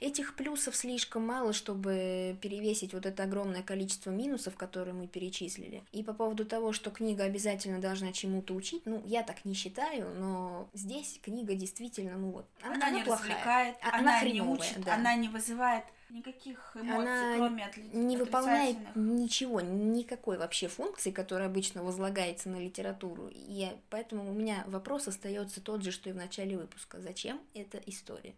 Этих 0.00 0.34
плюсов 0.34 0.76
слишком 0.76 1.26
мало, 1.26 1.52
чтобы 1.52 2.36
перевесить 2.40 2.92
вот 2.92 3.06
это 3.06 3.22
огромное 3.22 3.62
количество 3.62 4.10
минусов, 4.10 4.56
которые 4.56 4.94
мы 4.94 5.06
перечислили. 5.06 5.82
И 5.92 6.02
по 6.02 6.12
поводу 6.12 6.44
того, 6.44 6.72
что 6.72 6.90
книга 6.90 7.24
обязательно 7.24 7.80
должна 7.80 8.12
чему-то 8.12 8.54
учить, 8.54 8.82
ну, 8.84 9.02
я 9.06 9.22
так 9.22 9.44
не 9.44 9.54
считаю, 9.54 10.10
но 10.18 10.68
здесь 10.74 11.20
книга 11.22 11.54
действительно, 11.54 12.16
ну 12.16 12.30
вот, 12.30 12.46
она, 12.62 12.74
она, 12.74 12.86
она 12.88 12.98
не 12.98 13.04
плохая. 13.04 13.28
развлекает, 13.30 13.76
а, 13.82 13.98
она, 13.98 14.20
она 14.20 14.28
не 14.28 14.42
учит, 14.42 14.80
да. 14.84 14.94
она 14.94 15.14
не 15.14 15.28
вызывает 15.28 15.84
никаких 16.10 16.76
эмоций, 16.76 16.96
она 16.96 17.36
кроме 17.36 17.72
не 17.92 18.16
выполняет 18.16 18.76
ничего, 18.94 19.60
никакой 19.60 20.38
вообще 20.38 20.68
функции, 20.68 21.10
которая 21.10 21.48
обычно 21.48 21.82
возлагается 21.82 22.48
на 22.48 22.56
литературу. 22.56 23.28
И 23.32 23.68
поэтому 23.90 24.30
у 24.30 24.32
меня 24.32 24.64
вопрос 24.66 25.08
остается 25.08 25.60
тот 25.60 25.82
же, 25.82 25.90
что 25.90 26.10
и 26.10 26.12
в 26.12 26.16
начале 26.16 26.56
выпуска. 26.56 27.00
Зачем 27.00 27.40
эта 27.54 27.78
история? 27.86 28.34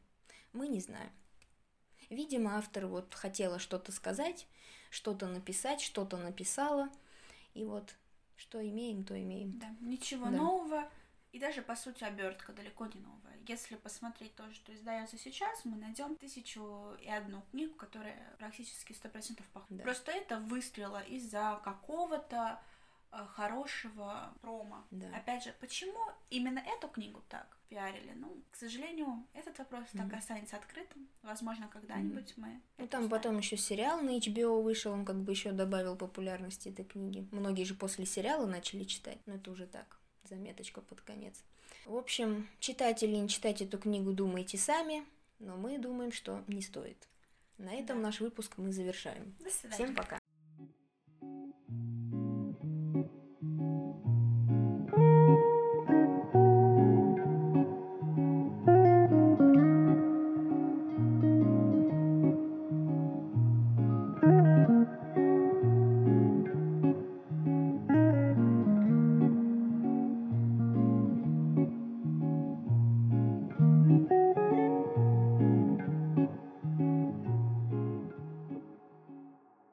Мы 0.52 0.68
не 0.68 0.80
знаем. 0.80 1.10
Видимо, 2.10 2.56
автор 2.56 2.86
вот 2.86 3.14
хотела 3.14 3.58
что-то 3.58 3.92
сказать, 3.92 4.46
что-то 4.90 5.26
написать, 5.26 5.80
что-то 5.80 6.16
написала, 6.16 6.88
и 7.54 7.64
вот 7.64 7.94
что 8.36 8.66
имеем, 8.66 9.04
то 9.04 9.20
имеем. 9.20 9.58
Да, 9.58 9.68
ничего 9.80 10.26
да. 10.26 10.30
нового, 10.30 10.88
и 11.32 11.38
даже, 11.38 11.62
по 11.62 11.76
сути, 11.76 12.04
обертка 12.04 12.52
далеко 12.52 12.86
не 12.86 13.00
новая. 13.00 13.36
Если 13.46 13.76
посмотреть 13.76 14.34
то, 14.34 14.50
что 14.52 14.74
издается 14.74 15.18
сейчас, 15.18 15.64
мы 15.64 15.76
найдем 15.76 16.16
тысячу 16.16 16.94
и 17.00 17.08
одну 17.08 17.42
книгу, 17.50 17.74
которая 17.74 18.34
практически 18.38 18.92
сто 18.92 19.08
процентов 19.08 19.46
похожа. 19.52 19.74
Да. 19.76 19.84
Просто 19.84 20.12
это 20.12 20.38
выстрела 20.38 21.02
из-за 21.02 21.60
какого-то 21.64 22.60
э, 23.12 23.26
хорошего 23.34 24.34
промо. 24.40 24.84
Да. 24.90 25.06
Опять 25.14 25.44
же, 25.44 25.54
почему 25.60 25.98
именно 26.30 26.60
эту 26.60 26.88
книгу 26.88 27.22
так 27.28 27.58
пиарили? 27.68 28.12
Ну, 28.16 28.42
к 28.50 28.56
сожалению, 28.56 29.26
этот 29.34 29.58
вопрос 29.58 29.84
mm-hmm. 29.92 30.08
так 30.08 30.12
останется 30.14 30.56
открытым. 30.56 31.08
Возможно, 31.22 31.68
когда-нибудь 31.68 32.32
mm-hmm. 32.32 32.40
мы. 32.40 32.60
Ну, 32.78 32.86
там 32.88 33.04
узнаем. 33.04 33.10
потом 33.10 33.38
еще 33.38 33.58
сериал 33.58 34.00
на 34.00 34.16
HBO 34.16 34.62
вышел, 34.62 34.92
он 34.92 35.04
как 35.04 35.16
бы 35.16 35.32
еще 35.32 35.52
добавил 35.52 35.94
популярности 35.94 36.70
этой 36.70 36.86
книги. 36.86 37.26
Многие 37.32 37.64
же 37.64 37.74
после 37.74 38.06
сериала 38.06 38.46
начали 38.46 38.84
читать, 38.84 39.18
но 39.26 39.34
это 39.34 39.50
уже 39.50 39.66
так 39.66 39.98
заметочка 40.28 40.80
под 40.80 41.00
конец. 41.00 41.42
В 41.86 41.96
общем, 41.96 42.48
читать 42.60 43.02
или 43.02 43.16
не 43.16 43.28
читать 43.28 43.62
эту 43.62 43.78
книгу 43.78 44.12
думайте 44.12 44.58
сами, 44.58 45.04
но 45.38 45.56
мы 45.56 45.78
думаем, 45.78 46.12
что 46.12 46.42
не 46.46 46.62
стоит. 46.62 46.96
На 47.56 47.74
этом 47.74 48.02
наш 48.02 48.20
выпуск 48.20 48.54
мы 48.56 48.72
завершаем. 48.72 49.34
До 49.40 49.50
свидания. 49.50 49.84
Всем 49.84 49.94
пока. 49.94 50.18